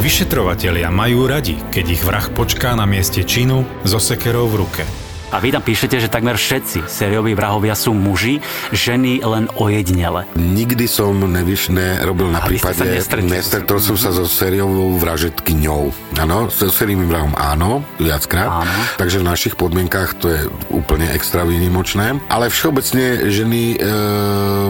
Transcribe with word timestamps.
Vyšetrovatelia 0.00 0.88
majú 0.88 1.28
radi, 1.28 1.60
keď 1.68 1.84
ich 1.92 2.00
vrah 2.00 2.24
počká 2.32 2.72
na 2.72 2.88
mieste 2.88 3.20
činu 3.28 3.68
so 3.84 4.00
sekerou 4.00 4.48
v 4.48 4.64
ruke. 4.64 5.01
A 5.32 5.40
vy 5.40 5.48
tam 5.48 5.64
píšete, 5.64 5.96
že 5.96 6.12
takmer 6.12 6.36
všetci 6.36 6.84
sérioví 6.84 7.32
vrahovia 7.32 7.72
sú 7.72 7.96
muži, 7.96 8.44
ženy 8.68 9.24
len 9.24 9.48
ojedinele. 9.56 10.28
Nikdy 10.36 10.84
som 10.84 11.16
nevyš, 11.16 11.72
nerobil 11.72 12.28
na 12.28 12.44
A 12.44 12.46
prípade, 12.46 12.84
nestretol 13.24 13.80
som 13.80 13.96
sa 13.96 14.12
so 14.12 14.28
sériovou 14.28 15.00
vražetkyňou. 15.00 15.82
Áno, 16.20 16.52
so 16.52 16.68
sériovým 16.68 17.08
vrahom 17.08 17.32
áno, 17.32 17.80
viackrát. 17.96 18.60
Áno. 18.60 18.72
Takže 19.00 19.24
v 19.24 19.24
našich 19.24 19.54
podmienkách 19.56 20.20
to 20.20 20.26
je 20.28 20.40
úplne 20.68 21.08
extra 21.16 21.48
výnimočné. 21.48 22.20
Ale 22.28 22.52
všeobecne 22.52 23.32
ženy 23.32 23.80
e, 23.80 23.86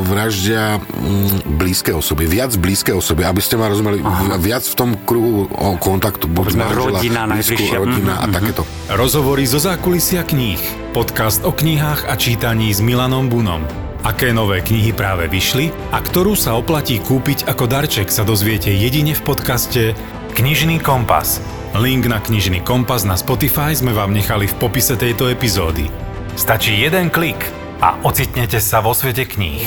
vraždia 0.06 0.78
mm, 0.78 1.58
blízke 1.58 1.90
osoby, 1.90 2.30
viac 2.30 2.54
blízke 2.54 2.94
osoby, 2.94 3.26
aby 3.26 3.42
ste 3.42 3.58
ma 3.58 3.66
rozumeli, 3.66 3.98
Aha. 3.98 4.38
viac 4.38 4.62
v 4.62 4.74
tom 4.78 4.94
kruhu 4.94 5.50
o 5.50 5.74
kontaktu. 5.74 6.30
buď 6.30 6.54
manžela, 6.54 7.02
rodina 7.02 7.22
blízku, 7.26 7.66
rodina 7.74 8.12
Mhm, 8.12 8.22
a 8.22 8.26
mhm. 8.28 8.34
takéto. 8.34 8.62
Rozhovory 8.92 9.44
zo 9.48 9.58
zákulisia 9.58 10.22
kníh. 10.22 10.51
Podcast 10.92 11.40
o 11.46 11.54
knihách 11.54 12.04
a 12.10 12.18
čítaní 12.20 12.68
s 12.68 12.84
Milanom 12.84 13.32
Bunom. 13.32 13.64
Aké 14.04 14.34
nové 14.34 14.60
knihy 14.60 14.92
práve 14.92 15.30
vyšli 15.30 15.72
a 15.94 16.04
ktorú 16.04 16.36
sa 16.36 16.52
oplatí 16.58 17.00
kúpiť 17.00 17.48
ako 17.48 17.64
darček 17.64 18.12
sa 18.12 18.26
dozviete 18.26 18.68
jedine 18.68 19.16
v 19.16 19.22
podcaste 19.24 19.96
Knižný 20.36 20.84
kompas. 20.84 21.40
Link 21.72 22.04
na 22.04 22.20
Knižný 22.20 22.60
kompas 22.60 23.08
na 23.08 23.16
Spotify 23.16 23.72
sme 23.72 23.96
vám 23.96 24.12
nechali 24.12 24.44
v 24.44 24.58
popise 24.60 25.00
tejto 25.00 25.32
epizódy. 25.32 25.88
Stačí 26.36 26.76
jeden 26.76 27.08
klik 27.08 27.40
a 27.80 27.96
ocitnete 28.04 28.60
sa 28.60 28.84
vo 28.84 28.92
svete 28.92 29.24
kníh. 29.24 29.64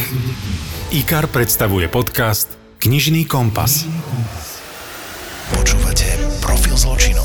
IKAR 0.93 1.25
predstavuje 1.33 1.89
podcast 1.89 2.53
Knižný 2.77 3.25
kompas. 3.25 3.89
Počúvate 5.49 6.13
Profil 6.45 6.77
zločinu. 6.77 7.24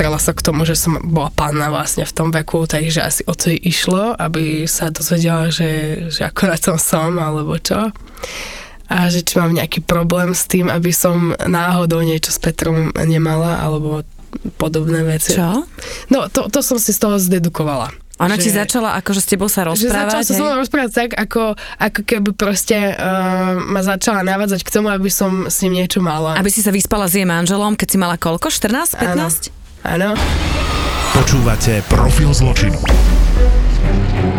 Dopatrala 0.00 0.16
sa 0.16 0.32
k 0.32 0.40
tomu, 0.40 0.64
že 0.64 0.80
som 0.80 0.96
bola 1.12 1.28
panna 1.28 1.68
vlastne 1.68 2.08
v 2.08 2.16
tom 2.16 2.32
veku, 2.32 2.64
takže 2.64 3.04
asi 3.04 3.20
o 3.28 3.36
to 3.36 3.52
jej 3.52 3.60
išlo, 3.60 4.16
aby 4.16 4.64
sa 4.64 4.88
dozvedela, 4.88 5.52
že, 5.52 6.08
že 6.08 6.24
ako 6.24 6.42
na 6.48 6.56
tom 6.56 6.76
som, 6.80 7.20
alebo 7.20 7.60
čo. 7.60 7.92
A 8.88 8.96
že 9.12 9.20
či 9.20 9.36
mám 9.36 9.52
nejaký 9.52 9.84
problém 9.84 10.32
s 10.32 10.48
tým, 10.48 10.72
aby 10.72 10.88
som 10.88 11.36
náhodou 11.36 12.00
niečo 12.00 12.32
s 12.32 12.40
Petrom 12.40 12.96
nemala, 12.96 13.60
alebo 13.60 14.00
podobné 14.56 15.04
veci. 15.04 15.36
Čo? 15.36 15.68
No, 16.08 16.32
to, 16.32 16.48
to 16.48 16.64
som 16.64 16.80
si 16.80 16.96
z 16.96 16.98
toho 17.04 17.20
zdedukovala. 17.20 17.92
Ona 18.24 18.40
ti 18.40 18.48
Že- 18.52 18.56
začala 18.64 18.96
akože 19.00 19.20
s 19.20 19.28
tebou 19.28 19.48
sa 19.52 19.68
že 19.72 19.88
začala 19.88 20.16
rozprávať, 20.16 20.24
sa 20.28 20.32
so 20.36 20.44
mnou 20.44 20.60
rozprávať 20.60 20.92
tak, 20.92 21.10
ako, 21.16 21.56
ako 21.76 22.00
keby 22.04 22.30
proste 22.36 22.96
uh, 22.96 23.56
ma 23.56 23.80
začala 23.84 24.20
navádzať 24.24 24.60
k 24.64 24.70
tomu, 24.72 24.92
aby 24.92 25.08
som 25.12 25.48
s 25.48 25.60
ním 25.64 25.80
niečo 25.80 26.04
mala. 26.04 26.36
Aby 26.36 26.52
si 26.52 26.60
sa 26.64 26.72
vyspala 26.72 27.08
s 27.08 27.16
jej 27.16 27.24
manželom, 27.24 27.76
keď 27.76 27.88
si 27.88 27.96
mala 27.96 28.20
koľko? 28.20 28.48
14? 28.48 28.96
15? 28.96 28.96
Áno. 28.96 29.59
Počúvate 31.16 31.80
Profil 31.88 32.28
zločinu 32.36 32.76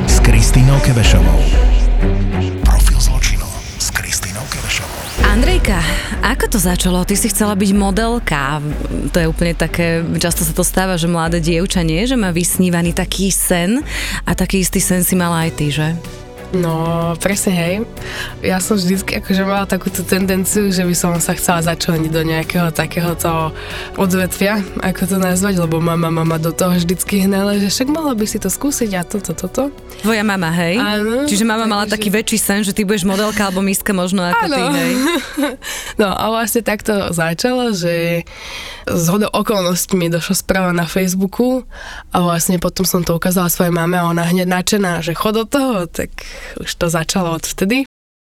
s 0.06 0.22
Kristínou 0.22 0.78
Kevešovou. 0.86 1.42
Profil 2.62 3.02
zločinu 3.02 3.50
s 3.82 3.90
Kristínou 3.90 4.46
Kevešovou. 4.54 5.02
Andrejka, 5.26 5.82
ako 6.22 6.46
to 6.46 6.60
začalo? 6.62 7.02
Ty 7.10 7.18
si 7.18 7.34
chcela 7.34 7.58
byť 7.58 7.74
modelka. 7.74 8.62
To 9.10 9.18
je 9.18 9.26
úplne 9.26 9.58
také, 9.58 10.06
často 10.22 10.46
sa 10.46 10.54
to 10.54 10.62
stáva, 10.62 10.94
že 11.02 11.10
mladé 11.10 11.42
dievča 11.42 11.82
nie, 11.82 12.06
že 12.06 12.14
má 12.14 12.30
vysnívaný 12.30 12.94
taký 12.94 13.34
sen 13.34 13.82
a 14.30 14.38
taký 14.38 14.62
istý 14.62 14.78
sen 14.78 15.02
si 15.02 15.18
mala 15.18 15.50
aj 15.50 15.52
ty, 15.58 15.74
že? 15.74 15.98
No, 16.52 17.16
presne 17.16 17.52
hej. 17.56 17.76
Ja 18.44 18.60
som 18.60 18.76
vždycky 18.76 19.24
akože 19.24 19.48
mala 19.48 19.64
takúto 19.64 20.04
tendenciu, 20.04 20.68
že 20.68 20.84
by 20.84 20.92
som 20.92 21.16
sa 21.24 21.32
chcela 21.32 21.64
začleniť 21.64 22.12
do 22.12 22.28
nejakého 22.28 22.76
takéhoto 22.76 23.56
odvetvia, 23.96 24.60
ako 24.84 25.16
to 25.16 25.16
nazvať, 25.16 25.64
lebo 25.64 25.80
mama, 25.80 26.12
mama 26.12 26.36
do 26.36 26.52
toho 26.52 26.76
vždycky 26.76 27.24
hnala, 27.24 27.56
že 27.56 27.72
však 27.72 27.88
mohla 27.88 28.20
by 28.20 28.28
si 28.28 28.36
to 28.36 28.52
skúsiť 28.52 28.92
a 29.00 29.02
toto, 29.08 29.32
toto. 29.32 29.72
Tvoja 30.04 30.28
mama, 30.28 30.52
hej? 30.52 30.76
Áno. 30.76 31.24
Čiže 31.24 31.48
mama 31.48 31.64
mala 31.72 31.88
taký 31.88 32.12
väčší 32.12 32.36
sen, 32.36 32.60
že 32.68 32.76
ty 32.76 32.84
budeš 32.84 33.08
modelka 33.08 33.48
alebo 33.48 33.64
miska 33.64 33.96
možno 33.96 34.20
ako 34.20 34.46
ty, 34.52 34.62
Áno. 34.62 34.76
hej? 34.76 34.94
No 36.02 36.12
a 36.12 36.24
vlastne 36.34 36.66
takto 36.66 37.14
začalo, 37.16 37.72
že 37.72 38.26
z 38.88 39.06
hodou 39.08 39.30
okolností 39.32 39.94
mi 39.96 40.10
došla 40.10 40.36
správa 40.36 40.72
na 40.74 40.84
Facebooku 40.90 41.64
a 42.12 42.18
vlastne 42.20 42.58
potom 42.58 42.84
som 42.84 43.06
to 43.06 43.16
ukázala 43.16 43.48
svojej 43.48 43.72
mame 43.72 43.96
a 43.96 44.10
ona 44.10 44.26
hneď 44.26 44.50
nadšená, 44.50 45.06
že 45.06 45.14
chod 45.14 45.38
do 45.38 45.46
toho, 45.46 45.86
tak 45.86 46.10
už 46.60 46.70
to 46.76 46.88
začalo 46.90 47.36
od 47.38 47.46
vtedy. 47.46 47.86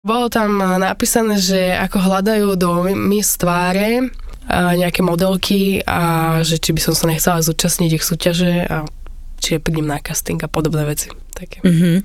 Bolo 0.03 0.27
tam 0.27 0.59
napísané, 0.59 1.39
že 1.39 1.71
ako 1.79 1.97
hľadajú 2.03 2.59
do 2.59 2.91
Miss 2.91 3.39
tváre 3.39 4.11
nejaké 4.51 4.99
modelky 4.99 5.79
a 5.87 6.39
že 6.43 6.59
či 6.59 6.75
by 6.75 6.81
som 6.83 6.91
sa 6.91 7.07
nechcela 7.07 7.39
zúčastniť 7.39 7.91
ich 7.95 8.03
súťaže 8.03 8.67
a 8.67 8.83
či 9.39 9.63
prídem 9.63 9.87
na 9.87 10.03
casting 10.03 10.43
a 10.43 10.51
podobné 10.51 10.83
veci. 10.83 11.07
Také. 11.31 11.63
Mhm. 11.63 12.03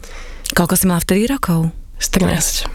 Koľko 0.55 0.75
si 0.79 0.85
mala 0.87 1.03
vtedy 1.03 1.27
rokov? 1.27 1.75
14. 1.99 2.71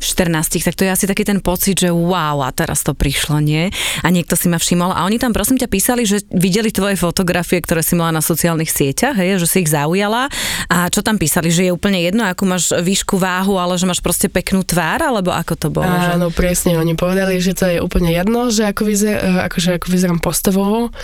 14, 0.00 0.64
tak 0.64 0.74
to 0.74 0.86
je 0.86 0.90
asi 0.90 1.04
taký 1.06 1.26
ten 1.26 1.42
pocit, 1.42 1.82
že 1.82 1.90
wow, 1.90 2.42
a 2.42 2.50
teraz 2.54 2.82
to 2.86 2.94
prišlo, 2.94 3.42
nie? 3.42 3.70
A 4.02 4.08
niekto 4.08 4.34
si 4.38 4.46
ma 4.50 4.56
všimol 4.56 4.94
a 4.94 5.04
oni 5.04 5.18
tam 5.20 5.34
prosím 5.34 5.58
ťa 5.58 5.68
písali, 5.68 6.02
že 6.06 6.22
videli 6.32 6.72
tvoje 6.72 6.98
fotografie, 6.98 7.58
ktoré 7.62 7.82
si 7.82 7.98
mala 7.98 8.18
na 8.18 8.22
sociálnych 8.22 8.70
sieťach, 8.70 9.18
hej, 9.18 9.42
že 9.42 9.46
si 9.46 9.56
ich 9.66 9.70
zaujala 9.70 10.30
a 10.70 10.88
čo 10.88 11.02
tam 11.02 11.18
písali, 11.18 11.50
že 11.50 11.68
je 11.68 11.72
úplne 11.74 11.98
jedno, 12.02 12.24
akú 12.24 12.46
máš 12.46 12.70
výšku 12.74 13.18
váhu, 13.18 13.58
ale 13.58 13.76
že 13.76 13.86
máš 13.86 14.02
proste 14.02 14.30
peknú 14.30 14.62
tvár, 14.62 15.02
alebo 15.02 15.34
ako 15.34 15.54
to 15.58 15.68
bolo? 15.68 15.88
že? 15.88 16.10
Áno, 16.14 16.28
presne, 16.30 16.78
oni 16.78 16.94
povedali, 16.94 17.38
že 17.42 17.52
to 17.54 17.64
je 17.66 17.78
úplne 17.82 18.14
jedno, 18.14 18.48
že 18.48 18.68
ako, 18.70 18.82
vyzer, 18.86 19.16
akože 19.50 19.78
ako 19.82 19.86
vyzerám 19.90 20.20
postavovo, 20.22 20.94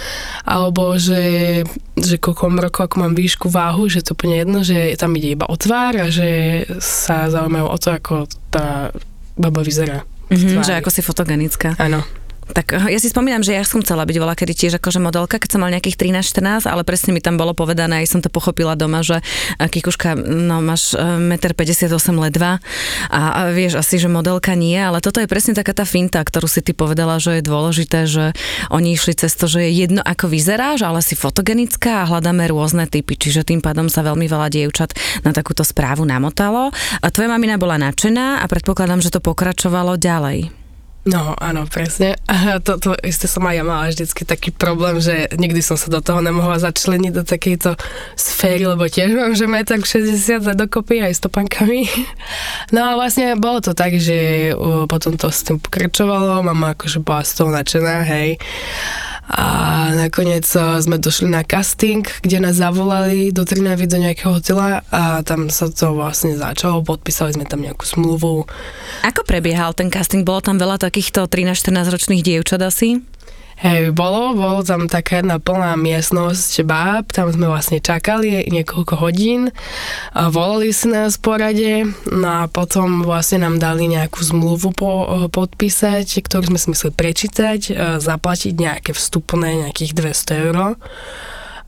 alebo 0.47 0.95
že, 0.97 1.63
že 1.99 2.17
koľko 2.21 2.45
rokov, 2.61 2.83
ako 2.91 2.97
mám 3.03 3.15
výšku 3.17 3.47
váhu, 3.51 3.91
že 3.91 4.05
to 4.05 4.15
úplne 4.15 4.41
jedno, 4.41 4.59
že 4.63 4.95
tam 5.01 5.17
ide 5.17 5.35
iba 5.35 5.47
o 5.49 5.57
tvár 5.57 5.97
a 5.99 6.07
že 6.13 6.63
sa 6.79 7.29
zaujímajú 7.33 7.67
o 7.67 7.79
to, 7.81 7.89
ako 7.97 8.15
tá 8.55 8.95
baba 9.35 9.67
vyzerá. 9.67 10.07
Mhm, 10.31 10.63
tvári. 10.63 10.67
že 10.71 10.75
ako 10.79 10.91
si 10.95 11.01
fotogenická. 11.03 11.75
Áno. 11.83 12.07
Tak 12.53 12.77
eh, 12.77 12.93
ja 12.93 12.99
si 13.01 13.09
spomínam, 13.09 13.41
že 13.41 13.57
ja 13.57 13.65
som 13.65 13.81
chcela 13.81 14.05
byť 14.05 14.17
bola 14.21 14.37
kedy 14.37 14.53
tiež 14.53 14.73
akože 14.77 15.01
modelka, 15.01 15.41
keď 15.41 15.57
som 15.57 15.61
mal 15.65 15.73
nejakých 15.73 15.97
13-14, 15.97 16.69
ale 16.69 16.85
presne 16.85 17.17
mi 17.17 17.25
tam 17.25 17.41
bolo 17.41 17.57
povedané, 17.57 18.05
aj 18.05 18.13
som 18.13 18.21
to 18.21 18.29
pochopila 18.29 18.77
doma, 18.77 19.01
že 19.01 19.25
eh, 19.25 19.69
Kikuška, 19.69 20.19
no 20.19 20.61
máš 20.61 20.93
eh, 20.93 21.39
1,58 21.41 21.89
m 22.13 22.19
ledva 22.21 22.61
a, 23.09 23.21
a 23.33 23.41
vieš 23.55 23.81
asi, 23.81 23.97
že 23.97 24.13
modelka 24.13 24.53
nie, 24.53 24.77
ale 24.77 25.01
toto 25.01 25.23
je 25.23 25.31
presne 25.31 25.57
taká 25.57 25.73
tá 25.73 25.89
finta, 25.89 26.21
ktorú 26.21 26.45
si 26.45 26.61
ty 26.61 26.77
povedala, 26.77 27.17
že 27.17 27.41
je 27.41 27.43
dôležité, 27.45 28.05
že 28.05 28.37
oni 28.69 28.99
išli 28.99 29.17
cez 29.17 29.33
to, 29.33 29.49
že 29.49 29.65
je 29.65 29.71
jedno 29.87 30.03
ako 30.05 30.29
vyzeráš, 30.29 30.85
ale 30.85 31.01
si 31.01 31.17
fotogenická 31.17 32.05
a 32.05 32.09
hľadáme 32.09 32.45
rôzne 32.51 32.85
typy, 32.91 33.17
čiže 33.17 33.47
tým 33.47 33.63
pádom 33.63 33.89
sa 33.89 34.05
veľmi 34.05 34.27
veľa 34.27 34.49
dievčat 34.53 34.97
na 35.23 35.33
takúto 35.33 35.63
správu 35.63 36.05
namotalo. 36.05 36.75
A 37.01 37.07
tvoja 37.09 37.31
mamina 37.31 37.57
bola 37.57 37.81
nadšená 37.81 38.43
a 38.43 38.45
predpokladám, 38.51 39.01
že 39.01 39.13
to 39.15 39.21
pokračovalo 39.23 39.97
ďalej. 39.97 40.64
No, 41.05 41.37
áno, 41.37 41.69
presne. 41.69 42.17
A 42.25 42.65
to, 42.65 42.81
to 42.81 42.97
isté 43.05 43.29
som 43.29 43.45
aj 43.45 43.61
ja 43.61 43.65
mala 43.65 43.93
vždycky 43.93 44.25
taký 44.25 44.49
problém, 44.57 44.97
že 45.05 45.29
nikdy 45.37 45.61
som 45.61 45.77
sa 45.77 45.93
do 45.93 46.01
toho 46.01 46.25
nemohla 46.25 46.57
začleniť 46.57 47.13
do 47.13 47.21
takejto 47.29 47.77
sféry, 48.17 48.65
lebo 48.65 48.89
tiež 48.89 49.13
mám, 49.13 49.37
že 49.37 49.45
metak 49.45 49.85
60 49.85 50.49
a 50.49 50.55
dokopy 50.57 51.05
aj 51.05 51.13
s 51.13 51.21
topankami. 51.21 51.85
No 52.73 52.81
a 52.89 52.91
vlastne 52.97 53.37
bolo 53.37 53.61
to 53.61 53.77
tak, 53.77 54.01
že 54.01 54.51
potom 54.89 55.21
to 55.21 55.29
s 55.29 55.45
tým 55.45 55.61
pokračovalo, 55.61 56.41
mama 56.41 56.73
akože 56.73 57.05
bola 57.05 57.21
z 57.21 57.33
toho 57.37 57.53
nadšená, 57.53 57.97
hej. 58.09 58.41
A 59.25 59.89
nakoniec 59.97 60.45
uh, 60.53 60.77
sme 60.85 61.01
došli 61.01 61.33
na 61.33 61.41
casting, 61.41 62.05
kde 62.21 62.45
nás 62.45 62.61
zavolali 62.61 63.33
do 63.33 63.49
Trnavy 63.49 63.89
do 63.89 63.97
nejakého 63.97 64.37
hotela 64.37 64.85
a 64.93 65.25
tam 65.25 65.49
sa 65.49 65.73
to 65.73 65.97
vlastne 65.97 66.37
začalo, 66.37 66.85
podpísali 66.85 67.33
sme 67.33 67.49
tam 67.49 67.65
nejakú 67.65 67.89
zmluvu. 67.89 68.45
Ako 69.01 69.25
prebiehal 69.25 69.73
ten 69.73 69.89
casting? 69.89 70.29
Bolo 70.29 70.45
tam 70.45 70.61
veľa 70.61 70.77
takýchto 70.77 71.25
13-14 71.25 71.95
ročných 71.95 72.23
dievčat 72.23 72.61
asi? 72.61 73.01
Hej, 73.65 73.97
bolo, 73.97 74.37
bolo 74.37 74.61
tam 74.61 74.93
taká 74.93 75.25
jedna 75.25 75.41
plná 75.41 75.81
miestnosť 75.81 76.69
báb, 76.69 77.09
tam 77.09 77.33
sme 77.33 77.49
vlastne 77.49 77.81
čakali 77.81 78.45
niekoľko 78.53 79.01
hodín, 79.01 79.49
a 80.13 80.29
volali 80.29 80.69
si 80.69 80.93
nás 80.93 81.17
po 81.17 81.33
rade, 81.41 81.89
no 82.13 82.29
a 82.29 82.45
potom 82.45 83.01
vlastne 83.01 83.41
nám 83.41 83.57
dali 83.57 83.89
nejakú 83.89 84.21
zmluvu 84.21 84.69
po, 84.77 84.93
podpísať, 85.33 86.05
ktorú 86.05 86.53
sme 86.53 86.61
si 86.61 86.77
mysleli 86.77 86.93
prečítať, 86.93 87.61
zaplatiť 88.05 88.53
nejaké 88.53 88.93
vstupné, 88.93 89.65
nejakých 89.65 89.97
200 89.97 90.45
eur. 90.45 90.77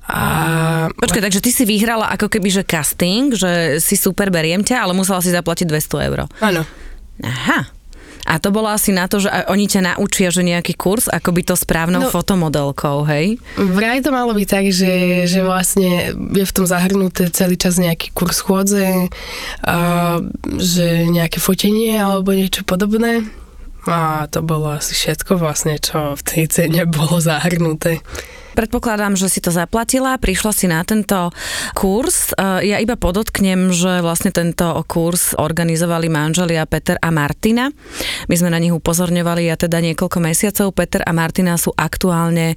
A... 0.07 0.21
Počkaj, 0.93 1.33
takže 1.33 1.41
ty 1.41 1.49
si 1.49 1.65
vyhrala 1.65 2.13
ako 2.13 2.29
keby, 2.29 2.61
že 2.61 2.69
casting, 2.69 3.33
že 3.33 3.81
si 3.81 3.97
super, 3.97 4.29
beriem 4.29 4.61
ťa, 4.61 4.85
ale 4.85 4.93
musela 4.93 5.25
si 5.25 5.33
zaplatiť 5.33 5.65
200 5.65 6.07
eur. 6.13 6.29
Áno. 6.45 6.61
Aha. 7.25 7.73
A 8.27 8.43
to 8.43 8.51
bolo 8.51 8.67
asi 8.67 8.91
na 8.91 9.07
to, 9.07 9.23
že 9.23 9.31
oni 9.47 9.71
ťa 9.71 9.95
naučia, 9.95 10.35
že 10.35 10.43
nejaký 10.43 10.75
kurz, 10.75 11.07
ako 11.07 11.31
by 11.31 11.43
to 11.47 11.55
správnou 11.55 12.07
no, 12.07 12.11
fotomodelkou, 12.11 13.07
hej? 13.07 13.39
Vraj 13.55 14.03
to 14.03 14.11
malo 14.11 14.35
byť 14.35 14.49
tak, 14.51 14.67
že, 14.75 15.25
že 15.31 15.47
vlastne 15.47 16.11
je 16.35 16.45
v 16.45 16.55
tom 16.55 16.67
zahrnuté 16.67 17.31
celý 17.31 17.55
čas 17.55 17.79
nejaký 17.79 18.11
kurz 18.11 18.43
chôdze, 18.43 19.07
a, 19.63 20.19
že 20.59 21.07
nejaké 21.07 21.39
fotenie 21.39 21.95
alebo 21.95 22.35
niečo 22.35 22.67
podobné. 22.67 23.23
A 23.87 24.27
to 24.27 24.43
bolo 24.43 24.75
asi 24.75 24.99
všetko 24.99 25.39
vlastne, 25.39 25.79
čo 25.79 26.19
v 26.19 26.23
tej 26.27 26.45
cene 26.51 26.83
bolo 26.91 27.23
zahrnuté. 27.23 28.03
Predpokladám, 28.57 29.21
že 29.21 29.29
si 29.29 29.45
to 29.45 29.53
zaplatila, 29.53 30.17
prišla 30.17 30.53
si 30.57 30.65
na 30.65 30.81
tento 30.81 31.29
kurz. 31.77 32.33
E, 32.33 32.65
ja 32.65 32.81
iba 32.81 32.97
podotknem, 32.97 33.69
že 33.69 34.01
vlastne 34.01 34.33
tento 34.33 34.65
kurz 34.89 35.37
organizovali 35.37 36.09
manželia 36.09 36.65
Peter 36.65 36.97
a 36.97 37.13
Martina. 37.13 37.69
My 38.27 38.35
sme 38.35 38.49
na 38.49 38.57
nich 38.57 38.73
upozorňovali 38.73 39.53
a 39.53 39.61
teda 39.61 39.85
niekoľko 39.85 40.19
mesiacov. 40.25 40.73
Peter 40.73 41.05
a 41.05 41.13
Martina 41.13 41.61
sú 41.61 41.77
aktuálne 41.77 42.57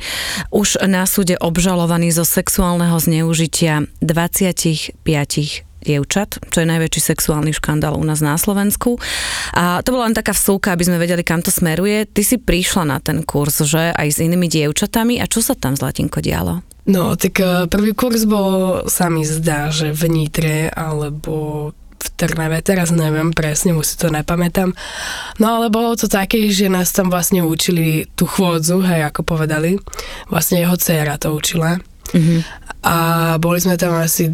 už 0.56 0.80
na 0.88 1.04
súde 1.04 1.36
obžalovaní 1.36 2.16
zo 2.16 2.24
sexuálneho 2.24 2.96
zneužitia 2.96 3.84
25 4.00 5.69
dievčat, 5.84 6.40
čo 6.52 6.64
je 6.64 6.68
najväčší 6.68 7.02
sexuálny 7.02 7.52
škandál 7.56 7.96
u 7.96 8.04
nás 8.04 8.20
na 8.20 8.36
Slovensku. 8.36 9.00
A 9.56 9.80
to 9.84 9.96
bola 9.96 10.12
len 10.12 10.18
taká 10.18 10.36
vsúka, 10.36 10.76
aby 10.76 10.88
sme 10.88 11.02
vedeli, 11.02 11.24
kam 11.24 11.40
to 11.40 11.52
smeruje. 11.52 12.08
Ty 12.08 12.22
si 12.24 12.38
prišla 12.40 12.84
na 12.86 12.98
ten 13.00 13.24
kurz, 13.24 13.64
že 13.64 13.96
aj 13.96 14.08
s 14.08 14.24
inými 14.24 14.52
dievčatami 14.52 15.24
a 15.24 15.26
čo 15.28 15.40
sa 15.40 15.56
tam 15.56 15.76
Zlatinko 15.76 16.20
dialo? 16.20 16.62
No, 16.90 17.14
tak 17.14 17.38
eh, 17.40 17.70
prvý 17.70 17.94
kurz 17.94 18.26
bol, 18.26 18.84
sa 18.90 19.14
mi 19.14 19.22
zdá, 19.22 19.70
že 19.70 19.94
v 19.94 20.10
Nitre 20.10 20.74
alebo 20.74 21.70
v 22.00 22.08
Trnave, 22.16 22.64
teraz 22.64 22.96
neviem 22.96 23.36
presne, 23.36 23.76
už 23.76 23.86
si 23.86 23.96
to 24.00 24.08
nepamätám. 24.08 24.72
No 25.38 25.60
ale 25.60 25.68
bolo 25.68 26.00
to 26.00 26.08
také, 26.08 26.48
že 26.48 26.72
nás 26.72 26.96
tam 26.96 27.12
vlastne 27.12 27.44
učili 27.44 28.08
tú 28.16 28.24
chôdzu, 28.24 28.80
hej, 28.88 29.04
ako 29.12 29.28
povedali. 29.28 29.76
Vlastne 30.32 30.64
jeho 30.64 30.80
dcera 30.80 31.20
to 31.20 31.36
učila. 31.36 31.84
Mm-hmm. 32.16 32.40
A 32.88 32.96
boli 33.38 33.60
sme 33.60 33.76
tam 33.76 34.00
asi 34.00 34.32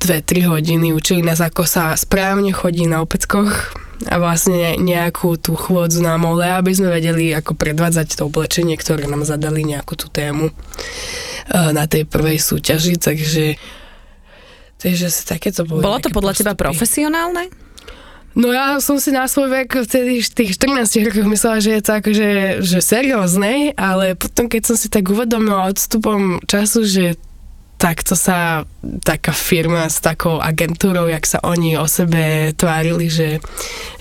2-3 0.00 0.48
hodiny, 0.48 0.96
učili 0.96 1.20
nás, 1.20 1.44
ako 1.44 1.68
sa 1.68 1.92
správne 1.92 2.50
chodí 2.56 2.88
na 2.88 3.04
opeckoch 3.04 3.76
a 4.08 4.16
vlastne 4.16 4.80
nejakú 4.80 5.36
tú 5.36 5.52
chôdzu 5.52 6.00
na 6.00 6.16
mole, 6.16 6.48
aby 6.48 6.72
sme 6.72 6.88
vedeli, 6.88 7.36
ako 7.36 7.52
predvádzať 7.52 8.16
to 8.16 8.32
oblečenie, 8.32 8.80
ktoré 8.80 9.04
nám 9.04 9.28
zadali 9.28 9.60
nejakú 9.60 9.92
tú 9.92 10.08
tému 10.08 10.48
e, 10.48 10.52
na 11.52 11.84
tej 11.84 12.08
prvej 12.08 12.40
súťaži, 12.40 12.96
takže 12.96 13.60
takže 14.80 15.12
si 15.12 15.22
takéto 15.28 15.68
boli 15.68 15.84
Bolo 15.84 16.00
to 16.00 16.08
podľa 16.08 16.32
postupy. 16.32 16.48
teba 16.48 16.54
profesionálne? 16.56 17.52
No 18.32 18.54
ja 18.54 18.80
som 18.80 18.96
si 18.96 19.12
na 19.12 19.28
svoj 19.28 19.52
vek 19.52 19.84
vtedy 19.84 20.24
v 20.24 20.30
tých 20.32 20.50
14 20.56 20.88
rokoch 21.10 21.28
myslela, 21.28 21.58
že 21.60 21.70
je 21.76 21.82
to 21.82 21.92
akože 21.98 22.28
že 22.64 22.78
seriózne, 22.80 23.76
ale 23.76 24.16
potom 24.16 24.48
keď 24.48 24.72
som 24.72 24.76
si 24.78 24.88
tak 24.88 25.10
uvedomila 25.12 25.68
odstupom 25.68 26.40
času, 26.48 26.86
že 26.88 27.04
takto 27.80 28.12
sa 28.12 28.68
taká 29.00 29.32
firma 29.32 29.88
s 29.88 30.04
takou 30.04 30.36
agentúrou, 30.36 31.08
jak 31.08 31.24
sa 31.24 31.40
oni 31.40 31.80
o 31.80 31.88
sebe 31.88 32.52
tvárili, 32.52 33.08
že, 33.08 33.40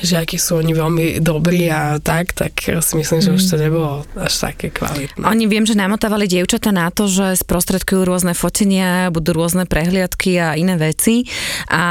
že 0.03 0.19
akí 0.19 0.35
sú 0.35 0.59
oni 0.59 0.75
veľmi 0.75 1.05
dobrí 1.23 1.71
a 1.71 1.95
tak, 2.03 2.35
tak 2.35 2.59
si 2.59 2.93
myslím, 2.99 3.19
že 3.23 3.31
mm. 3.31 3.35
už 3.39 3.43
to 3.47 3.55
mhm. 3.55 3.63
nebolo 3.63 3.91
až 4.19 4.33
také 4.51 4.67
kvalitné. 4.71 5.23
Oni 5.23 5.45
viem, 5.47 5.63
že 5.63 5.79
namotávali 5.79 6.27
dievčata 6.27 6.75
na 6.75 6.91
to, 6.91 7.07
že 7.07 7.39
sprostredkujú 7.39 8.03
rôzne 8.03 8.35
fotenia, 8.35 9.07
budú 9.15 9.31
rôzne 9.31 9.63
prehliadky 9.63 10.35
a 10.39 10.59
iné 10.59 10.75
veci 10.75 11.23
a 11.71 11.83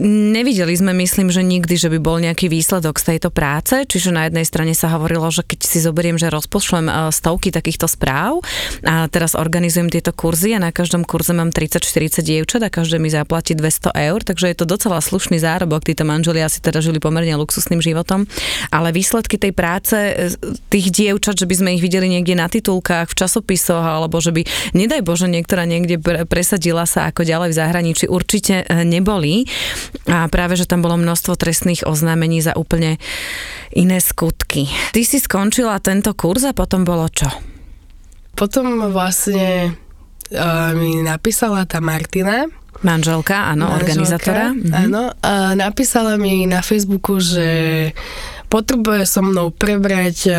nevideli 0.00 0.72
sme, 0.72 0.96
myslím, 0.96 1.28
že 1.28 1.44
nikdy, 1.44 1.76
že 1.76 1.92
by 1.92 1.98
bol 2.00 2.16
nejaký 2.20 2.48
výsledok 2.48 2.96
z 2.96 3.16
tejto 3.16 3.28
práce, 3.28 3.84
čiže 3.84 4.16
na 4.16 4.28
jednej 4.28 4.48
strane 4.48 4.72
sa 4.72 4.92
hovorilo, 4.96 5.28
že 5.28 5.44
keď 5.44 5.60
si 5.60 5.78
zoberiem, 5.84 6.16
že 6.16 6.32
rozpošlem 6.32 6.88
e, 6.88 6.92
stovky 7.12 7.52
takýchto 7.52 7.84
správ 7.88 8.40
a 8.84 9.08
teraz 9.12 9.36
organizujem 9.36 9.92
tieto 9.92 10.12
kurzy 10.12 10.56
a 10.56 10.60
na 10.60 10.72
každom 10.86 11.02
kurze 11.02 11.34
mám 11.34 11.50
30-40 11.50 12.22
dievčat 12.22 12.62
a 12.62 12.70
každé 12.70 13.02
mi 13.02 13.10
zaplatí 13.10 13.58
200 13.58 13.90
eur, 13.90 14.22
takže 14.22 14.54
je 14.54 14.56
to 14.62 14.70
docela 14.70 15.02
slušný 15.02 15.34
zárobok. 15.42 15.82
Títo 15.82 16.06
manželia 16.06 16.46
si 16.46 16.62
teda 16.62 16.78
žili 16.78 17.02
pomerne 17.02 17.34
luxusným 17.34 17.82
životom, 17.82 18.22
ale 18.70 18.94
výsledky 18.94 19.34
tej 19.34 19.50
práce 19.50 19.98
e, 19.98 20.38
tých 20.70 20.94
dievčat, 20.94 21.42
že 21.42 21.50
by 21.50 21.54
sme 21.58 21.74
ich 21.74 21.82
videli 21.82 22.06
niekde 22.06 22.38
na 22.38 22.46
titulkách, 22.46 23.10
v 23.10 23.18
časopisoch, 23.18 23.82
alebo 23.82 24.22
že 24.22 24.30
by, 24.30 24.46
nedaj 24.78 25.02
Bože, 25.02 25.26
niektorá 25.26 25.66
niekde 25.66 25.98
presadila 26.30 26.86
sa 26.86 27.10
ako 27.10 27.26
ďalej 27.26 27.50
v 27.50 27.58
zahraničí, 27.58 28.04
určite 28.06 28.62
e, 28.62 28.86
neboli. 28.86 29.50
A 30.06 30.30
práve, 30.30 30.54
že 30.54 30.70
tam 30.70 30.86
bolo 30.86 30.94
množstvo 30.94 31.34
trestných 31.34 31.82
oznámení 31.82 32.46
za 32.46 32.54
úplne 32.54 33.02
iné 33.74 33.98
skutky. 33.98 34.70
Ty 34.94 35.02
si 35.02 35.18
skončila 35.18 35.82
tento 35.82 36.14
kurz 36.14 36.46
a 36.46 36.54
potom 36.54 36.86
bolo 36.86 37.10
čo? 37.10 37.26
Potom 38.38 38.86
vlastne 38.94 39.74
mi 40.74 41.02
napísala 41.06 41.66
tá 41.68 41.78
Martina, 41.78 42.50
Manželka, 42.84 43.56
áno, 43.56 43.72
Manželka, 43.72 43.80
organizátora. 43.80 44.46
Mhm. 44.52 44.72
Áno, 44.72 45.02
uh, 45.08 45.52
napísala 45.56 46.20
mi 46.20 46.44
na 46.44 46.60
Facebooku, 46.60 47.22
že 47.22 47.48
potrebuje 48.52 49.08
so 49.08 49.24
mnou 49.24 49.48
prebrať 49.48 50.16
uh, 50.28 50.36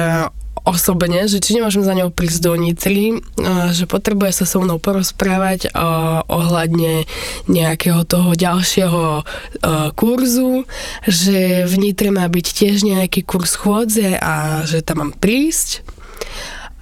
osobne, 0.68 1.32
že 1.32 1.40
či 1.40 1.56
nemôžem 1.56 1.80
za 1.80 1.96
ňou 1.96 2.12
prísť 2.12 2.44
do 2.44 2.52
Nitry, 2.60 3.24
že 3.72 3.88
potrebuje 3.88 4.36
sa 4.36 4.44
so 4.44 4.60
mnou 4.60 4.84
porozprávať 4.84 5.72
ohľadne 6.28 7.08
nejakého 7.48 8.04
toho 8.04 8.36
ďalšieho 8.36 9.24
kurzu, 9.96 10.68
že 11.08 11.64
v 11.64 11.74
Nitre 11.80 12.12
má 12.12 12.28
byť 12.28 12.48
tiež 12.52 12.84
nejaký 12.84 13.24
kurz 13.24 13.56
chôdze 13.56 14.20
a 14.20 14.68
že 14.68 14.84
tam 14.84 15.08
mám 15.08 15.12
prísť 15.16 15.88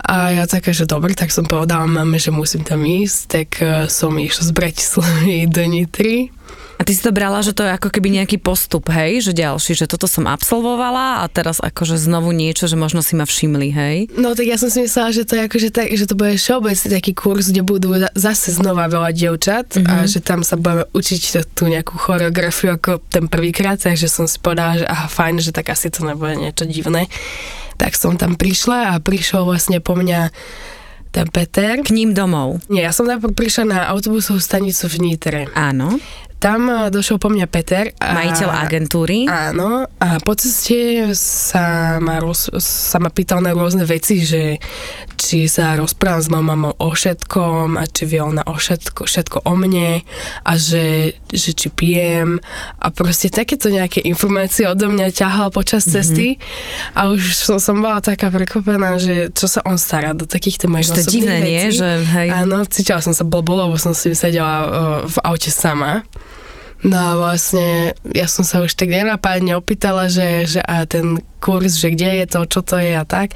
a 0.02 0.36
ja 0.36 0.46
taká, 0.46 0.76
že 0.76 0.86
dobre, 0.86 1.16
tak 1.16 1.32
som 1.32 1.48
povedala 1.48 1.88
mame, 1.88 2.20
že 2.20 2.30
musím 2.30 2.62
tam 2.68 2.84
ísť, 2.84 3.20
tak 3.26 3.50
uh, 3.64 3.68
som 3.88 4.14
išla 4.20 4.44
z 4.44 4.52
Bratislavy 4.52 5.48
do 5.48 5.64
Nitry. 5.66 6.30
A 6.76 6.84
ty 6.84 6.92
si 6.92 7.00
to 7.00 7.16
brala, 7.16 7.40
že 7.40 7.56
to 7.56 7.64
je 7.64 7.72
ako 7.72 7.88
keby 7.88 8.12
nejaký 8.20 8.36
postup, 8.36 8.92
hej, 8.92 9.24
že 9.24 9.32
ďalší, 9.32 9.80
že 9.80 9.88
toto 9.88 10.12
som 10.12 10.28
absolvovala 10.28 11.24
a 11.24 11.26
teraz 11.32 11.64
akože 11.64 11.96
znovu 11.96 12.36
niečo, 12.36 12.68
že 12.68 12.76
možno 12.76 13.00
si 13.00 13.16
ma 13.16 13.24
všimli, 13.24 13.70
hej? 13.72 13.98
No 14.20 14.36
tak 14.36 14.44
ja 14.52 14.60
som 14.60 14.68
si 14.68 14.84
myslela, 14.84 15.16
že 15.16 15.24
to 15.24 15.40
je 15.40 15.42
akože 15.48 15.70
tak, 15.72 15.88
že 15.96 16.04
to 16.04 16.20
bude 16.20 16.36
všeobecný 16.36 16.88
taký 16.92 17.12
kurz, 17.16 17.56
kde 17.56 17.64
budú 17.64 17.96
zase 18.12 18.52
znova 18.52 18.92
veľa 18.92 19.16
dievčat 19.16 19.80
mm-hmm. 19.80 19.88
a 19.88 19.94
mhm. 20.04 20.08
že 20.12 20.20
tam 20.20 20.44
sa 20.44 20.60
budeme 20.60 20.84
učiť 20.92 21.56
tú 21.56 21.72
nejakú 21.72 21.96
choreografiu 21.96 22.76
ako 22.76 23.00
ten 23.08 23.32
prvýkrát, 23.32 23.80
takže 23.80 24.12
som 24.12 24.28
si 24.28 24.36
povedala, 24.36 24.84
že 24.84 24.86
aha, 24.86 25.08
fajn, 25.08 25.36
že 25.40 25.56
tak 25.56 25.72
asi 25.72 25.88
to 25.88 26.04
nebude 26.04 26.36
niečo 26.36 26.68
divné 26.68 27.08
tak 27.76 27.96
som 27.96 28.16
tam 28.16 28.40
prišla 28.40 28.96
a 28.96 29.04
prišiel 29.04 29.44
vlastne 29.48 29.80
po 29.84 29.96
mňa 29.96 30.32
ten 31.16 31.28
Peter. 31.32 31.80
K 31.80 31.96
ním 31.96 32.12
domov? 32.12 32.60
Nie, 32.68 32.88
ja 32.88 32.92
som 32.92 33.08
najprv 33.08 33.32
prišla 33.32 33.64
na 33.72 33.80
autobusovú 33.88 34.44
stanicu 34.44 34.92
v 34.92 34.96
Nitre. 35.00 35.42
Áno. 35.56 35.96
Tam 36.40 36.68
e, 36.68 36.92
došiel 36.92 37.18
po 37.18 37.32
mňa 37.32 37.48
Peter. 37.48 37.90
A, 37.98 38.22
Majiteľ 38.22 38.50
agentúry. 38.52 39.26
Áno. 39.26 39.88
A 40.00 40.08
po 40.22 40.36
ceste 40.36 41.10
sa 41.16 41.98
ma, 42.04 42.20
roz, 42.20 42.52
sa 42.62 42.98
ma 43.00 43.10
pýtal 43.10 43.40
na 43.40 43.56
rôzne 43.56 43.88
veci, 43.88 44.22
že 44.22 44.60
či 45.16 45.48
sa 45.48 45.80
rozprávam 45.80 46.22
s 46.22 46.30
mamou 46.30 46.76
o 46.76 46.90
všetkom 46.92 47.80
a 47.80 47.84
či 47.88 48.04
vie 48.06 48.20
ona 48.20 48.44
o 48.46 48.56
všetko, 48.60 49.08
všetko 49.08 49.38
o 49.48 49.54
mne 49.56 50.04
a 50.44 50.52
že, 50.60 51.18
že 51.32 51.56
či 51.56 51.72
pijem 51.72 52.38
a 52.78 52.88
proste 52.92 53.32
takéto 53.32 53.72
nejaké 53.72 54.04
informácie 54.04 54.68
odo 54.68 54.92
mňa 54.92 55.16
ťahal 55.16 55.50
počas 55.56 55.88
mm-hmm. 55.88 55.96
cesty 55.96 56.28
a 56.94 57.10
už 57.10 57.32
som, 57.32 57.58
som 57.58 57.80
bola 57.80 58.04
taká 58.04 58.28
prekvapená, 58.28 59.00
že 59.00 59.32
čo 59.32 59.48
sa 59.48 59.64
on 59.64 59.80
stará 59.80 60.12
do 60.12 60.28
takýchto 60.28 60.68
mojich 60.68 60.92
osobných 60.92 61.10
divné, 61.10 61.38
vecí. 61.40 61.50
nie? 61.50 61.64
Že, 61.72 61.90
hej. 62.12 62.30
Áno, 62.36 62.58
cítila 62.68 63.00
som 63.00 63.16
sa 63.16 63.24
blbo, 63.24 63.56
lebo 63.56 63.80
som 63.80 63.96
si 63.96 64.12
sedela 64.12 64.56
uh, 64.68 64.70
v 65.08 65.18
aute 65.24 65.50
sama 65.50 66.04
No 66.86 66.98
a 67.02 67.12
vlastne 67.18 67.98
ja 68.14 68.30
som 68.30 68.46
sa 68.46 68.62
už 68.62 68.78
tak 68.78 68.94
nenapadne 68.94 69.58
opýtala, 69.58 70.06
že, 70.06 70.46
že 70.46 70.62
a 70.62 70.86
ten 70.86 71.18
kurz, 71.40 71.78
že 71.78 71.94
kde 71.94 72.24
je 72.24 72.26
to, 72.26 72.40
čo 72.48 72.60
to 72.66 72.78
je 72.82 72.96
a 72.96 73.06
tak. 73.06 73.36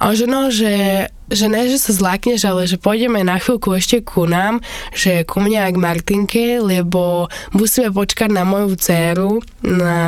A 0.00 0.10
on 0.10 0.14
že 0.16 0.26
no, 0.26 0.48
že 0.48 1.06
že 1.32 1.48
ne, 1.48 1.64
že 1.64 1.80
sa 1.80 1.96
zlákneš, 1.96 2.44
ale 2.44 2.68
že 2.68 2.76
pôjdeme 2.76 3.24
na 3.24 3.40
chvíľku 3.40 3.72
ešte 3.72 4.04
ku 4.04 4.28
nám, 4.28 4.60
že 4.92 5.24
ku 5.24 5.40
mne 5.40 5.64
a 5.64 5.72
k 5.72 5.80
Martinke, 5.80 6.60
lebo 6.60 7.32
musíme 7.56 7.88
počkať 7.88 8.28
na 8.28 8.44
moju 8.44 8.76
dceru, 8.76 9.40
na 9.64 9.98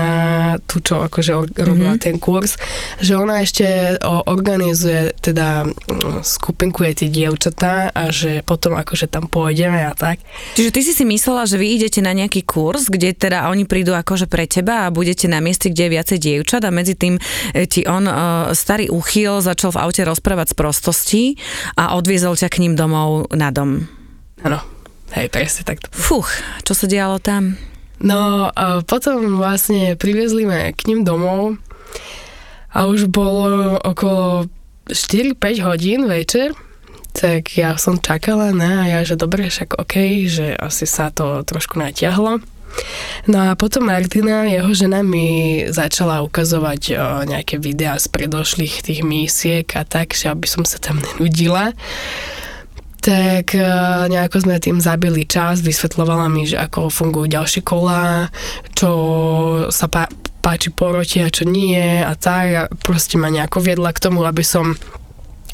tú, 0.68 0.84
čo 0.84 1.00
akože 1.00 1.56
robila 1.56 1.96
mm-hmm. 1.96 2.04
ten 2.04 2.20
kurz, 2.20 2.60
že 3.00 3.16
ona 3.16 3.40
ešte 3.40 3.96
organizuje 4.04 5.16
teda 5.24 5.64
mm, 5.64 6.20
skupinku 6.20 6.84
je 6.84 6.92
tie 7.04 7.08
dievčatá 7.08 7.88
a 7.90 8.12
že 8.12 8.44
potom 8.44 8.76
akože 8.76 9.08
tam 9.08 9.26
pôjdeme 9.26 9.80
a 9.80 9.96
tak. 9.96 10.20
Čiže 10.54 10.70
ty 10.70 10.80
si 10.84 10.92
si 10.92 11.04
myslela, 11.08 11.48
že 11.48 11.56
vy 11.56 11.80
idete 11.80 12.04
na 12.04 12.12
nejaký 12.12 12.44
kurz, 12.44 12.92
kde 12.92 13.16
teda 13.16 13.48
oni 13.48 13.64
prídu 13.64 13.96
akože 13.96 14.28
pre 14.28 14.44
teba 14.44 14.84
a 14.84 14.92
budete 14.92 15.24
na 15.26 15.40
mieste, 15.40 15.72
kde 15.72 15.88
je 15.88 15.94
viacej 15.96 16.18
dievčat 16.20 16.62
a 16.68 16.70
medzi 16.74 16.92
tým 16.92 17.16
ti 17.69 17.87
on, 17.87 18.04
uh, 18.07 18.50
starý 18.52 18.88
uchyl, 18.90 19.40
začal 19.40 19.75
v 19.75 19.81
aute 19.81 20.02
rozprávať 20.04 20.52
z 20.52 20.54
prostosti 20.54 21.25
a 21.78 21.97
odviezol 21.97 22.38
ťa 22.38 22.49
k 22.50 22.61
ním 22.64 22.75
domov 22.75 23.31
na 23.35 23.50
dom. 23.50 23.87
Áno, 24.45 24.61
hej, 25.16 25.33
presne 25.33 25.64
takto. 25.64 25.88
Fuch, 25.95 26.28
čo 26.66 26.73
sa 26.76 26.85
dialo 26.85 27.23
tam? 27.23 27.57
No, 28.02 28.50
a 28.50 28.83
potom 28.83 29.38
vlastne 29.38 29.95
priviezli 29.95 30.45
ma 30.45 30.75
k 30.75 30.90
ním 30.90 31.07
domov 31.07 31.57
a 32.75 32.90
už 32.90 33.07
bolo 33.09 33.78
okolo 33.78 34.50
4-5 34.90 35.64
hodín 35.64 36.04
večer, 36.11 36.52
tak 37.14 37.54
ja 37.54 37.78
som 37.78 38.02
čakala, 38.02 38.50
ne, 38.50 38.83
a 38.83 38.85
ja, 38.90 39.00
že 39.07 39.14
dobre, 39.14 39.47
však 39.47 39.78
OK, 39.78 40.26
že 40.26 40.59
asi 40.59 40.85
sa 40.85 41.14
to 41.14 41.47
trošku 41.47 41.78
natiahlo. 41.78 42.43
No 43.25 43.40
a 43.40 43.57
potom 43.57 43.88
Martina, 43.88 44.45
jeho 44.45 44.71
žena 44.76 45.00
mi 45.00 45.62
začala 45.71 46.21
ukazovať 46.21 46.83
o, 46.93 46.97
nejaké 47.25 47.57
videá 47.57 47.97
z 47.97 48.12
predošlých 48.12 48.85
tých 48.85 49.00
mísiek 49.00 49.66
a 49.76 49.88
tak, 49.88 50.12
že 50.12 50.28
aby 50.28 50.45
som 50.45 50.62
sa 50.69 50.76
tam 50.76 51.00
nenudila. 51.00 51.73
Tak 53.04 53.52
nejako 54.09 54.49
sme 54.49 54.57
tým 54.57 54.81
zabili 54.81 55.28
čas, 55.28 55.61
vysvetlovala 55.61 56.25
mi, 56.33 56.49
že 56.49 56.57
ako 56.57 56.88
fungujú 56.88 57.37
ďalšie 57.37 57.61
kola, 57.61 58.33
čo 58.73 58.88
sa 59.69 59.93
pá- 59.93 60.09
páči 60.40 60.73
poroti 60.73 61.21
a 61.21 61.28
čo 61.28 61.45
nie 61.45 62.00
a 62.00 62.16
tak. 62.16 62.47
A 62.57 62.62
proste 62.81 63.21
ma 63.21 63.28
nejako 63.28 63.61
viedla 63.61 63.93
k 63.93 64.00
tomu, 64.09 64.25
aby 64.25 64.40
som 64.40 64.73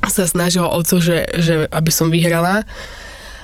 sa 0.07 0.31
snažila 0.31 0.71
o 0.71 0.79
to, 0.87 1.03
že, 1.03 1.27
že 1.43 1.55
aby 1.75 1.91
som 1.91 2.09
vyhrala 2.09 2.63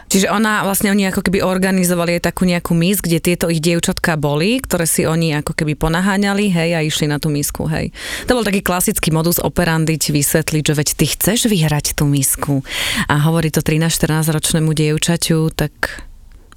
Čiže 0.06 0.30
ona, 0.30 0.62
vlastne 0.62 0.94
oni 0.94 1.10
ako 1.10 1.26
keby 1.26 1.42
organizovali 1.42 2.18
aj 2.18 2.30
takú 2.30 2.46
nejakú 2.46 2.78
mis, 2.78 3.02
kde 3.02 3.18
tieto 3.18 3.50
ich 3.50 3.58
dievčatka 3.58 4.14
boli, 4.14 4.62
ktoré 4.62 4.86
si 4.86 5.02
oni 5.02 5.34
ako 5.34 5.52
keby 5.52 5.74
ponaháňali, 5.74 6.46
hej, 6.50 6.70
a 6.78 6.80
išli 6.80 7.10
na 7.10 7.18
tú 7.18 7.26
misku, 7.26 7.66
hej. 7.66 7.90
To 8.30 8.38
bol 8.38 8.46
taký 8.46 8.62
klasický 8.62 9.10
modus 9.10 9.42
operandi 9.42 9.98
ti 9.98 10.14
vysvetliť, 10.14 10.62
že 10.62 10.74
veď 10.78 10.88
ty 10.94 11.06
chceš 11.10 11.50
vyhrať 11.50 11.98
tú 11.98 12.06
misku. 12.06 12.62
A 13.10 13.18
hovorí 13.26 13.50
to 13.50 13.60
13-14 13.60 14.30
ročnému 14.30 14.70
dievčaťu, 14.70 15.50
tak 15.50 16.06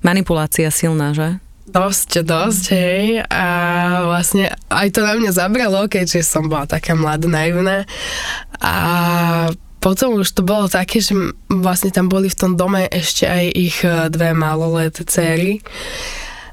manipulácia 0.06 0.70
silná, 0.70 1.18
že? 1.18 1.42
Dosť, 1.70 2.26
dosť, 2.26 2.64
hej. 2.74 3.22
A 3.30 3.46
vlastne 4.10 4.50
aj 4.74 4.90
to 4.90 5.06
na 5.06 5.14
mňa 5.18 5.32
zabralo, 5.34 5.86
keďže 5.86 6.26
som 6.26 6.50
bola 6.50 6.66
taká 6.66 6.98
mladá, 6.98 7.30
naivná. 7.30 7.86
A 8.58 8.74
potom 9.80 10.20
už 10.20 10.36
to 10.36 10.44
bolo 10.44 10.68
také, 10.68 11.00
že 11.00 11.16
vlastne 11.48 11.90
tam 11.90 12.12
boli 12.12 12.28
v 12.28 12.40
tom 12.40 12.54
dome 12.60 12.86
ešte 12.92 13.26
aj 13.26 13.46
ich 13.56 13.78
e, 13.82 14.12
dve 14.12 14.36
maloleté 14.36 15.08
céry. 15.08 15.64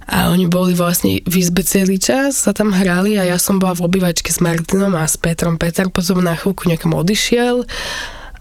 A 0.06 0.30
oni 0.30 0.46
boli 0.46 0.70
vlastne 0.70 1.18
v 1.26 1.34
izbe 1.42 1.66
celý 1.66 1.98
čas, 1.98 2.38
sa 2.46 2.54
tam 2.54 2.70
hrali 2.70 3.18
a 3.18 3.26
ja 3.26 3.42
som 3.42 3.58
bola 3.58 3.74
v 3.74 3.90
obývačke 3.90 4.30
s 4.30 4.38
Martinom 4.38 4.94
a 4.94 5.02
s 5.02 5.18
Petrom. 5.18 5.58
Peter 5.58 5.90
potom 5.90 6.22
na 6.22 6.38
chvíľku 6.38 6.70
niekam 6.70 6.94
odišiel 6.94 7.66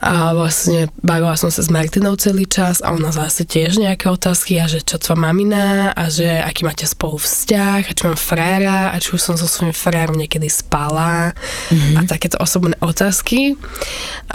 a 0.04 0.36
vlastne 0.36 0.92
bavila 1.00 1.40
som 1.40 1.48
sa 1.48 1.64
s 1.64 1.72
Martinou 1.72 2.20
celý 2.20 2.44
čas 2.44 2.84
a 2.84 2.92
ona 2.92 3.16
zase 3.16 3.48
tiež 3.48 3.80
nejaké 3.80 4.12
otázky 4.12 4.60
a 4.60 4.68
že 4.68 4.84
čo 4.84 5.00
tvoja 5.00 5.18
mamina 5.18 5.96
a 5.96 6.12
že 6.12 6.28
aký 6.28 6.68
máte 6.68 6.84
spolu 6.84 7.16
vzťah 7.16 7.82
a 7.88 7.96
čo 7.96 8.12
mám 8.12 8.20
fréra 8.20 8.92
a 8.92 9.00
či 9.00 9.16
už 9.16 9.22
som 9.24 9.36
so 9.40 9.48
svojím 9.48 9.72
frérom 9.72 10.20
niekedy 10.20 10.52
spala 10.52 11.32
mm-hmm. 11.72 11.96
a 11.96 12.00
takéto 12.04 12.36
osobné 12.44 12.76
otázky. 12.84 13.56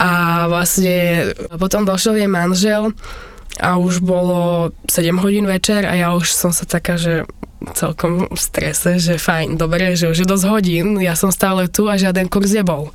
A 0.00 0.44
vlastne 0.48 1.30
potom 1.60 1.84
došiel 1.84 2.16
jej 2.24 2.30
manžel 2.30 2.96
a 3.60 3.76
už 3.76 4.00
bolo 4.00 4.72
7 4.88 5.12
hodín 5.20 5.44
večer 5.44 5.84
a 5.84 5.92
ja 5.92 6.16
už 6.16 6.32
som 6.32 6.56
sa 6.56 6.64
taká, 6.64 6.96
že 6.96 7.28
celkom 7.76 8.32
v 8.32 8.40
strese, 8.40 8.96
že 8.96 9.20
fajn, 9.20 9.60
dobre, 9.60 9.92
že 9.92 10.08
už 10.08 10.24
je 10.24 10.28
dosť 10.28 10.44
hodín, 10.48 10.96
ja 10.96 11.12
som 11.12 11.28
stále 11.28 11.68
tu 11.68 11.92
a 11.92 12.00
žiaden 12.00 12.32
kurz 12.32 12.56
nebol. 12.56 12.88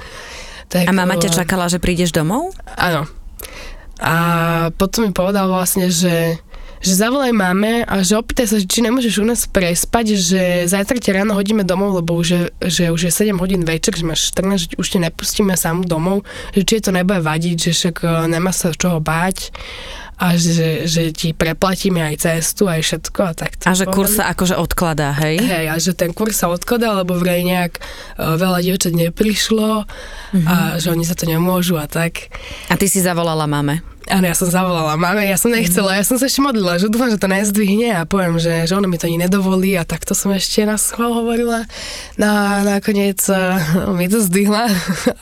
Tak, 0.70 0.90
a 0.90 0.92
mama 0.92 1.16
ťa 1.16 1.44
čakala, 1.44 1.70
že 1.70 1.78
prídeš 1.78 2.12
domov? 2.12 2.54
Áno. 2.76 3.06
A 4.02 4.14
potom 4.76 5.08
mi 5.08 5.12
povedal 5.16 5.48
vlastne, 5.48 5.88
že 5.88 6.42
že 6.86 7.02
zavolaj 7.02 7.34
máme 7.34 7.82
a 7.82 8.06
že 8.06 8.14
opýtaj 8.14 8.46
sa, 8.46 8.62
či 8.62 8.86
nemôžeš 8.86 9.18
u 9.18 9.26
nás 9.26 9.50
prespať, 9.50 10.06
že 10.22 10.42
zajtra 10.70 11.02
ťa 11.02 11.12
ráno 11.18 11.34
hodíme 11.34 11.66
domov, 11.66 11.98
lebo 11.98 12.14
už 12.14 12.28
je, 12.30 12.42
že 12.62 12.84
už 12.94 13.10
je 13.10 13.12
7 13.12 13.42
hodín 13.42 13.66
večer, 13.66 13.98
že 13.98 14.06
máš 14.06 14.30
14, 14.38 14.70
že 14.70 14.78
už 14.78 14.88
te 14.94 15.00
nepustíme 15.02 15.58
sám 15.58 15.82
domov, 15.82 16.30
že 16.54 16.62
či 16.62 16.78
je 16.78 16.84
to 16.86 16.92
nebude 16.94 17.26
vadiť, 17.26 17.58
že 17.58 17.72
však 17.74 17.96
e, 18.06 18.08
nemá 18.30 18.54
sa 18.54 18.70
čoho 18.70 19.02
báť 19.02 19.50
a 20.16 20.40
že, 20.40 20.88
že 20.88 21.12
ti 21.12 21.36
preplatíme 21.36 22.00
aj 22.00 22.16
cestu, 22.24 22.72
aj 22.72 22.82
všetko 22.84 23.20
a 23.24 23.34
tak. 23.36 23.52
A 23.68 23.76
že 23.76 23.84
kurz 23.88 24.16
sa 24.16 24.32
akože 24.32 24.56
odkladá, 24.56 25.12
hej? 25.12 25.44
Hej, 25.44 25.66
a 25.68 25.76
že 25.76 25.92
ten 25.92 26.16
kurz 26.16 26.40
sa 26.40 26.48
odkladá, 26.48 26.96
lebo 26.96 27.20
vraj 27.20 27.44
nejak 27.44 27.80
uh, 27.80 28.40
veľa 28.40 28.64
dievčat 28.64 28.96
neprišlo 28.96 29.84
mm-hmm. 29.84 30.48
a 30.48 30.80
že 30.80 30.92
oni 30.92 31.04
za 31.04 31.20
to 31.20 31.28
nemôžu 31.28 31.76
a 31.76 31.88
tak. 31.88 32.32
A 32.72 32.80
ty 32.80 32.88
si 32.88 33.04
zavolala 33.04 33.44
mame? 33.44 33.95
Áno, 34.06 34.30
ja 34.30 34.38
som 34.38 34.46
zavolala 34.46 34.94
mame, 35.02 35.26
ja 35.26 35.34
som 35.34 35.50
nechcela, 35.50 35.98
ja 35.98 36.06
som 36.06 36.22
sa 36.22 36.30
ešte 36.30 36.38
modlila, 36.38 36.78
že 36.78 36.94
dúfam, 36.94 37.10
že 37.10 37.18
to 37.18 37.26
nezdvihne 37.26 37.90
a 37.98 38.06
poviem, 38.06 38.38
že, 38.38 38.70
že 38.70 38.78
ono 38.78 38.86
mi 38.86 39.02
to 39.02 39.10
ani 39.10 39.18
nedovolí 39.18 39.74
a 39.74 39.82
takto 39.82 40.14
som 40.14 40.30
ešte 40.30 40.62
na 40.62 40.78
schvál 40.78 41.10
hovorila. 41.10 41.66
No 42.22 42.30
a 42.30 42.62
nakoniec 42.62 43.18
uh, 43.34 43.58
mi 43.98 44.06
to 44.06 44.22
zdvihla 44.22 44.70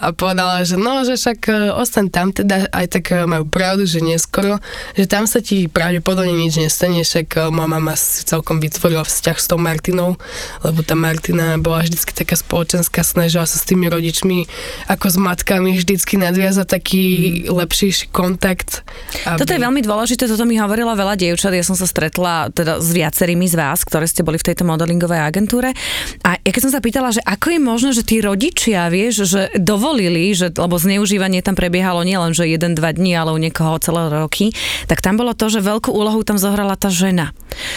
a 0.04 0.12
povedala, 0.12 0.68
že 0.68 0.76
no, 0.76 1.08
že 1.08 1.16
však 1.16 1.40
uh, 1.48 1.80
ostaň 1.80 2.12
tam, 2.12 2.28
teda 2.36 2.68
aj 2.76 3.00
tak 3.00 3.06
uh, 3.16 3.24
majú 3.24 3.48
pravdu, 3.48 3.88
že 3.88 4.04
neskoro, 4.04 4.60
že 5.00 5.08
tam 5.08 5.32
sa 5.32 5.40
ti 5.40 5.72
pravdepodobne 5.72 6.36
nič 6.36 6.60
nestane, 6.60 7.08
však 7.08 7.56
moja 7.56 7.70
mama 7.72 7.96
si 7.96 8.28
celkom 8.28 8.60
vytvorila 8.60 9.08
vzťah 9.08 9.38
s 9.40 9.48
tou 9.48 9.56
Martinou, 9.56 10.20
lebo 10.60 10.84
tá 10.84 11.00
Martina 11.00 11.56
bola 11.56 11.88
vždycky 11.88 12.12
taká 12.12 12.36
spoločenská, 12.36 13.00
snažila 13.00 13.48
sa 13.48 13.56
s 13.56 13.64
tými 13.64 13.88
rodičmi 13.88 14.44
ako 14.92 15.06
s 15.08 15.16
matkami 15.16 15.80
vždycky 15.80 16.20
nadviazať 16.20 16.68
taký 16.68 17.04
mm. 17.48 17.56
lepšíší 17.56 18.12
kontakt 18.12 18.73
aby... 19.28 19.40
Toto 19.44 19.52
je 19.54 19.62
veľmi 19.62 19.82
dôležité, 19.84 20.26
toto 20.26 20.48
mi 20.48 20.58
hovorila 20.58 20.96
veľa 20.96 21.20
dievčat, 21.20 21.54
ja 21.54 21.66
som 21.66 21.78
sa 21.78 21.86
stretla 21.86 22.50
teda 22.50 22.80
s 22.80 22.90
viacerými 22.96 23.46
z 23.46 23.56
vás, 23.60 23.84
ktoré 23.84 24.08
ste 24.08 24.26
boli 24.26 24.40
v 24.40 24.48
tejto 24.54 24.64
modelingovej 24.64 25.20
agentúre. 25.22 25.76
A 26.26 26.40
ja 26.40 26.52
keď 26.52 26.62
som 26.70 26.74
sa 26.74 26.82
pýtala, 26.82 27.14
že 27.14 27.22
ako 27.24 27.48
je 27.54 27.60
možné, 27.60 27.90
že 27.94 28.04
tí 28.04 28.18
rodičia, 28.24 28.90
vieš, 28.90 29.28
že 29.30 29.42
dovolili, 29.58 30.34
že, 30.34 30.54
lebo 30.54 30.76
zneužívanie 30.78 31.46
tam 31.46 31.58
prebiehalo 31.58 32.06
nielen, 32.06 32.34
že 32.34 32.50
jeden, 32.50 32.74
dva 32.78 32.94
dní, 32.94 33.14
ale 33.18 33.34
u 33.34 33.40
niekoho 33.40 33.82
celé 33.82 34.10
roky, 34.10 34.54
tak 34.86 35.02
tam 35.02 35.18
bolo 35.18 35.34
to, 35.34 35.50
že 35.50 35.64
veľkú 35.64 35.90
úlohu 35.90 36.22
tam 36.22 36.38
zohrala 36.40 36.78
tá 36.78 36.90
žena. 36.90 37.34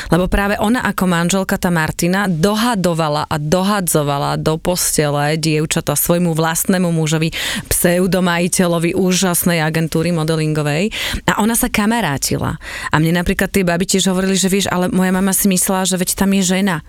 Lebo 0.09 0.27
práve 0.31 0.57
ona 0.57 0.85
ako 0.85 1.05
manželka, 1.09 1.61
tá 1.61 1.69
Martina, 1.69 2.29
dohadovala 2.31 3.29
a 3.29 3.37
dohadzovala 3.37 4.41
do 4.41 4.57
postele 4.57 5.37
dievčata 5.37 5.93
svojmu 5.97 6.33
vlastnému 6.33 6.89
mužovi, 6.91 7.33
pseudomajiteľovi 7.69 8.97
úžasnej 8.97 9.61
agentúry 9.61 10.13
modelingovej 10.13 10.86
a 11.29 11.43
ona 11.43 11.55
sa 11.55 11.71
kamarátila. 11.71 12.59
A 12.91 12.95
mne 12.97 13.21
napríklad 13.21 13.53
tie 13.53 13.67
baby 13.67 13.87
tiež 13.87 14.11
hovorili, 14.11 14.37
že 14.39 14.53
vieš, 14.53 14.67
ale 14.71 14.91
moja 14.91 15.13
mama 15.15 15.33
si 15.33 15.47
myslela, 15.51 15.89
že 15.89 16.01
veď 16.01 16.11
tam 16.19 16.31
je 16.37 16.43
žena 16.45 16.83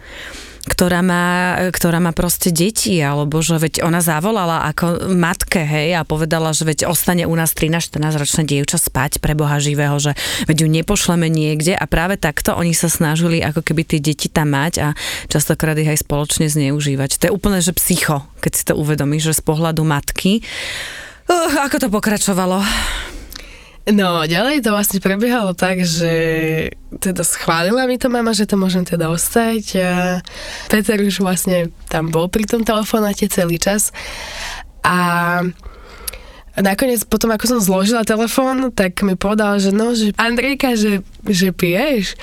ktorá 0.67 0.99
má, 0.99 1.55
ktorá 1.71 2.03
má 2.03 2.11
proste 2.11 2.51
deti, 2.51 2.99
alebo 2.99 3.39
že 3.39 3.55
veď 3.57 3.87
ona 3.87 4.03
zavolala 4.03 4.67
ako 4.67 5.15
matke, 5.15 5.63
hej, 5.63 5.95
a 5.95 6.03
povedala, 6.03 6.51
že 6.51 6.67
veď 6.67 6.91
ostane 6.91 7.23
u 7.23 7.33
nás 7.33 7.55
13-14 7.55 8.19
ročná 8.19 8.43
dievča 8.43 8.77
spať 8.77 9.23
pre 9.23 9.33
Boha 9.33 9.57
živého, 9.63 9.95
že 9.97 10.13
veď 10.45 10.67
ju 10.67 10.67
nepošleme 10.67 11.31
niekde 11.31 11.73
a 11.73 11.87
práve 11.87 12.19
takto 12.19 12.53
oni 12.53 12.75
sa 12.75 12.91
snažili 12.91 13.39
ako 13.39 13.63
keby 13.63 13.87
tie 13.87 14.03
deti 14.03 14.27
tam 14.27 14.53
mať 14.53 14.73
a 14.83 14.87
častokrát 15.31 15.79
ich 15.79 15.87
aj 15.87 16.03
spoločne 16.03 16.51
zneužívať. 16.51 17.23
To 17.23 17.31
je 17.31 17.35
úplne, 17.35 17.63
že 17.63 17.71
psycho, 17.71 18.27
keď 18.43 18.51
si 18.51 18.63
to 18.67 18.73
uvedomíš, 18.75 19.31
že 19.33 19.39
z 19.39 19.43
pohľadu 19.47 19.87
matky. 19.87 20.43
Uh, 21.27 21.63
ako 21.63 21.79
to 21.79 21.87
pokračovalo? 21.87 22.59
No, 23.87 24.27
ďalej 24.27 24.67
to 24.67 24.75
vlastne 24.75 24.99
prebiehalo 24.99 25.55
tak, 25.55 25.79
že 25.87 26.11
teda 26.99 27.23
schválila 27.23 27.87
mi 27.87 27.95
to 27.95 28.11
mama, 28.11 28.35
že 28.35 28.43
to 28.43 28.59
môžem 28.59 28.83
teda 28.83 29.07
ostať 29.07 29.63
a 29.79 29.91
Peter 30.67 30.99
už 30.99 31.23
vlastne 31.23 31.71
tam 31.87 32.11
bol 32.11 32.27
pri 32.27 32.43
tom 32.43 32.67
telefonáte 32.67 33.31
celý 33.31 33.55
čas 33.55 33.95
a 34.83 35.39
nakoniec 36.59 36.99
potom, 37.07 37.31
ako 37.31 37.45
som 37.47 37.59
zložila 37.63 38.03
telefón, 38.03 38.75
tak 38.75 38.99
mi 39.07 39.15
povedal, 39.15 39.55
že 39.63 39.71
no, 39.71 39.95
že 39.95 40.11
Andrejka, 40.19 40.75
že, 40.75 40.99
že 41.23 41.55
piješ? 41.55 42.19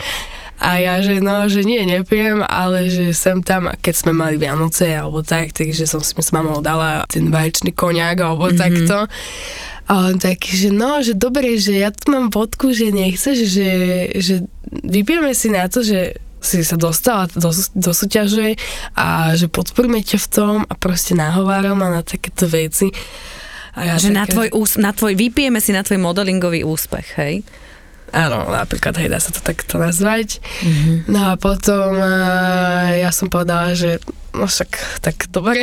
A 0.62 0.78
ja, 0.78 1.02
že 1.02 1.18
no, 1.18 1.50
že 1.50 1.66
nie, 1.66 1.82
nepijem, 1.82 2.40
ale 2.46 2.86
že 2.86 3.10
sem 3.10 3.42
tam, 3.42 3.74
keď 3.82 3.94
sme 3.94 4.12
mali 4.14 4.38
Vianoce 4.38 4.86
alebo 4.94 5.20
tak, 5.26 5.50
takže 5.50 5.84
som 5.84 5.98
si 5.98 6.14
s 6.14 6.30
mamou 6.30 6.62
dala 6.62 7.02
ten 7.10 7.26
vaječný 7.26 7.74
koniak 7.74 8.22
alebo 8.22 8.48
mm-hmm. 8.48 8.62
takto. 8.62 8.98
A 9.84 9.92
on 10.08 10.16
taký, 10.16 10.56
že 10.56 10.70
no, 10.72 11.02
že 11.04 11.12
dobre, 11.12 11.60
že 11.60 11.76
ja 11.76 11.92
tu 11.92 12.08
mám 12.14 12.32
vodku, 12.32 12.72
že 12.72 12.94
nechceš, 12.94 13.36
že, 13.44 13.70
že 14.16 14.34
vypijeme 14.70 15.34
si 15.36 15.52
na 15.52 15.68
to, 15.68 15.84
že 15.84 16.16
si 16.44 16.60
sa 16.60 16.76
dostala 16.76 17.28
do, 17.32 17.50
do 17.72 17.90
súťaže 17.92 18.60
a 18.92 19.32
že 19.32 19.48
podporíme 19.48 20.04
ťa 20.04 20.18
v 20.20 20.28
tom 20.28 20.56
a 20.68 20.72
proste 20.76 21.16
nahováram 21.16 21.80
a 21.80 22.00
na 22.00 22.02
takéto 22.04 22.44
veci. 22.48 22.92
A 23.74 23.80
ja 23.90 23.94
že 23.96 24.12
také... 24.12 24.16
na, 24.16 24.24
tvoj, 24.28 24.48
na 24.78 24.92
tvoj, 24.92 25.12
vypijeme 25.18 25.58
si 25.58 25.72
na 25.72 25.82
tvoj 25.82 25.98
modelingový 25.98 26.62
úspech, 26.62 27.08
hej? 27.18 27.34
Áno, 28.14 28.46
napríklad, 28.46 28.94
hej, 29.02 29.10
dá 29.10 29.18
sa 29.18 29.34
to 29.34 29.42
takto 29.42 29.74
nazvať. 29.74 30.38
Mm-hmm. 30.62 30.96
No 31.10 31.20
a 31.28 31.32
potom 31.34 31.98
uh, 31.98 32.94
ja 32.94 33.10
som 33.10 33.26
povedala, 33.26 33.74
že 33.74 33.98
no 34.34 34.50
však, 34.50 35.00
tak 35.00 35.30
dobre, 35.30 35.62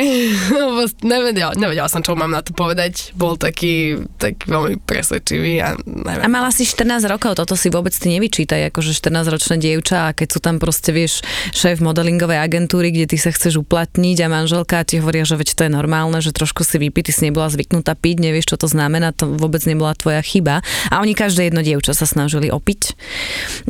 nevedela, 1.04 1.52
nevedela 1.54 1.88
som, 1.92 2.00
čo 2.00 2.16
mám 2.16 2.32
na 2.32 2.40
to 2.40 2.56
povedať. 2.56 3.12
Bol 3.12 3.36
taký, 3.36 4.00
taký 4.16 4.48
veľmi 4.48 4.80
presvedčivý 4.82 5.60
a 5.60 5.76
neviem. 5.84 6.24
A 6.24 6.28
mala 6.32 6.48
si 6.48 6.64
14 6.64 7.04
rokov, 7.08 7.36
toto 7.36 7.54
si 7.54 7.68
vôbec 7.68 7.92
ty 7.92 8.08
nevyčítaj, 8.16 8.72
akože 8.72 8.96
14-ročná 8.96 9.56
dievča 9.60 10.10
a 10.10 10.14
keď 10.16 10.28
sú 10.32 10.38
tam 10.40 10.56
proste, 10.56 10.90
vieš, 10.90 11.20
šéf 11.52 11.84
modelingovej 11.84 12.40
agentúry, 12.40 12.90
kde 12.90 13.12
ty 13.12 13.16
sa 13.20 13.30
chceš 13.30 13.60
uplatniť 13.60 14.24
a 14.24 14.32
manželka 14.32 14.80
a 14.80 14.86
ti 14.88 14.98
hovoria, 14.98 15.28
že 15.28 15.36
veď 15.36 15.48
to 15.52 15.62
je 15.68 15.72
normálne, 15.72 16.18
že 16.24 16.32
trošku 16.32 16.64
si 16.64 16.80
vypí, 16.80 17.04
ty 17.04 17.12
si 17.12 17.28
nebola 17.28 17.52
zvyknutá 17.52 17.92
piť, 17.92 18.24
nevieš, 18.24 18.54
čo 18.54 18.56
to 18.56 18.68
znamená, 18.70 19.12
to 19.12 19.28
vôbec 19.28 19.60
nebola 19.68 19.92
tvoja 19.92 20.24
chyba. 20.24 20.64
A 20.88 21.04
oni 21.04 21.12
každé 21.12 21.52
jedno 21.52 21.60
dievča 21.60 21.92
sa 21.92 22.08
snažili 22.08 22.48
opiť. 22.48 22.96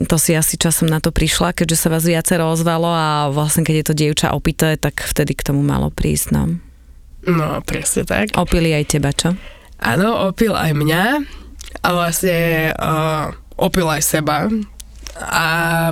To 0.06 0.16
si 0.20 0.36
asi 0.36 0.54
časom 0.60 0.86
na 0.86 1.02
to 1.02 1.10
prišla, 1.10 1.56
keďže 1.56 1.76
sa 1.76 1.88
vás 1.90 2.04
viacero 2.04 2.52
ozvalo 2.52 2.92
a 2.92 3.32
vlastne 3.32 3.64
keď 3.64 3.74
je 3.74 3.86
to 3.88 3.94
dievča 3.96 4.28
opité, 4.36 4.76
tak 4.76 4.91
tak 4.92 5.08
vtedy 5.08 5.32
k 5.32 5.48
tomu 5.48 5.64
malo 5.64 5.88
prísť, 5.88 6.36
no. 6.36 6.60
No, 7.24 7.64
presne 7.64 8.04
tak. 8.04 8.36
Opili 8.36 8.76
aj 8.76 8.84
teba, 8.92 9.08
čo? 9.16 9.32
Áno, 9.80 10.28
opil 10.28 10.52
aj 10.52 10.76
mňa 10.76 11.04
a 11.80 11.88
vlastne 11.96 12.70
uh, 12.76 13.32
opil 13.56 13.88
aj 13.88 14.02
seba. 14.04 14.52
A 15.16 15.44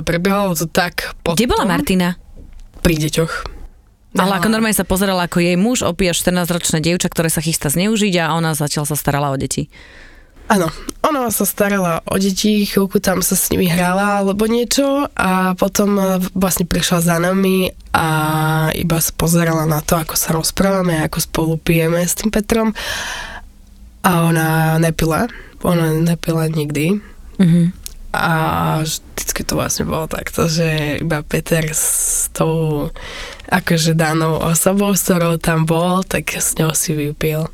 prebiehalo 0.05 0.53
to 0.53 0.69
tak 0.69 1.17
potom... 1.25 1.33
Kde 1.33 1.49
bola 1.49 1.65
Martina? 1.65 2.13
Pri 2.85 3.01
deťoch. 3.01 3.33
No. 4.11 4.27
Ale 4.27 4.43
ako 4.43 4.51
normálne 4.51 4.75
sa 4.75 4.83
pozerala, 4.83 5.25
ako 5.25 5.39
jej 5.39 5.55
muž 5.55 5.87
opíja 5.87 6.11
14-ročné 6.11 6.83
dievča, 6.83 7.07
ktoré 7.07 7.31
sa 7.31 7.39
chystá 7.39 7.71
zneužiť 7.71 8.21
a 8.21 8.35
ona 8.35 8.53
zatiaľ 8.53 8.85
sa 8.85 8.99
starala 8.99 9.31
o 9.31 9.37
deti. 9.39 9.71
Áno, 10.49 10.67
ona 11.01 11.31
sa 11.31 11.47
starala 11.47 12.05
o 12.07 12.15
deti, 12.15 12.63
chvíľku 12.67 13.01
tam 13.03 13.19
sa 13.23 13.35
s 13.35 13.49
nimi 13.49 13.67
hrala 13.71 14.23
alebo 14.23 14.47
niečo 14.47 15.07
a 15.15 15.55
potom 15.55 15.95
e, 15.95 16.03
vlastne 16.35 16.67
prišla 16.67 16.99
za 17.01 17.15
nami 17.19 17.71
a 17.95 18.07
iba 18.75 18.97
sa 18.99 19.11
pozerala 19.15 19.63
na 19.67 19.79
to, 19.83 19.99
ako 19.99 20.15
sa 20.15 20.35
rozprávame, 20.35 21.03
ako 21.03 21.17
spolu 21.23 21.53
pijeme 21.55 22.03
s 22.03 22.19
tým 22.19 22.29
Petrom 22.29 22.75
a 24.01 24.11
ona 24.27 24.77
nepila, 24.81 25.29
ona 25.61 25.93
nepila 25.99 26.49
nikdy. 26.49 26.99
Mm-hmm. 27.37 27.65
A 28.11 28.33
vždycky 28.83 29.47
to 29.47 29.55
vlastne 29.55 29.87
bolo 29.87 30.03
takto, 30.11 30.51
že 30.51 30.99
iba 30.99 31.23
Peter 31.23 31.63
s 31.71 32.27
tou 32.35 32.91
akože 33.47 33.95
danou 33.95 34.35
osobou, 34.35 34.91
s 34.91 35.07
ktorou 35.07 35.39
tam 35.39 35.63
bol, 35.63 36.03
tak 36.03 36.35
s 36.35 36.59
ňou 36.59 36.75
si 36.75 36.91
vypil. 36.91 37.47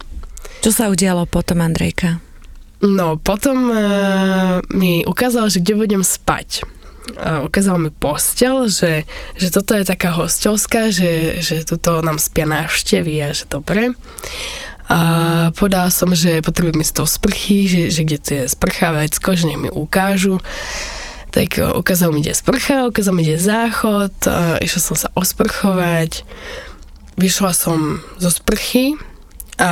Čo 0.65 0.69
sa 0.73 0.89
udialo 0.89 1.29
potom, 1.29 1.61
Andrejka? 1.61 2.26
No, 2.77 3.17
potom 3.17 3.73
uh, 3.73 4.61
mi 4.69 5.01
ukázal, 5.01 5.49
že 5.49 5.65
kde 5.65 5.73
budem 5.73 6.03
spať. 6.05 6.61
Uh, 7.17 7.49
ukázal 7.49 7.81
mi 7.81 7.89
postel, 7.89 8.69
že, 8.69 9.09
že 9.33 9.49
toto 9.49 9.73
je 9.73 9.81
taká 9.81 10.13
hostelská, 10.13 10.93
že, 10.93 11.41
že 11.41 11.65
tuto 11.65 12.05
nám 12.05 12.21
spia 12.21 12.45
návštevy 12.45 13.13
a 13.25 13.33
že 13.33 13.49
dobre. 13.49 13.97
A 14.87 14.99
podal 15.57 15.89
som, 15.89 16.13
že 16.13 16.45
potrebujem 16.45 16.79
ísť 16.79 16.95
do 17.01 17.05
sprchy, 17.09 17.67
že, 17.67 17.81
že 17.89 18.01
kde 18.05 18.17
to 18.21 18.29
je 18.31 18.43
sprcha, 18.45 18.93
vecko, 18.93 19.35
že 19.35 19.49
nech 19.49 19.59
mi 19.59 19.69
ukážu. 19.73 20.37
Tak 21.33 21.57
uh, 21.57 21.73
ukázal 21.81 22.13
mi, 22.13 22.21
kde 22.21 22.37
je 22.37 22.41
sprcha, 22.45 22.85
ukázal 22.85 23.17
mi, 23.17 23.25
kde 23.25 23.41
je 23.41 23.47
záchod, 23.49 24.13
uh, 24.29 24.61
išla 24.61 24.81
som 24.85 24.95
sa 24.95 25.09
osprchovať. 25.17 26.21
Vyšla 27.17 27.51
som 27.57 28.05
zo 28.21 28.29
sprchy, 28.29 28.93
a 29.57 29.71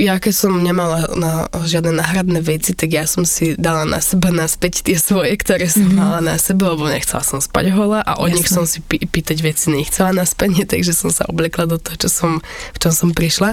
ja 0.00 0.16
keď 0.16 0.32
som 0.32 0.64
nemala 0.64 1.12
na 1.12 1.44
žiadne 1.52 1.92
náhradné 1.92 2.40
veci, 2.40 2.72
tak 2.72 2.88
ja 2.88 3.04
som 3.04 3.28
si 3.28 3.52
dala 3.52 3.84
na 3.84 4.00
seba 4.00 4.32
naspäť 4.32 4.80
tie 4.80 4.96
svoje, 4.96 5.36
ktoré 5.36 5.68
som 5.68 5.92
mm-hmm. 5.92 6.00
mala 6.00 6.20
na 6.24 6.40
sebe, 6.40 6.64
lebo 6.64 6.88
nechcela 6.88 7.20
som 7.20 7.36
spať 7.36 7.68
hola 7.76 8.00
a 8.00 8.16
od 8.16 8.32
Jasne. 8.32 8.36
nich 8.40 8.48
som 8.48 8.64
si 8.64 8.80
pý- 8.80 9.04
pýtať 9.04 9.44
veci 9.44 9.68
nechcela 9.68 10.16
naspäť, 10.16 10.64
takže 10.72 10.96
som 10.96 11.12
sa 11.12 11.28
oblekla 11.28 11.68
do 11.68 11.76
toho, 11.76 12.00
čo 12.00 12.08
som, 12.08 12.30
v 12.72 12.78
čom 12.80 12.92
som 12.96 13.10
prišla. 13.12 13.52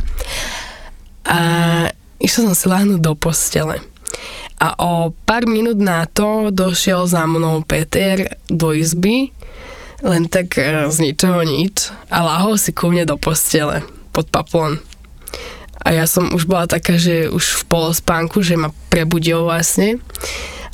A 1.27 1.39
išla 2.23 2.41
som 2.47 2.55
si 2.55 2.65
láhnuť 2.71 2.99
do 3.03 3.11
postele. 3.19 3.83
A 4.55 4.71
o 4.79 5.11
pár 5.27 5.51
minút 5.51 5.83
na 5.83 6.07
to 6.07 6.47
došiel 6.47 7.11
za 7.11 7.27
mnou 7.27 7.59
Peter 7.67 8.39
do 8.47 8.71
izby, 8.71 9.35
len 9.99 10.31
tak 10.31 10.55
e, 10.55 10.87
z 10.87 10.97
ničoho 11.01 11.43
nič 11.43 11.91
a 12.07 12.23
láhol 12.23 12.55
si 12.55 12.71
ku 12.71 12.87
mne 12.87 13.03
do 13.09 13.17
postele 13.19 13.83
pod 14.15 14.31
paplon. 14.31 14.79
A 15.81 15.89
ja 15.93 16.05
som 16.05 16.29
už 16.31 16.45
bola 16.45 16.69
taká, 16.69 16.97
že 16.97 17.29
už 17.29 17.61
v 17.61 17.63
polospánku, 17.69 18.45
že 18.45 18.57
ma 18.57 18.69
prebudil 18.93 19.41
vlastne. 19.41 19.97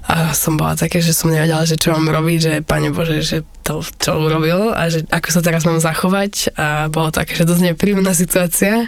A 0.08 0.32
som 0.32 0.56
bola 0.56 0.80
taká, 0.80 1.04
že 1.04 1.12
som 1.12 1.28
nevedela, 1.28 1.67
že 1.67 1.76
čo 1.76 1.91
mám 1.91 2.08
robiť, 2.08 2.39
že 2.39 2.54
pane 2.63 2.96
Bože, 2.96 3.20
že 3.20 3.43
to 3.67 3.84
čo 3.84 4.15
urobil 4.15 4.72
a 4.72 4.88
že 4.88 5.04
ako 5.12 5.30
sa 5.36 5.41
teraz 5.43 5.67
mám 5.67 5.84
zachovať 5.84 6.56
a 6.56 6.88
bolo 6.88 7.12
také, 7.12 7.36
že 7.36 7.43
dosť 7.43 7.76
nepríjemná 7.76 8.15
situácia. 8.15 8.88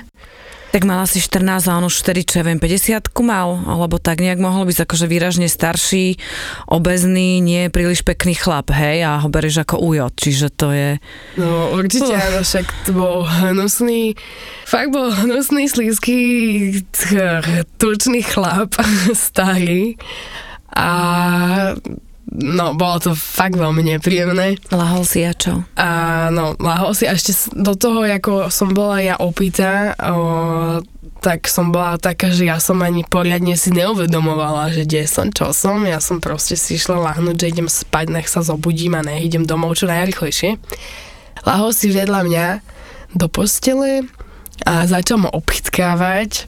Tak 0.69 0.85
mala 0.85 1.09
si 1.09 1.17
14 1.17 1.65
a 1.65 1.81
on 1.81 1.89
už 1.89 2.05
vtedy, 2.05 2.21
čo 2.29 2.41
ja 2.41 2.43
viem, 2.45 2.61
50 2.61 3.09
mal, 3.25 3.57
alebo 3.65 3.97
tak 3.97 4.21
nejak 4.21 4.37
mohol 4.37 4.69
byť 4.69 4.85
akože 4.85 5.09
výražne 5.09 5.49
starší, 5.49 6.21
obezný, 6.69 7.41
nie 7.41 7.73
príliš 7.73 8.05
pekný 8.05 8.37
chlap, 8.37 8.69
hej, 8.69 9.01
a 9.01 9.17
ho 9.17 9.27
berieš 9.33 9.65
ako 9.65 9.81
ujot, 9.81 10.13
čiže 10.13 10.53
to 10.53 10.69
je... 10.69 11.01
No 11.41 11.73
určite, 11.73 12.13
uh. 12.13 12.21
áno, 12.21 12.45
však 12.45 12.65
to 12.85 12.91
bol 12.93 13.25
hnusný, 13.25 14.13
fakt 14.69 14.93
bol 14.93 15.09
hnusný, 15.09 15.65
slízky, 15.65 16.17
tučný 17.81 18.21
chlap, 18.21 18.77
starý 19.17 19.97
a 20.69 20.89
no, 22.31 22.77
bolo 22.77 22.97
to 23.01 23.11
fakt 23.17 23.57
veľmi 23.57 23.81
nepríjemné. 23.97 24.61
Lahol 24.69 25.03
si 25.03 25.25
a 25.25 25.33
čo? 25.33 25.65
A 25.73 26.29
no, 26.29 26.53
lahol 26.61 26.93
si 26.93 27.09
a 27.09 27.17
ešte 27.17 27.33
do 27.57 27.73
toho, 27.73 28.05
ako 28.05 28.53
som 28.53 28.71
bola 28.71 29.01
ja 29.01 29.17
opýta, 29.17 29.97
o, 29.97 30.81
tak 31.19 31.49
som 31.49 31.73
bola 31.73 31.99
taká, 31.99 32.31
že 32.31 32.47
ja 32.47 32.61
som 32.61 32.79
ani 32.79 33.03
poriadne 33.03 33.57
si 33.57 33.73
neuvedomovala, 33.75 34.71
že 34.71 34.87
kde 34.87 35.09
som, 35.09 35.27
čo 35.33 35.51
som. 35.51 35.83
Ja 35.83 35.99
som 35.99 36.23
proste 36.23 36.55
si 36.55 36.79
išla 36.79 36.95
lahnúť, 36.95 37.35
že 37.35 37.51
idem 37.51 37.69
spať, 37.69 38.05
nech 38.13 38.29
sa 38.31 38.45
zobudím 38.45 38.95
a 38.95 39.03
nech 39.03 39.25
idem 39.25 39.43
domov 39.43 39.75
čo 39.75 39.89
najrychlejšie. 39.89 40.61
Lahol 41.43 41.71
si 41.75 41.91
vedľa 41.91 42.21
mňa 42.23 42.47
do 43.15 43.27
postele 43.27 44.05
a 44.67 44.85
začal 44.85 45.23
ma 45.23 45.29
obchytkávať 45.31 46.45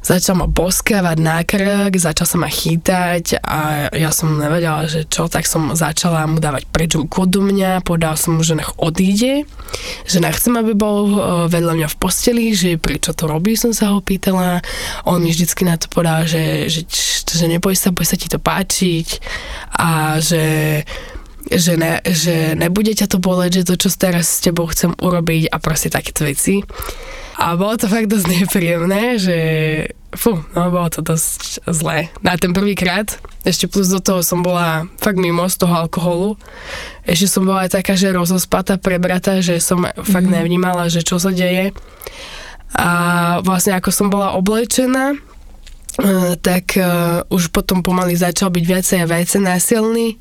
začal 0.00 0.40
ma 0.40 0.46
boskávať 0.48 1.18
na 1.20 1.44
krk, 1.44 1.92
začal 1.96 2.26
sa 2.26 2.36
ma 2.40 2.48
chytať 2.48 3.44
a 3.44 3.92
ja 3.92 4.10
som 4.10 4.40
nevedela, 4.40 4.88
že 4.88 5.04
čo, 5.04 5.28
tak 5.28 5.44
som 5.44 5.76
začala 5.76 6.24
mu 6.24 6.40
dávať 6.40 6.64
preč 6.72 6.96
ruku 6.96 7.28
do 7.28 7.44
mňa, 7.44 7.84
povedal 7.84 8.16
som 8.16 8.40
mu, 8.40 8.42
že 8.42 8.56
nech 8.56 8.72
odíde, 8.80 9.44
že 10.08 10.18
nechcem, 10.18 10.56
aby 10.56 10.72
bol 10.72 10.98
e, 11.06 11.18
vedľa 11.52 11.72
mňa 11.76 11.88
v 11.92 11.98
posteli, 12.00 12.44
že 12.56 12.80
prečo 12.80 13.12
to 13.12 13.28
robí, 13.28 13.54
som 13.54 13.76
sa 13.76 13.92
ho 13.92 14.00
pýtala. 14.00 14.64
On 15.04 15.20
mi 15.20 15.30
vždycky 15.30 15.68
na 15.68 15.76
to 15.76 15.86
povedal, 15.92 16.24
že, 16.24 16.72
že, 16.72 16.88
že 17.28 17.44
neboj 17.46 17.76
sa, 17.76 17.92
boj 17.92 18.08
sa 18.08 18.16
ti 18.16 18.26
to 18.26 18.40
páčiť 18.40 19.08
a 19.76 20.16
že 20.18 20.42
že, 21.50 21.74
ne, 21.74 21.98
že 22.04 22.52
nebude 22.54 22.92
ťa 22.92 23.10
to 23.10 23.18
boleť, 23.18 23.64
že 23.64 23.66
to, 23.72 23.74
čo 23.80 23.88
teraz 23.96 24.38
s 24.38 24.44
tebou 24.44 24.68
chcem 24.68 24.92
urobiť 24.92 25.48
a 25.48 25.56
proste 25.56 25.88
takéto 25.88 26.28
veci. 26.28 26.62
A 27.40 27.56
bolo 27.56 27.72
to 27.80 27.88
fakt 27.88 28.12
dosť 28.12 28.28
nepríjemné, 28.28 29.16
že 29.16 29.38
fú, 30.12 30.44
no 30.52 30.68
bolo 30.68 30.92
to 30.92 31.00
dosť 31.00 31.64
zlé. 31.72 32.12
Na 32.20 32.36
ten 32.36 32.52
prvýkrát, 32.52 33.16
ešte 33.48 33.64
plus 33.64 33.88
do 33.88 33.96
toho 33.96 34.20
som 34.20 34.44
bola 34.44 34.84
fakt 35.00 35.16
mimo 35.16 35.48
z 35.48 35.56
toho 35.56 35.72
alkoholu. 35.72 36.36
Ešte 37.08 37.32
som 37.32 37.48
bola 37.48 37.64
aj 37.64 37.80
taká, 37.80 37.96
že 37.96 38.12
rozospatá, 38.12 38.76
prebratá, 38.76 39.40
že 39.40 39.56
som 39.56 39.88
fakt 39.88 40.28
mhm. 40.28 40.36
nevnímala, 40.36 40.92
že 40.92 41.00
čo 41.00 41.16
sa 41.16 41.32
deje. 41.32 41.72
A 42.76 42.90
vlastne 43.40 43.72
ako 43.72 43.88
som 43.88 44.12
bola 44.12 44.36
oblečená, 44.36 45.16
eh, 45.16 46.36
tak 46.44 46.76
uh, 46.76 47.24
už 47.32 47.48
potom 47.56 47.80
pomaly 47.80 48.20
začal 48.20 48.52
byť 48.52 48.64
viacej 48.68 48.98
a 49.00 49.10
viacej 49.10 49.40
násilný 49.40 50.20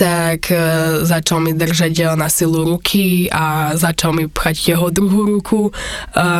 tak 0.00 0.48
e, 0.48 0.56
začal 1.04 1.44
mi 1.44 1.52
držať 1.52 1.94
e, 2.00 2.04
na 2.16 2.32
silu 2.32 2.64
ruky 2.64 3.28
a 3.28 3.76
začal 3.76 4.16
mi 4.16 4.24
pchať 4.32 4.72
jeho 4.72 4.88
druhú 4.88 5.36
ruku 5.36 5.68
e, 5.68 5.72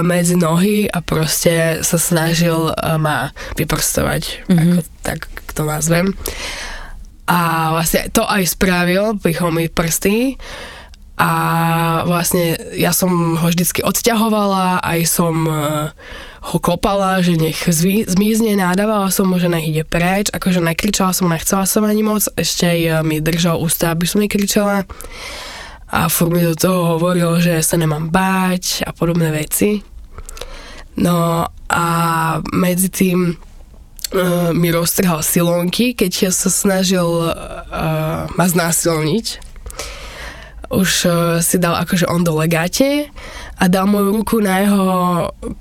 medzi 0.00 0.40
nohy 0.40 0.88
a 0.88 1.04
proste 1.04 1.84
sa 1.84 2.00
snažil 2.00 2.72
ma 2.96 3.36
vyprstovať, 3.60 4.48
mm-hmm. 4.48 4.56
ako 4.56 4.78
tak 5.04 5.20
to 5.52 5.62
nazvem. 5.68 6.16
A 7.28 7.70
vlastne 7.76 8.08
to 8.08 8.24
aj 8.24 8.48
spravil, 8.48 9.20
pichol 9.20 9.52
mi 9.52 9.68
prsty 9.68 10.40
a 11.20 11.30
vlastne 12.08 12.56
ja 12.72 12.96
som 12.96 13.36
ho 13.36 13.46
vždycky 13.52 13.84
odťahovala, 13.84 14.80
aj 14.80 15.00
som 15.04 15.36
e, 15.44 15.52
ho 16.48 16.56
kopala, 16.64 17.20
že 17.20 17.36
nech 17.36 17.60
zví, 17.68 18.08
zmizne, 18.08 18.56
nádávala 18.56 19.12
som 19.12 19.28
mu, 19.28 19.36
že 19.36 19.52
nech 19.52 19.68
ide 19.68 19.84
preč, 19.84 20.32
akože 20.32 20.64
nekričala 20.64 21.12
som, 21.12 21.28
nechcela 21.28 21.68
som 21.68 21.84
ani 21.84 22.00
moc, 22.00 22.24
ešte 22.40 22.64
aj 22.64 22.80
e, 22.80 22.90
mi 23.04 23.20
držal 23.20 23.60
ústa, 23.60 23.92
aby 23.92 24.08
som 24.08 24.24
nekričala. 24.24 24.88
A 25.92 26.08
furt 26.08 26.32
mi 26.32 26.40
do 26.40 26.56
toho 26.56 26.96
hovoril, 26.96 27.36
že 27.36 27.60
sa 27.60 27.76
nemám 27.76 28.08
báť 28.08 28.88
a 28.88 28.96
podobné 28.96 29.28
veci. 29.28 29.84
No 30.96 31.44
a 31.68 31.86
medzi 32.54 32.86
tým 32.94 33.34
uh, 33.34 34.54
mi 34.54 34.70
roztrhal 34.70 35.18
silonky, 35.26 35.98
keď 35.98 36.30
sa 36.30 36.46
snažil 36.46 37.02
uh, 37.02 38.30
ma 38.38 38.46
znásilniť 38.46 39.49
už 40.70 40.90
uh, 41.04 41.12
si 41.42 41.58
dal 41.58 41.74
akože 41.82 42.06
on 42.06 42.22
do 42.22 42.38
legáte 42.38 43.10
a 43.58 43.64
dal 43.66 43.90
moju 43.90 44.22
ruku 44.22 44.38
na 44.38 44.62
jeho 44.62 44.86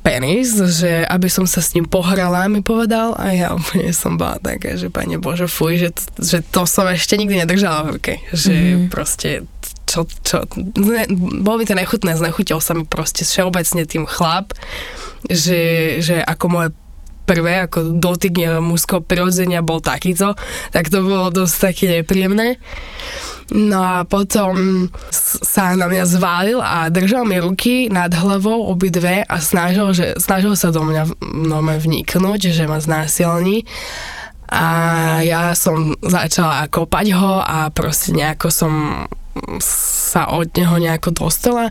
penis, 0.05 0.53
že 0.53 1.01
aby 1.09 1.25
som 1.25 1.49
sa 1.49 1.65
s 1.65 1.73
ním 1.73 1.89
pohrala, 1.89 2.45
mi 2.45 2.61
povedal 2.61 3.17
a 3.17 3.33
ja 3.33 3.47
úplne 3.57 3.89
som 3.89 4.21
bola 4.21 4.37
taká, 4.37 4.77
že 4.77 4.93
pane 4.93 5.17
Bože, 5.17 5.49
fuj, 5.49 5.81
že, 5.81 5.89
že 6.21 6.37
to 6.45 6.69
som 6.69 6.85
ešte 6.85 7.17
nikdy 7.17 7.41
nedržala 7.41 7.89
v 7.89 7.91
ruke, 7.97 8.13
že 8.29 8.53
mm-hmm. 8.53 8.87
proste 8.93 9.49
čo, 9.89 10.05
čo, 10.05 10.45
ne, 10.77 11.09
bolo 11.41 11.57
mi 11.57 11.65
to 11.65 11.73
nechutné, 11.73 12.13
znechutil 12.13 12.61
sa 12.61 12.77
mi 12.77 12.85
proste 12.85 13.25
všeobecne 13.25 13.89
tým 13.89 14.05
chlap, 14.05 14.53
že, 15.25 15.97
že 16.05 16.21
ako 16.21 16.45
moje 16.47 16.69
prvé, 17.29 17.69
ako 17.69 18.01
dotyk 18.01 18.57
mužského 18.57 19.05
prirodzenia 19.05 19.61
bol 19.61 19.77
takýto, 19.77 20.33
tak 20.73 20.89
to 20.89 21.05
bolo 21.05 21.29
dosť 21.29 21.55
také 21.69 21.85
nepríjemné. 22.01 22.57
No 23.53 23.81
a 23.81 24.05
potom 24.05 24.89
sa 25.41 25.73
na 25.73 25.89
mňa 25.89 26.05
zválil 26.05 26.59
a 26.61 26.89
držal 26.89 27.25
mi 27.25 27.37
ruky 27.41 27.89
nad 27.89 28.13
hlavou 28.13 28.69
obidve 28.69 29.25
a 29.25 29.35
snažil, 29.41 29.93
že, 29.93 30.17
snažil 30.21 30.53
sa 30.53 30.69
do 30.69 30.85
mňa 30.85 31.03
no, 31.49 31.61
vniknúť, 31.61 32.53
že 32.53 32.69
ma 32.69 32.81
znásilní. 32.81 33.65
A 34.49 34.65
ja 35.21 35.53
som 35.53 35.93
začala 36.01 36.65
kopať 36.69 37.13
ho 37.13 37.37
a 37.37 37.69
proste 37.69 38.17
nejako 38.17 38.49
som 38.49 38.73
sa 39.61 40.29
od 40.33 40.49
neho 40.57 40.77
nejako 40.81 41.13
dostala. 41.13 41.69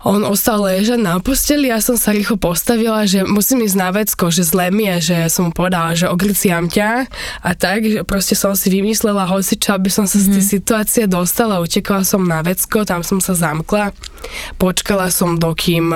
On 0.00 0.16
ostal 0.24 0.64
ležať 0.64 0.96
na 0.96 1.20
posteli, 1.20 1.68
ja 1.68 1.76
som 1.84 1.92
sa 1.92 2.16
rýchlo 2.16 2.40
postavila, 2.40 3.04
že 3.04 3.20
musím 3.20 3.68
ísť 3.68 3.76
na 3.76 3.92
vecko, 3.92 4.32
že 4.32 4.48
zle 4.48 4.72
mi 4.72 4.88
je, 4.96 5.12
že 5.12 5.16
som 5.28 5.48
mu 5.48 5.52
povedala, 5.52 5.92
že 5.92 6.08
ogriciam 6.08 6.72
ťa 6.72 7.04
a 7.44 7.50
tak, 7.52 7.84
že 7.84 8.00
proste 8.08 8.32
som 8.32 8.56
si 8.56 8.72
vymyslela 8.72 9.28
hoci 9.28 9.60
čo, 9.60 9.76
aby 9.76 9.92
som 9.92 10.08
sa 10.08 10.16
z 10.16 10.32
tej 10.32 10.44
mhm. 10.44 10.52
situácie 10.56 11.04
dostala, 11.04 11.60
utekala 11.60 12.00
som 12.00 12.24
na 12.24 12.40
vecko, 12.40 12.88
tam 12.88 13.04
som 13.04 13.20
sa 13.20 13.36
zamkla, 13.36 13.92
počkala 14.56 15.12
som 15.12 15.36
dokým, 15.36 15.92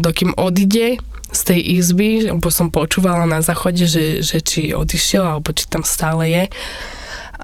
dokým 0.00 0.32
odide 0.40 0.96
z 1.28 1.40
tej 1.44 1.60
izby, 1.84 2.32
lebo 2.32 2.48
som 2.48 2.72
počúvala 2.72 3.28
na 3.28 3.44
záchode, 3.44 3.84
že, 3.84 4.24
že 4.24 4.40
či 4.40 4.72
odišiel, 4.72 5.20
alebo 5.20 5.52
či 5.52 5.68
tam 5.68 5.84
stále 5.84 6.30
je. 6.32 6.44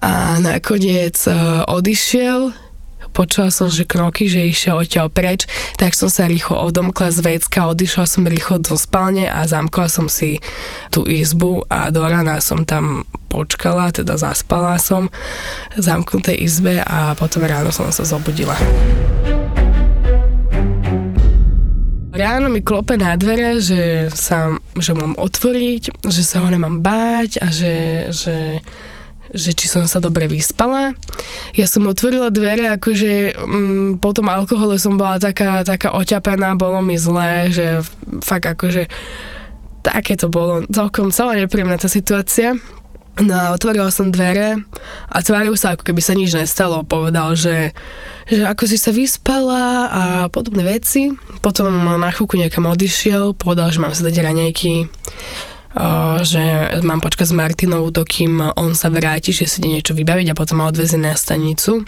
A 0.00 0.40
nakoniec 0.40 1.18
odišiel, 1.68 2.69
počula 3.10 3.50
som, 3.50 3.68
že 3.68 3.86
kroky, 3.86 4.30
že 4.30 4.48
išiel 4.48 4.80
odtiaľ 4.80 5.10
preč, 5.10 5.44
tak 5.76 5.92
som 5.98 6.08
sa 6.08 6.30
rýchlo 6.30 6.58
odomkla 6.58 7.10
z 7.10 7.20
vecka, 7.20 7.68
odišla 7.68 8.04
som 8.06 8.24
rýchlo 8.24 8.62
do 8.62 8.74
spálne 8.78 9.26
a 9.26 9.44
zamkla 9.44 9.86
som 9.90 10.06
si 10.06 10.38
tú 10.94 11.04
izbu 11.04 11.66
a 11.68 11.90
do 11.90 12.02
rana 12.06 12.38
som 12.38 12.62
tam 12.64 13.04
počkala, 13.30 13.94
teda 13.94 14.18
zaspala 14.18 14.78
som 14.78 15.12
v 15.76 15.82
zamknutej 15.82 16.38
izbe 16.38 16.82
a 16.82 17.14
potom 17.14 17.46
ráno 17.46 17.70
som 17.70 17.90
sa 17.94 18.02
zobudila. 18.02 18.58
Ráno 22.10 22.50
mi 22.50 22.60
klope 22.60 22.98
na 22.98 23.16
dvere, 23.16 23.62
že 23.62 24.12
sa, 24.12 24.52
že 24.76 24.92
mám 24.92 25.16
otvoriť, 25.16 26.04
že 26.04 26.22
sa 26.26 26.42
ho 26.44 26.48
nemám 26.50 26.82
báť 26.82 27.40
a 27.40 27.48
že, 27.48 27.74
že 28.10 28.60
že 29.30 29.54
či 29.54 29.66
som 29.70 29.86
sa 29.86 30.02
dobre 30.02 30.26
vyspala. 30.26 30.94
Ja 31.54 31.66
som 31.70 31.86
otvorila 31.86 32.34
dvere, 32.34 32.70
akože 32.74 33.38
mm, 33.38 34.02
po 34.02 34.10
tom 34.10 34.30
alkohole 34.30 34.76
som 34.76 34.98
bola 34.98 35.22
taká, 35.22 35.62
taká 35.62 35.94
oťapená, 35.94 36.58
bolo 36.58 36.82
mi 36.82 36.98
zlé, 36.98 37.50
že 37.50 37.82
fakt 38.22 38.46
akože 38.46 38.90
také 39.80 40.18
to 40.18 40.28
bolo 40.28 40.66
celkom 40.68 41.08
celá 41.14 41.38
nepríjemná 41.38 41.80
tá 41.80 41.88
situácia. 41.88 42.58
No 43.20 43.34
a 43.36 43.52
otvorila 43.52 43.92
som 43.92 44.08
dvere 44.08 44.64
a 45.10 45.18
tváril 45.20 45.52
sa, 45.58 45.74
ako 45.74 45.82
keby 45.82 46.00
sa 46.00 46.16
nič 46.16 46.32
nestalo. 46.32 46.86
Povedal, 46.86 47.36
že, 47.36 47.76
že 48.30 48.46
ako 48.48 48.64
si 48.64 48.80
sa 48.80 48.94
vyspala 48.94 49.90
a 49.90 50.02
podobné 50.32 50.64
veci. 50.64 51.12
Potom 51.44 51.68
na 52.00 52.10
chvíľku 52.14 52.40
niekam 52.40 52.70
odišiel, 52.70 53.36
povedal, 53.36 53.68
že 53.74 53.82
mám 53.82 53.92
si 53.92 54.06
dať 54.06 54.14
raňajky 54.14 54.72
že 56.26 56.42
mám 56.82 56.98
počkať 56.98 57.30
s 57.30 57.34
Martinou, 57.36 57.86
dokým 57.94 58.42
on 58.58 58.74
sa 58.74 58.90
vráti, 58.90 59.30
že 59.30 59.46
si 59.46 59.62
ide 59.62 59.78
niečo 59.78 59.94
vybaviť 59.94 60.34
a 60.34 60.38
potom 60.38 60.58
ma 60.62 60.66
odvezie 60.66 60.98
na 60.98 61.14
stanicu. 61.14 61.86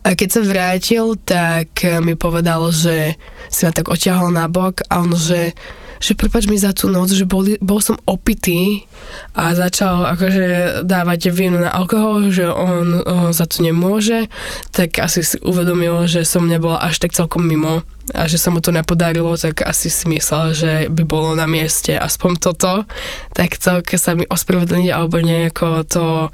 A 0.00 0.16
keď 0.16 0.28
sa 0.32 0.40
vrátil, 0.40 1.14
tak 1.22 1.84
mi 2.00 2.16
povedal, 2.16 2.72
že 2.72 3.20
si 3.52 3.68
ma 3.68 3.70
tak 3.70 3.92
oťahol 3.92 4.32
na 4.32 4.48
bok 4.48 4.80
a 4.88 5.04
on, 5.04 5.12
že 5.12 5.52
že 6.00 6.16
prepač 6.16 6.48
mi 6.48 6.56
za 6.56 6.72
tú 6.72 6.88
noc, 6.88 7.12
že 7.12 7.28
bol, 7.28 7.44
bol 7.60 7.84
som 7.84 8.00
opitý 8.08 8.88
a 9.36 9.52
začal 9.52 10.08
akože 10.16 10.80
dávať 10.88 11.28
vinu 11.28 11.60
na 11.60 11.68
alkohol, 11.68 12.32
že 12.32 12.48
on, 12.48 13.04
on 13.04 13.36
za 13.36 13.44
to 13.44 13.60
nemôže, 13.60 14.32
tak 14.72 14.96
asi 14.96 15.20
si 15.20 15.36
uvedomil, 15.44 16.08
že 16.08 16.24
som 16.24 16.48
nebola 16.48 16.80
až 16.80 17.04
tak 17.04 17.12
celkom 17.12 17.44
mimo 17.44 17.84
a 18.16 18.26
že 18.26 18.40
sa 18.40 18.48
mu 18.48 18.64
to 18.64 18.72
nepodarilo, 18.72 19.36
tak 19.36 19.60
asi 19.62 19.92
si 19.92 20.08
myslel, 20.08 20.56
že 20.56 20.72
by 20.88 21.04
bolo 21.04 21.36
na 21.36 21.44
mieste 21.44 21.94
aspoň 21.94 22.32
toto, 22.40 22.88
tak 23.36 23.60
keď 23.60 23.98
sa 24.00 24.16
mi 24.16 24.24
ospravedlniť 24.24 24.90
alebo 24.90 25.20
nejako 25.20 25.68
to 25.84 26.06
e, 26.26 26.28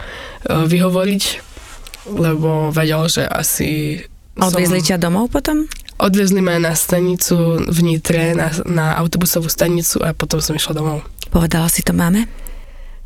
vyhovoriť, 0.47 1.23
lebo 2.15 2.71
vedel, 2.71 3.03
že 3.11 3.27
asi 3.27 4.01
Odviezli 4.37 4.85
ťa 4.85 5.01
domov 5.01 5.33
potom? 5.33 5.65
Odvezli 5.97 6.45
ma 6.45 6.61
na 6.61 6.77
stanicu 6.77 7.65
v 7.65 7.79
Nitre, 7.81 8.37
na, 8.37 8.53
na 8.69 8.87
autobusovú 9.01 9.49
stanicu 9.49 10.05
a 10.05 10.13
potom 10.13 10.45
som 10.45 10.53
išla 10.53 10.77
domov. 10.77 11.01
Povedala 11.33 11.73
si 11.73 11.81
to 11.81 11.97
máme? 11.97 12.29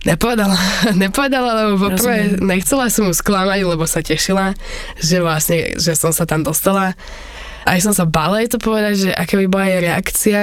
Nepovedala, 0.03 0.57
nepovedala, 1.03 1.51
lebo 1.65 1.93
poprvé 1.93 2.35
nechcela 2.41 2.91
som 2.91 3.07
mu 3.07 3.15
sklamať, 3.15 3.63
lebo 3.63 3.85
sa 3.85 4.03
tešila, 4.03 4.57
že 4.99 5.23
vlastne, 5.23 5.79
že 5.79 5.93
som 5.95 6.11
sa 6.11 6.27
tam 6.27 6.43
dostala. 6.43 6.97
Aj 7.69 7.79
som 7.79 7.93
sa 7.93 8.09
bála 8.09 8.41
jej 8.43 8.51
to 8.51 8.59
povedať, 8.59 8.95
že 9.07 9.11
aká 9.13 9.37
by 9.39 9.47
bola 9.47 9.67
jej 9.69 9.81
reakcia. 9.85 10.41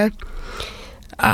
A 1.17 1.33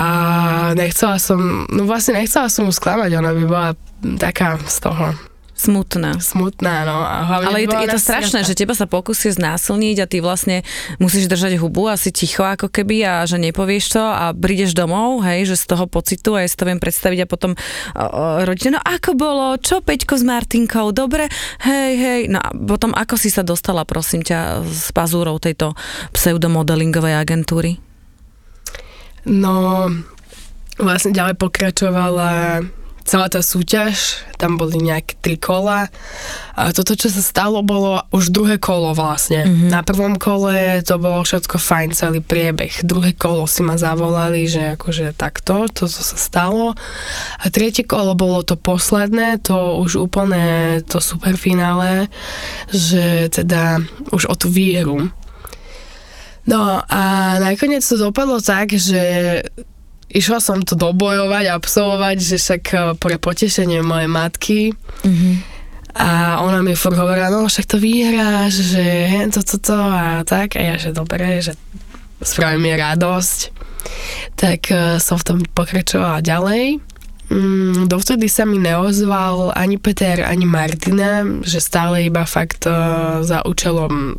nechcela 0.79 1.19
som, 1.19 1.67
no 1.67 1.83
vlastne 1.83 2.15
nechcela 2.15 2.47
som 2.47 2.63
mu 2.63 2.71
sklamať, 2.71 3.19
ona 3.19 3.35
by 3.35 3.43
bola 3.43 3.69
taká 4.15 4.55
z 4.63 4.77
toho 4.79 5.11
Smutná. 5.53 6.17
Smutná, 6.17 6.81
no. 6.81 7.05
A 7.05 7.29
hlavne 7.29 7.47
Ale 7.53 7.59
je 7.61 7.69
to, 7.69 7.77
je 7.77 7.89
to 7.93 8.01
strašné, 8.01 8.39
že 8.41 8.57
teba 8.57 8.73
sa 8.73 8.89
pokusí 8.89 9.37
znásilniť 9.37 9.97
a 10.01 10.05
ty 10.09 10.17
vlastne 10.17 10.65
musíš 10.97 11.29
držať 11.29 11.61
hubu 11.61 11.85
a 11.85 11.93
si 11.93 12.09
ticho 12.09 12.41
ako 12.41 12.73
keby 12.73 13.05
a 13.05 13.13
že 13.29 13.37
nepovieš 13.37 13.93
to 13.93 14.01
a 14.01 14.33
prídeš 14.33 14.73
domov, 14.73 15.21
hej, 15.21 15.45
že 15.45 15.61
z 15.61 15.65
toho 15.69 15.85
pocitu 15.85 16.33
a 16.33 16.41
ja 16.41 16.49
si 16.49 16.57
to 16.57 16.65
viem 16.65 16.81
predstaviť 16.81 17.19
a 17.23 17.29
potom 17.29 17.53
rodina, 18.49 18.77
no 18.77 18.79
ako 18.81 19.13
bolo, 19.13 19.53
čo 19.61 19.85
Peťko 19.85 20.17
s 20.17 20.25
Martinkou, 20.25 20.89
dobre, 20.89 21.29
hej, 21.61 21.91
hej, 22.01 22.21
no 22.33 22.41
a 22.41 22.49
potom 22.49 22.89
ako 22.97 23.13
si 23.13 23.29
sa 23.29 23.45
dostala, 23.45 23.85
prosím 23.85 24.25
ťa, 24.25 24.65
s 24.65 24.89
pazúrou 24.89 25.37
tejto 25.37 25.77
pseudomodelingovej 26.17 27.13
agentúry? 27.13 27.77
No, 29.29 29.85
vlastne 30.81 31.13
ďalej 31.13 31.37
pokračovala 31.37 32.59
celá 33.03 33.27
tá 33.27 33.43
súťaž, 33.43 34.23
tam 34.39 34.55
boli 34.55 34.79
nejaké 34.79 35.19
tri 35.19 35.35
kola 35.35 35.91
a 36.55 36.71
toto, 36.71 36.95
čo 36.95 37.11
sa 37.11 37.19
stalo, 37.19 37.59
bolo 37.59 37.99
už 38.15 38.31
druhé 38.31 38.55
kolo 38.59 38.95
vlastne. 38.95 39.43
Mm-hmm. 39.43 39.69
Na 39.69 39.83
prvom 39.83 40.15
kole 40.15 40.79
to 40.83 40.95
bolo 40.99 41.23
všetko 41.23 41.59
fajn, 41.59 41.95
celý 41.95 42.23
priebeh. 42.23 42.83
Druhé 42.87 43.11
kolo 43.15 43.43
si 43.47 43.59
ma 43.63 43.75
zavolali, 43.75 44.47
že 44.47 44.79
akože 44.79 45.15
takto, 45.15 45.67
to, 45.71 45.87
co 45.87 46.01
sa 46.01 46.17
stalo. 46.17 46.75
A 47.39 47.45
tretie 47.51 47.83
kolo 47.83 48.15
bolo 48.15 48.43
to 48.43 48.55
posledné, 48.55 49.43
to 49.43 49.79
už 49.83 49.99
úplne 49.99 50.79
to 50.87 51.03
superfinále, 51.03 52.07
že 52.71 53.27
teda 53.31 53.83
už 54.15 54.31
o 54.31 54.35
tú 54.35 54.47
víru. 54.47 55.11
No 56.43 56.83
a 56.83 57.01
nakoniec 57.39 57.87
to 57.87 57.95
dopadlo 57.95 58.43
tak, 58.43 58.75
že 58.75 58.99
išla 60.13 60.39
som 60.39 60.61
to 60.61 60.77
dobojovať, 60.77 61.49
absolvovať, 61.49 62.17
že 62.21 62.37
však 62.37 62.63
eh, 62.71 62.79
pre 62.95 63.17
potešenie 63.17 63.81
mojej 63.81 64.09
matky 64.09 64.59
mm-hmm. 65.03 65.33
a 65.97 66.39
ona 66.45 66.61
mi 66.61 66.77
furt 66.77 66.95
hovorila, 66.95 67.33
no 67.33 67.49
však 67.49 67.65
to 67.65 67.81
vyhráš, 67.81 68.61
že 68.61 68.85
to, 69.33 69.41
to, 69.41 69.57
to 69.59 69.75
a 69.75 70.21
tak 70.23 70.55
a 70.55 70.61
ja, 70.61 70.75
že 70.77 70.93
dobre, 70.93 71.41
že 71.41 71.57
spraví 72.21 72.61
mi 72.61 72.71
radosť. 72.71 73.65
Tak 74.39 74.61
uh, 74.71 74.95
som 75.03 75.19
v 75.19 75.27
tom 75.27 75.37
pokračovala 75.43 76.23
ďalej 76.23 76.79
mm, 77.27 77.91
dovtedy 77.91 78.31
sa 78.31 78.47
mi 78.47 78.55
neozval 78.63 79.51
ani 79.51 79.75
Peter, 79.75 80.23
ani 80.23 80.47
Martina, 80.47 81.27
že 81.43 81.59
stále 81.59 82.07
iba 82.07 82.23
fakt 82.23 82.63
uh, 82.63 83.19
za 83.25 83.43
účelom 83.43 84.15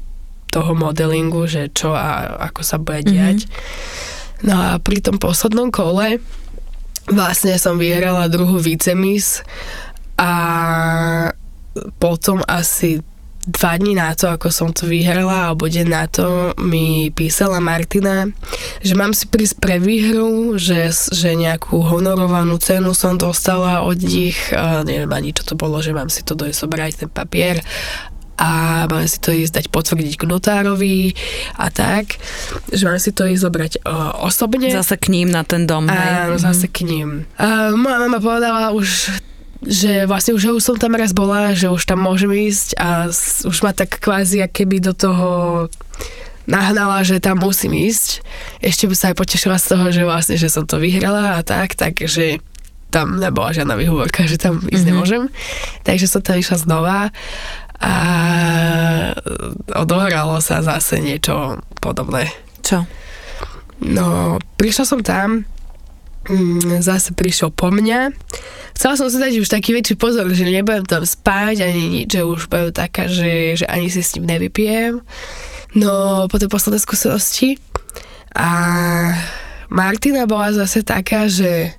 toho 0.52 0.72
modelingu, 0.76 1.50
že 1.50 1.72
čo 1.72 1.96
a 1.96 2.38
ako 2.52 2.61
sa 2.62 2.76
bude 2.78 3.02
diať. 3.09 3.48
Mm-hmm. 3.48 4.13
No 4.42 4.57
a 4.57 4.83
pri 4.83 4.99
tom 5.05 5.23
poslednom 5.23 5.70
kole 5.70 6.18
vlastne 7.07 7.55
som 7.61 7.77
vyhrala 7.77 8.33
druhú 8.33 8.57
vicemis 8.57 9.44
a 10.16 10.33
potom 12.01 12.40
asi 12.49 13.05
dva 13.44 13.77
dní 13.77 13.92
na 13.92 14.16
to, 14.16 14.33
ako 14.33 14.49
som 14.49 14.73
to 14.73 14.88
vyhrala, 14.88 15.53
alebo 15.53 15.68
deň 15.68 15.88
na 15.88 16.09
to 16.09 16.57
mi 16.57 17.12
písala 17.12 17.61
Martina, 17.61 18.25
že 18.81 18.97
mám 18.97 19.12
si 19.12 19.29
prísť 19.29 19.61
pre 19.61 19.77
výhru, 19.77 20.57
že, 20.57 20.88
že 21.12 21.37
nejakú 21.37 21.77
honorovanú 21.85 22.57
cenu 22.57 22.97
som 22.97 23.20
dostala 23.20 23.85
od 23.85 24.01
nich, 24.01 24.37
neviem 24.88 25.12
ani 25.12 25.37
čo 25.37 25.44
to 25.44 25.55
bolo, 25.61 25.85
že 25.85 25.92
mám 25.92 26.09
si 26.09 26.25
to 26.25 26.33
dojsť 26.33 26.57
zobrať 26.57 26.92
ten 27.05 27.11
papier 27.12 27.61
a 28.38 28.85
mám 28.90 29.07
si 29.07 29.18
to 29.23 29.31
ísť 29.31 29.53
dať 29.62 29.66
potvrdiť 29.70 30.14
k 30.18 30.25
notárovi 30.27 31.14
a 31.55 31.70
tak, 31.70 32.18
že 32.70 32.83
mám 32.87 32.99
si 32.99 33.14
to 33.14 33.27
ísť 33.27 33.42
zobrať 33.42 33.73
uh, 33.87 34.18
osobne. 34.27 34.70
Zase 34.70 34.99
k 34.99 35.14
ním 35.14 35.31
na 35.31 35.47
ten 35.47 35.66
dom. 35.66 35.87
Áno, 35.87 36.37
zase 36.38 36.66
k 36.66 36.83
ním. 36.83 37.29
Uh, 37.38 37.75
moja 37.79 37.99
mama 38.03 38.18
povedala 38.18 38.75
už 38.75 39.11
že 39.64 40.05
vlastne 40.05 40.37
už, 40.37 40.61
už 40.61 40.62
som 40.62 40.77
tam 40.77 40.92
raz 40.92 41.16
bola, 41.16 41.57
že 41.57 41.73
už 41.73 41.88
tam 41.88 42.05
môžem 42.05 42.29
ísť 42.29 42.77
a 42.77 43.09
už 43.49 43.59
ma 43.64 43.73
tak 43.73 43.97
kvázi 43.97 44.44
keby 44.44 44.77
do 44.85 44.92
toho 44.92 45.29
nahnala, 46.44 47.01
že 47.01 47.20
tam 47.20 47.40
musím 47.40 47.73
ísť. 47.73 48.20
Ešte 48.61 48.85
by 48.85 48.94
sa 48.94 49.07
aj 49.12 49.16
potešila 49.16 49.57
z 49.57 49.66
toho, 49.73 49.85
že 49.88 50.03
vlastne, 50.05 50.37
že 50.37 50.53
som 50.53 50.68
to 50.68 50.77
vyhrala 50.77 51.40
a 51.40 51.40
tak, 51.40 51.73
takže 51.81 52.44
tam 52.92 53.18
nebola 53.18 53.51
žiadna 53.51 53.75
vyhovorka, 53.75 54.29
že 54.31 54.38
tam 54.38 54.62
ísť 54.62 54.70
mm-hmm. 54.70 54.87
nemôžem. 54.87 55.23
Takže 55.83 56.07
som 56.07 56.23
tam 56.23 56.38
išla 56.38 56.62
znova 56.62 56.99
a 57.85 57.92
odohralo 59.77 60.40
sa 60.40 60.64
zase 60.64 61.05
niečo 61.05 61.61
podobné. 61.85 62.33
Čo? 62.64 62.88
No, 63.85 64.40
prišla 64.57 64.85
som 64.88 65.05
tam, 65.05 65.44
mm, 66.25 66.81
zase 66.81 67.12
prišiel 67.12 67.53
po 67.53 67.68
mňa 67.68 68.16
chcela 68.75 68.99
som 68.99 69.07
si 69.09 69.23
dať 69.23 69.38
už 69.38 69.49
taký 69.49 69.70
väčší 69.73 69.94
pozor, 69.94 70.27
že 70.35 70.44
nebudem 70.44 70.85
tam 70.85 71.07
spať 71.07 71.62
ani 71.62 71.83
nič, 71.88 72.18
že 72.18 72.27
už 72.27 72.51
budem 72.51 72.75
taká, 72.75 73.07
že, 73.07 73.62
že 73.62 73.66
ani 73.70 73.88
si 73.88 74.03
s 74.03 74.18
ním 74.18 74.27
nevypijem. 74.29 75.01
No, 75.79 76.27
po 76.27 76.37
tej 76.37 76.51
poslednej 76.51 76.83
skúsenosti. 76.83 77.59
A 78.35 78.51
Martina 79.70 80.27
bola 80.27 80.51
zase 80.51 80.83
taká, 80.83 81.31
že 81.31 81.75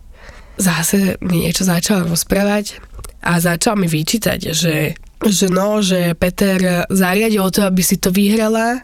zase 0.56 1.20
mi 1.20 1.44
niečo 1.44 1.68
začala 1.68 2.08
rozprávať 2.08 2.80
a 3.20 3.44
začal 3.44 3.76
mi 3.76 3.92
vyčítať, 3.92 4.40
že, 4.56 4.96
že 5.24 5.48
no, 5.48 5.80
že 5.80 6.12
Peter 6.20 6.84
zariadil 6.92 7.48
to, 7.54 7.64
aby 7.64 7.80
si 7.80 7.96
to 7.96 8.12
vyhrala 8.12 8.84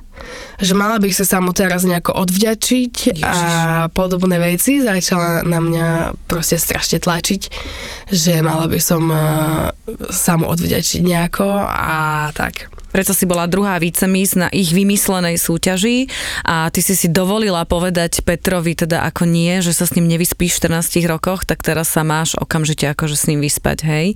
že 0.61 0.77
mala 0.77 1.01
by 1.01 1.09
sa 1.09 1.25
sa 1.25 1.37
mu 1.41 1.49
teraz 1.49 1.81
nejako 1.81 2.13
odvďačiť 2.13 2.93
Ježiš. 3.17 3.25
a 3.25 3.89
podobné 3.89 4.37
veci. 4.37 4.77
Začala 4.77 5.41
na 5.41 5.57
mňa 5.57 5.87
proste 6.29 6.61
strašne 6.61 7.01
tlačiť, 7.01 7.41
že 8.13 8.45
mala 8.45 8.69
by 8.69 8.77
som 8.77 9.09
uh, 9.09 9.73
sa 10.13 10.37
mu 10.37 10.45
odvďačiť 10.45 11.01
nejako 11.01 11.47
a 11.65 12.29
tak. 12.37 12.69
Preto 12.91 13.15
si 13.15 13.23
bola 13.23 13.47
druhá 13.47 13.79
vicemis 13.79 14.35
na 14.35 14.51
ich 14.51 14.75
vymyslenej 14.75 15.39
súťaži 15.39 16.11
a 16.43 16.67
ty 16.69 16.83
si 16.83 16.93
si 16.93 17.07
dovolila 17.07 17.63
povedať 17.63 18.21
Petrovi 18.21 18.75
teda 18.75 19.07
ako 19.07 19.23
nie, 19.25 19.63
že 19.63 19.71
sa 19.71 19.87
s 19.87 19.95
ním 19.95 20.11
nevyspíš 20.11 20.59
v 20.59 20.75
14 20.77 21.07
rokoch, 21.07 21.47
tak 21.47 21.63
teraz 21.63 21.87
sa 21.87 22.03
máš 22.03 22.35
okamžite 22.35 22.91
akože 22.91 23.15
s 23.15 23.27
ním 23.31 23.39
vyspať, 23.39 23.87
hej? 23.87 24.07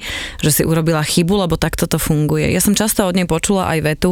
Že 0.43 0.51
si 0.51 0.61
urobila 0.67 1.01
chybu, 1.01 1.47
lebo 1.47 1.55
takto 1.55 1.87
to 1.87 1.95
funguje. 1.97 2.51
Ja 2.51 2.59
som 2.59 2.75
často 2.75 3.07
od 3.07 3.15
nej 3.15 3.25
počula 3.25 3.71
aj 3.71 3.79
vetu, 3.81 4.09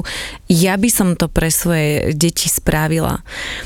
ja 0.48 0.80
by 0.80 0.90
som 0.90 1.20
to 1.20 1.28
pre 1.28 1.52
svoje 1.52 2.16
deti 2.16 2.48
spravila. 2.48 3.20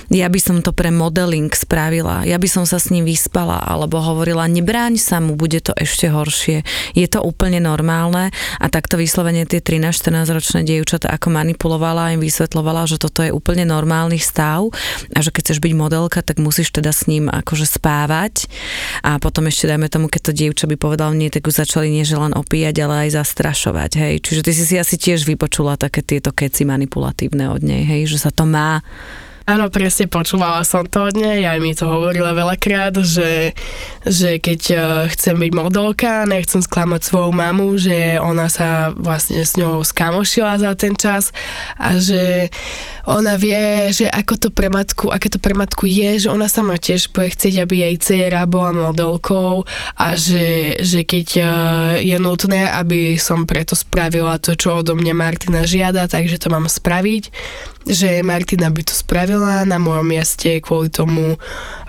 Ja 0.09 0.27
by 0.27 0.39
som 0.41 0.65
to 0.65 0.73
pre 0.73 0.89
modeling 0.89 1.53
spravila. 1.53 2.25
Ja 2.25 2.41
by 2.41 2.49
som 2.49 2.65
sa 2.65 2.81
s 2.81 2.89
ním 2.89 3.05
vyspala 3.05 3.61
alebo 3.61 4.01
hovorila, 4.01 4.49
nebráň 4.49 4.97
sa 4.97 5.21
mu, 5.21 5.37
bude 5.37 5.61
to 5.61 5.77
ešte 5.77 6.09
horšie. 6.09 6.65
Je 6.97 7.05
to 7.05 7.21
úplne 7.21 7.61
normálne 7.61 8.33
a 8.57 8.65
takto 8.73 8.97
vyslovene 8.97 9.45
tie 9.45 9.61
13-14 9.61 10.33
ročné 10.33 10.59
dievčatá 10.65 10.86
dievčatá 10.87 11.11
ako 11.11 11.35
manipulovala 11.35 12.07
a 12.07 12.13
im 12.15 12.23
vysvetlovala, 12.23 12.87
že 12.87 12.95
toto 12.95 13.19
je 13.19 13.35
úplne 13.35 13.67
normálny 13.67 14.15
stav 14.23 14.71
a 15.11 15.19
že 15.19 15.35
keď 15.35 15.51
chceš 15.51 15.59
byť 15.59 15.73
modelka, 15.75 16.23
tak 16.23 16.39
musíš 16.39 16.71
teda 16.71 16.95
s 16.95 17.11
ním 17.11 17.27
akože 17.27 17.67
spávať 17.67 18.47
a 19.03 19.19
potom 19.19 19.51
ešte 19.51 19.67
dajme 19.67 19.91
tomu, 19.91 20.07
keď 20.07 20.31
to 20.31 20.31
dievča 20.31 20.63
by 20.63 20.79
povedal 20.79 21.11
nie, 21.11 21.27
tak 21.27 21.43
už 21.43 21.59
začali 21.59 21.91
nie 21.91 22.07
že 22.07 22.15
len 22.15 22.31
opíjať, 22.31 22.87
ale 22.87 23.11
aj 23.11 23.19
zastrašovať, 23.19 23.91
hej. 23.99 24.15
Čiže 24.23 24.41
ty 24.47 24.51
si 24.55 24.79
asi 24.79 24.95
tiež 24.95 25.27
vypočula 25.27 25.75
také 25.75 25.99
tieto 25.99 26.31
keci 26.31 26.63
manipulatívne 26.63 27.51
od 27.51 27.59
nej, 27.59 27.83
hej, 27.83 28.07
že 28.07 28.23
sa 28.23 28.31
to 28.31 28.47
má 28.47 28.79
Áno, 29.47 29.71
presne 29.71 30.11
počúvala 30.11 30.59
som 30.67 30.83
to 30.83 31.07
od 31.07 31.15
nej, 31.15 31.47
aj 31.47 31.63
mi 31.63 31.71
to 31.71 31.87
hovorila 31.87 32.35
veľakrát, 32.35 32.99
že, 32.99 33.55
že 34.03 34.43
keď 34.43 34.61
uh, 34.75 34.81
chcem 35.07 35.39
byť 35.39 35.51
modelka, 35.55 36.27
nechcem 36.27 36.59
sklamať 36.59 37.07
svoju 37.07 37.31
mamu, 37.31 37.79
že 37.79 38.19
ona 38.19 38.51
sa 38.51 38.91
vlastne 38.91 39.39
s 39.47 39.55
ňou 39.55 39.87
skamošila 39.87 40.59
za 40.59 40.75
ten 40.75 40.99
čas 40.99 41.31
a 41.79 41.95
že 41.95 42.51
ona 43.07 43.39
vie, 43.39 43.87
že 43.95 44.05
ako 44.11 44.33
to 44.35 44.49
pre 44.51 44.67
matku, 44.67 45.07
aké 45.07 45.31
to 45.31 45.39
pre 45.39 45.55
matku 45.55 45.87
je, 45.87 46.27
že 46.27 46.27
ona 46.27 46.51
sama 46.51 46.75
tiež 46.75 47.15
bude 47.15 47.31
chcieť, 47.31 47.63
aby 47.63 47.87
jej 47.87 47.95
dcera 47.95 48.43
bola 48.43 48.75
modelkou 48.75 49.63
a 49.95 50.07
že, 50.19 50.75
že 50.83 51.07
keď 51.07 51.27
uh, 51.39 51.49
je 52.03 52.17
nutné, 52.19 52.67
aby 52.67 53.15
som 53.15 53.47
preto 53.47 53.79
spravila 53.79 54.35
to, 54.43 54.59
čo 54.59 54.83
odo 54.83 54.99
mňa 54.99 55.13
Martina 55.15 55.63
žiada, 55.63 56.11
takže 56.11 56.35
to 56.35 56.51
mám 56.51 56.67
spraviť 56.67 57.31
že 57.87 58.19
Martina 58.19 58.67
by 58.67 58.83
to 58.83 58.91
spravila 58.91 59.63
na 59.63 59.79
mojom 59.79 60.03
mieste 60.03 60.59
kvôli 60.59 60.91
tomu 60.91 61.39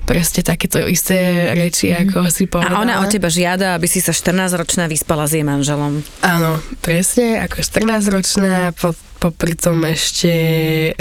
presne 0.06 0.40
takéto 0.40 0.80
isté 0.88 1.52
reči, 1.52 1.92
mm. 1.92 2.08
ako 2.08 2.18
si 2.32 2.48
povedala. 2.48 2.80
A 2.80 2.80
ona 2.80 2.94
od 3.04 3.12
teba 3.12 3.28
žiada, 3.28 3.76
aby 3.76 3.84
si 3.84 4.00
sa 4.00 4.16
14-ročná 4.16 4.88
vyspala 4.88 5.28
s 5.28 5.36
jej 5.36 5.44
manželom. 5.44 6.00
Áno, 6.24 6.62
presne, 6.80 7.44
ako 7.44 7.60
14-ročná, 7.60 8.72
po, 8.72 8.96
popri 9.18 9.58
tom 9.58 9.82
ešte 9.82 10.32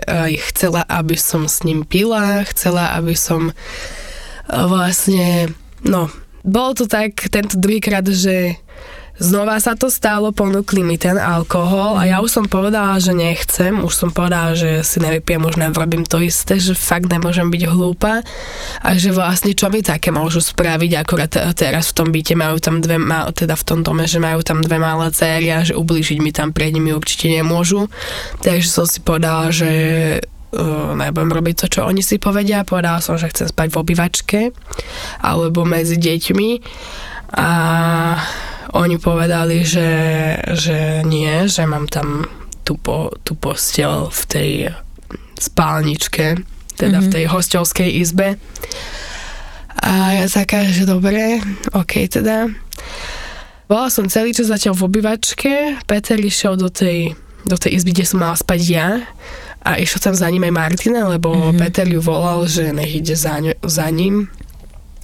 aj 0.10 0.34
chcela, 0.52 0.82
aby 0.90 1.14
som 1.18 1.46
s 1.46 1.62
ním 1.62 1.86
pila, 1.86 2.42
chcela, 2.50 2.98
aby 2.98 3.14
som 3.14 3.54
vlastne, 4.50 5.54
no, 5.86 6.10
bolo 6.42 6.72
to 6.74 6.86
tak 6.90 7.30
tento 7.30 7.60
druhýkrát, 7.60 8.08
že 8.10 8.58
Znova 9.18 9.58
sa 9.58 9.74
to 9.74 9.90
stalo, 9.90 10.30
ponúkli 10.30 10.86
mi 10.86 10.94
ten 11.02 11.18
alkohol 11.18 11.98
a 11.98 12.06
ja 12.06 12.22
už 12.22 12.30
som 12.30 12.46
povedala, 12.46 13.02
že 13.02 13.18
nechcem, 13.18 13.74
už 13.82 13.90
som 13.90 14.10
povedala, 14.14 14.54
že 14.54 14.86
si 14.86 15.02
nevypijem, 15.02 15.42
už 15.42 15.58
nevrobím 15.58 16.06
to 16.06 16.22
isté, 16.22 16.62
že 16.62 16.78
fakt 16.78 17.10
nemôžem 17.10 17.50
byť 17.50 17.64
hlúpa 17.66 18.22
a 18.86 18.90
že 18.94 19.10
vlastne 19.10 19.58
čo 19.58 19.74
mi 19.74 19.82
také 19.82 20.14
môžu 20.14 20.38
spraviť, 20.38 20.92
akorát 21.02 21.34
teraz 21.58 21.90
v 21.90 21.96
tom 21.98 22.08
byte 22.14 22.38
majú 22.38 22.62
tam 22.62 22.78
dve, 22.78 23.02
teda 23.34 23.58
v 23.58 23.66
tom 23.66 23.82
dome, 23.82 24.06
že 24.06 24.22
majú 24.22 24.46
tam 24.46 24.62
dve 24.62 24.78
malé 24.78 25.10
céry 25.10 25.50
a 25.50 25.66
že 25.66 25.74
ublížiť 25.74 26.22
mi 26.22 26.30
tam 26.30 26.54
pred 26.54 26.70
nimi 26.70 26.94
určite 26.94 27.34
nemôžu. 27.34 27.90
Takže 28.46 28.70
som 28.70 28.86
si 28.86 29.02
povedala, 29.02 29.50
že 29.50 29.70
uh, 30.54 30.94
nebudem 30.94 31.34
robiť 31.34 31.66
to, 31.66 31.66
čo 31.74 31.90
oni 31.90 32.06
si 32.06 32.22
povedia. 32.22 32.62
Povedala 32.62 33.02
som, 33.02 33.18
že 33.18 33.34
chcem 33.34 33.50
spať 33.50 33.74
v 33.74 33.80
obývačke 33.82 34.40
alebo 35.26 35.66
medzi 35.66 35.98
deťmi 35.98 36.50
a 37.34 37.50
oni 38.76 38.98
povedali, 39.00 39.64
že, 39.64 39.90
že 40.58 41.06
nie, 41.08 41.48
že 41.48 41.64
mám 41.64 41.88
tam 41.88 42.28
tú, 42.68 42.76
po, 42.76 43.16
tú 43.24 43.40
postel 43.40 44.12
v 44.12 44.22
tej 44.28 44.52
spálničke, 45.40 46.42
teda 46.76 47.00
mm-hmm. 47.00 47.04
v 47.04 47.08
mhm. 47.08 47.14
tej 47.16 47.26
hostovskej 47.32 47.90
izbe. 48.04 48.36
A 49.78 50.20
ja 50.20 50.26
taká, 50.26 50.66
že 50.68 50.90
dobre, 50.90 51.40
ok 51.72 52.10
teda. 52.10 52.50
Bola 53.68 53.88
som 53.92 54.10
celý 54.10 54.32
čas 54.32 54.50
zatiaľ 54.50 54.74
v 54.80 54.86
obývačke, 54.90 55.54
Peter 55.86 56.18
išiel 56.18 56.56
do 56.56 56.72
tej, 56.72 57.14
do 57.44 57.56
tej 57.60 57.78
izby, 57.78 57.92
kde 57.94 58.08
som 58.08 58.24
mala 58.24 58.36
spať 58.36 58.60
ja 58.64 59.04
a 59.62 59.76
išiel 59.76 60.00
tam 60.00 60.16
za 60.16 60.28
ním 60.32 60.48
aj 60.48 60.56
Martina, 60.56 61.12
lebo 61.12 61.36
mm-hmm. 61.36 61.60
Peter 61.60 61.84
ju 61.84 62.00
volal, 62.00 62.48
že 62.48 62.72
nech 62.72 62.96
ide 62.96 63.14
za, 63.14 63.38
za 63.64 63.88
ním. 63.92 64.32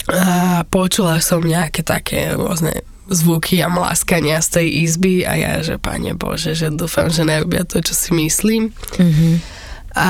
A 0.07 0.63
počula 0.67 1.19
som 1.23 1.43
nejaké 1.43 1.83
také 1.83 2.35
rôzne 2.35 2.83
zvuky 3.09 3.59
a 3.59 3.67
mláskania 3.67 4.39
z 4.39 4.59
tej 4.59 4.67
izby 4.87 5.27
a 5.27 5.33
ja, 5.35 5.53
že 5.59 5.75
pane 5.75 6.15
Bože, 6.15 6.55
že 6.55 6.71
dúfam, 6.71 7.11
že 7.11 7.27
nerobia 7.27 7.67
to, 7.67 7.83
čo 7.83 7.91
si 7.91 8.09
myslím. 8.15 8.71
Mm-hmm. 8.99 9.33
A 9.93 10.09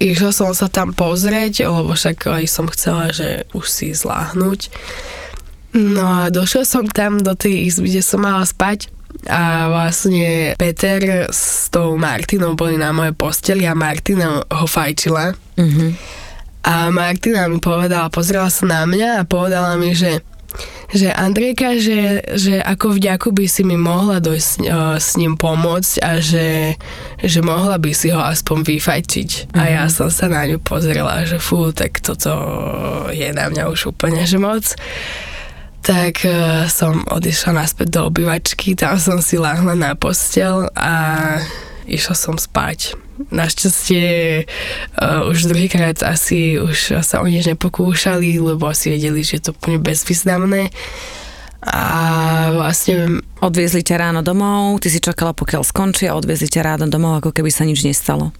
išla 0.00 0.30
som 0.32 0.50
sa 0.56 0.72
tam 0.72 0.96
pozrieť, 0.96 1.68
lebo 1.68 1.92
však 1.92 2.30
aj 2.32 2.44
som 2.48 2.66
chcela, 2.72 3.12
že 3.12 3.44
už 3.52 3.66
si 3.68 3.92
zláhnuť. 3.92 4.72
No 5.74 6.06
a 6.06 6.20
došla 6.30 6.64
som 6.64 6.86
tam 6.86 7.20
do 7.20 7.34
tej 7.34 7.68
izby, 7.68 7.90
kde 7.90 8.02
som 8.06 8.22
mala 8.22 8.46
spať 8.46 8.88
a 9.30 9.70
vlastne 9.70 10.52
Peter 10.58 11.30
s 11.30 11.70
tou 11.70 11.96
Martinou 11.96 12.58
boli 12.58 12.76
na 12.76 12.90
mojej 12.90 13.14
posteli 13.14 13.64
a 13.64 13.76
Martina 13.76 14.42
ho 14.42 14.66
fajčila. 14.66 15.34
Mm-hmm. 15.58 15.90
A 16.64 16.88
Martina 16.88 17.44
mi 17.50 17.60
povedala, 17.60 18.08
pozrela 18.08 18.48
sa 18.48 18.64
na 18.64 18.82
mňa 18.88 19.20
a 19.20 19.28
povedala 19.28 19.76
mi, 19.76 19.92
že 19.92 20.24
že 20.94 21.10
Andrejka, 21.10 21.74
že, 21.82 22.22
že 22.38 22.62
ako 22.62 22.94
vďaku 22.94 23.34
by 23.34 23.46
si 23.50 23.66
mi 23.66 23.74
mohla 23.74 24.22
dojsť 24.22 24.52
uh, 24.62 24.94
s 25.02 25.18
ním 25.18 25.34
pomôcť 25.34 25.94
a 26.00 26.22
že, 26.22 26.78
že 27.18 27.40
mohla 27.42 27.78
by 27.82 27.90
si 27.90 28.14
ho 28.14 28.22
aspoň 28.22 28.62
vyfajčiť. 28.62 29.30
Mm-hmm. 29.50 29.58
A 29.58 29.62
ja 29.66 29.84
Mhm. 29.86 29.92
som 29.92 30.08
sa 30.08 30.30
na 30.30 30.46
ňu 30.46 30.62
pozrela, 30.62 31.26
že 31.26 31.42
fú, 31.42 31.74
tak 31.74 31.98
toto 31.98 32.30
je 33.10 33.26
na 33.34 33.50
mňa 33.50 33.66
už 33.70 33.90
úplne 33.94 34.22
že 34.22 34.38
moc. 34.38 34.62
Tak 35.84 36.24
uh, 36.24 36.64
som 36.70 37.04
odišla 37.10 37.60
naspäť 37.60 38.00
do 38.00 38.00
obývačky, 38.08 38.72
tam 38.72 38.96
som 38.96 39.20
si 39.20 39.36
láhla 39.36 39.76
na 39.76 39.92
postel 39.98 40.70
a 40.72 40.94
išla 41.84 42.16
som 42.16 42.40
spať. 42.40 42.96
Našťastie 43.30 44.06
uh, 44.98 45.30
už 45.30 45.46
druhýkrát 45.50 46.02
asi 46.02 46.58
už 46.58 47.00
sa 47.02 47.22
o 47.22 47.26
nič 47.26 47.46
nepokúšali, 47.46 48.42
lebo 48.42 48.66
asi 48.66 48.90
vedeli, 48.90 49.22
že 49.22 49.38
je 49.38 49.42
to 49.48 49.50
úplne 49.54 49.78
bezvýznamné. 49.78 50.74
A 51.64 51.80
vlastne 52.52 53.24
Odviezli 53.40 53.80
ťa 53.80 53.96
ráno 53.96 54.20
domov, 54.20 54.84
ty 54.84 54.92
si 54.92 55.00
čakala, 55.00 55.32
pokiaľ 55.32 55.64
skončí 55.64 56.04
a 56.04 56.16
odviezli 56.16 56.48
ťa 56.52 56.60
ráno 56.60 56.86
domov, 56.92 57.24
ako 57.24 57.32
keby 57.32 57.48
sa 57.48 57.64
nič 57.64 57.84
nestalo. 57.84 58.36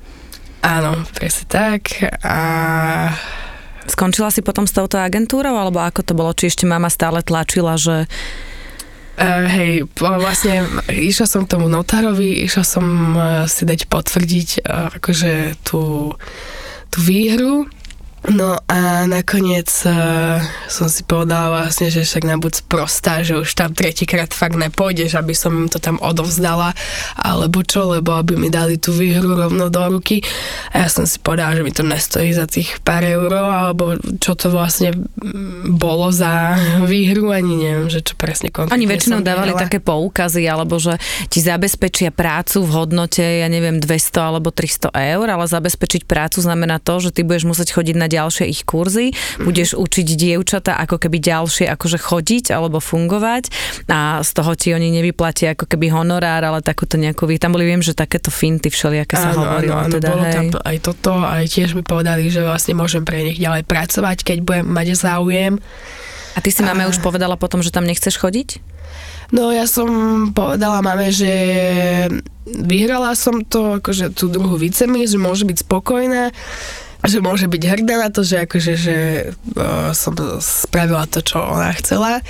áno, 0.60 1.04
presne 1.16 1.44
tak. 1.48 2.04
A 2.20 2.36
Skončila 3.84 4.32
si 4.32 4.40
potom 4.40 4.64
s 4.64 4.72
touto 4.72 4.96
agentúrou, 4.96 5.60
alebo 5.60 5.76
ako 5.76 6.00
to 6.00 6.12
bolo? 6.16 6.32
Či 6.32 6.48
ešte 6.56 6.64
mama 6.64 6.88
stále 6.88 7.20
tlačila, 7.20 7.76
že 7.76 8.08
Uh, 9.14 9.46
hej, 9.46 9.86
vlastne 9.94 10.66
išla 10.90 11.26
som 11.30 11.46
k 11.46 11.54
tomu 11.54 11.70
notárovi, 11.70 12.42
išla 12.50 12.64
som 12.66 12.86
uh, 13.14 13.46
si 13.46 13.62
dať 13.62 13.86
potvrdiť 13.86 14.66
uh, 14.66 14.90
akože 14.98 15.62
tú, 15.62 16.12
tú 16.90 16.98
výhru. 16.98 17.70
No 18.24 18.56
a 18.56 19.04
nakoniec 19.04 19.68
uh, 19.84 20.40
som 20.72 20.88
si 20.88 21.04
povedala 21.04 21.60
vlastne, 21.60 21.92
že 21.92 22.08
však 22.08 22.24
na 22.24 22.40
buď 22.40 22.64
prostá, 22.72 23.20
že 23.20 23.36
už 23.36 23.52
tam 23.52 23.76
tretíkrát 23.76 24.32
fakt 24.32 24.56
nepôjdeš, 24.56 25.20
aby 25.20 25.36
som 25.36 25.52
im 25.52 25.68
to 25.68 25.76
tam 25.76 26.00
odovzdala, 26.00 26.72
alebo 27.20 27.60
čo, 27.60 27.84
lebo 27.92 28.16
aby 28.16 28.40
mi 28.40 28.48
dali 28.48 28.80
tú 28.80 28.96
výhru 28.96 29.36
rovno 29.36 29.68
do 29.68 29.82
ruky. 29.92 30.24
A 30.72 30.84
ja 30.84 30.88
som 30.88 31.04
si 31.04 31.20
povedala, 31.20 31.60
že 31.60 31.68
mi 31.68 31.72
to 31.76 31.84
nestojí 31.84 32.32
za 32.32 32.48
tých 32.48 32.80
pár 32.80 33.04
eur, 33.04 33.28
alebo 33.28 34.00
čo 34.16 34.32
to 34.32 34.48
vlastne 34.48 34.96
bolo 35.76 36.08
za 36.08 36.56
výhru, 36.88 37.28
ani 37.28 37.60
neviem, 37.60 37.92
že 37.92 38.00
čo 38.00 38.16
presne 38.16 38.48
konkrétne 38.48 38.80
Oni 38.80 38.88
väčšinou 38.88 39.20
dávali 39.20 39.52
vyhrala. 39.52 39.68
také 39.68 39.84
poukazy, 39.84 40.48
alebo 40.48 40.80
že 40.80 40.96
ti 41.28 41.44
zabezpečia 41.44 42.08
prácu 42.08 42.64
v 42.64 42.72
hodnote, 42.72 43.20
ja 43.20 43.52
neviem, 43.52 43.76
200 43.76 44.32
alebo 44.32 44.48
300 44.48 44.96
eur, 45.12 45.26
ale 45.28 45.44
zabezpečiť 45.44 46.08
prácu 46.08 46.40
znamená 46.40 46.80
to, 46.80 47.04
že 47.04 47.12
ty 47.12 47.20
budeš 47.20 47.44
musieť 47.44 47.76
chodiť 47.76 47.96
na 48.00 48.13
ďalšie 48.14 48.44
ich 48.46 48.62
kurzy, 48.62 49.10
budeš 49.42 49.74
učiť 49.74 50.08
dievčata 50.14 50.78
ako 50.86 51.02
keby 51.02 51.18
ďalšie 51.18 51.66
akože 51.74 51.98
chodiť 51.98 52.54
alebo 52.54 52.78
fungovať 52.78 53.50
a 53.90 54.22
z 54.22 54.30
toho 54.30 54.52
ti 54.54 54.70
oni 54.70 54.94
nevyplatia 54.94 55.58
ako 55.58 55.66
keby 55.66 55.90
honorár, 55.90 56.42
ale 56.46 56.62
takúto 56.62 56.94
nejakú, 56.94 57.26
tam 57.36 57.54
boli, 57.54 57.66
viem, 57.66 57.82
že 57.82 57.92
takéto 57.92 58.30
finty 58.30 58.70
všelijaké 58.70 59.14
sa 59.18 59.34
hovorilo. 59.34 59.74
áno, 59.74 59.94
teda, 59.98 60.08
bolo 60.14 60.24
hej. 60.24 60.34
tam 60.34 60.46
aj 60.62 60.76
toto, 60.80 61.12
aj 61.18 61.44
tiež 61.50 61.74
mi 61.74 61.82
povedali, 61.82 62.30
že 62.30 62.40
vlastne 62.44 62.78
môžem 62.78 63.02
pre 63.02 63.20
nich 63.26 63.38
ďalej 63.42 63.66
pracovať, 63.66 64.22
keď 64.22 64.38
budem 64.44 64.66
mať 64.70 64.86
záujem. 64.94 65.58
A 66.34 66.38
ty 66.42 66.50
si 66.50 66.66
máme 66.66 66.90
už 66.90 66.98
povedala 66.98 67.38
potom, 67.38 67.62
že 67.62 67.70
tam 67.70 67.86
nechceš 67.86 68.18
chodiť? 68.18 68.58
No 69.32 69.54
ja 69.54 69.64
som 69.64 69.88
povedala 70.34 70.84
mame, 70.84 71.08
že 71.08 71.32
vyhrala 72.44 73.16
som 73.16 73.40
to, 73.40 73.80
akože 73.80 74.12
tú 74.12 74.28
druhú 74.28 74.60
vicemi, 74.60 75.08
že 75.08 75.16
môže 75.16 75.48
byť 75.48 75.64
spokojná, 75.64 76.34
že 77.04 77.20
môže 77.20 77.46
byť 77.46 77.62
hrdá 77.62 78.00
na 78.00 78.08
to, 78.08 78.24
že 78.24 78.48
akože, 78.48 78.72
že 78.80 78.96
uh, 79.56 79.92
som 79.92 80.16
spravila 80.40 81.04
to, 81.06 81.20
čo 81.20 81.40
ona 81.40 81.72
chcela. 81.76 82.24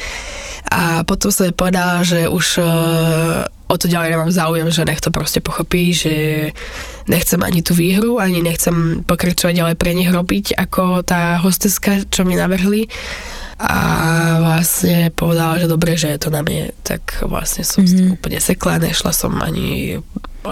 A 0.70 1.06
potom 1.06 1.30
som 1.30 1.46
jej 1.46 1.54
povedala, 1.54 2.02
že 2.02 2.26
už 2.26 2.46
uh, 2.58 3.46
o 3.68 3.76
to 3.76 3.86
ďalej 3.86 4.14
nemám 4.14 4.32
záujem, 4.32 4.68
že 4.70 4.86
nech 4.86 5.00
to 5.00 5.14
proste 5.14 5.40
pochopí, 5.40 5.94
že 5.94 6.14
nechcem 7.08 7.40
ani 7.42 7.60
tú 7.60 7.72
výhru, 7.74 8.20
ani 8.20 8.40
nechcem 8.44 9.02
pokračovať 9.04 9.54
ďalej 9.54 9.76
pre 9.76 9.92
nich 9.96 10.10
robiť 10.10 10.56
ako 10.56 11.02
tá 11.02 11.40
hosteska, 11.40 12.08
čo 12.08 12.22
mi 12.26 12.36
navrhli. 12.38 12.86
A 13.54 13.76
vlastne 14.42 15.14
povedala, 15.14 15.62
že 15.62 15.70
dobre, 15.70 15.94
že 15.94 16.10
je 16.10 16.18
to 16.18 16.28
na 16.34 16.42
mne, 16.42 16.74
tak 16.82 17.22
vlastne 17.22 17.62
som 17.62 17.86
mm-hmm. 17.86 18.18
úplne 18.18 18.42
sekla, 18.42 18.82
nešla 18.82 19.14
som 19.14 19.30
ani 19.38 20.02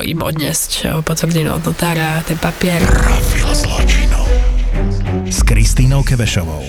im 0.01 0.21
odniesť 0.23 1.03
potvrdenie 1.05 1.53
od 1.53 1.67
notára, 1.67 2.23
ten 2.25 2.39
papier. 2.39 2.81
S 5.33 5.41
Kristínou 5.41 6.05
Kevešovou. 6.05 6.61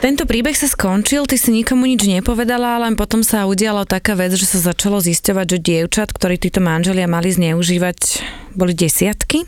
Tento 0.00 0.24
príbeh 0.24 0.56
sa 0.56 0.64
skončil, 0.64 1.28
ty 1.28 1.36
si 1.36 1.52
nikomu 1.52 1.84
nič 1.84 2.08
nepovedala, 2.08 2.80
len 2.80 2.96
potom 2.96 3.20
sa 3.20 3.44
udiala 3.44 3.84
taká 3.84 4.16
vec, 4.16 4.32
že 4.32 4.48
sa 4.48 4.72
začalo 4.72 5.04
zisťovať, 5.04 5.44
že 5.44 5.58
dievčat, 5.60 6.16
ktorí 6.16 6.40
títo 6.40 6.64
manželia 6.64 7.04
mali 7.04 7.28
zneužívať, 7.28 8.24
boli 8.56 8.72
desiatky. 8.72 9.44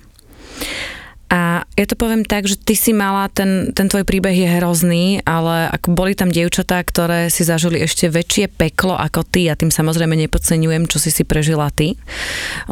A 1.28 1.60
ja 1.76 1.84
to 1.84 1.92
poviem 1.92 2.24
tak, 2.24 2.48
že 2.48 2.56
ty 2.56 2.72
si 2.72 2.96
mala, 2.96 3.28
ten, 3.28 3.76
ten 3.76 3.84
tvoj 3.92 4.08
príbeh 4.08 4.32
je 4.32 4.48
hrozný, 4.48 5.20
ale 5.28 5.68
ako 5.76 5.92
boli 5.92 6.16
tam 6.16 6.32
dievčatá, 6.32 6.80
ktoré 6.80 7.28
si 7.28 7.44
zažili 7.44 7.84
ešte 7.84 8.08
väčšie 8.08 8.48
peklo 8.48 8.96
ako 8.96 9.28
ty, 9.28 9.44
a 9.52 9.54
tým 9.54 9.68
samozrejme 9.68 10.16
nepodceňujem, 10.24 10.88
čo 10.88 10.96
si 10.96 11.12
si 11.12 11.28
prežila 11.28 11.68
ty, 11.68 12.00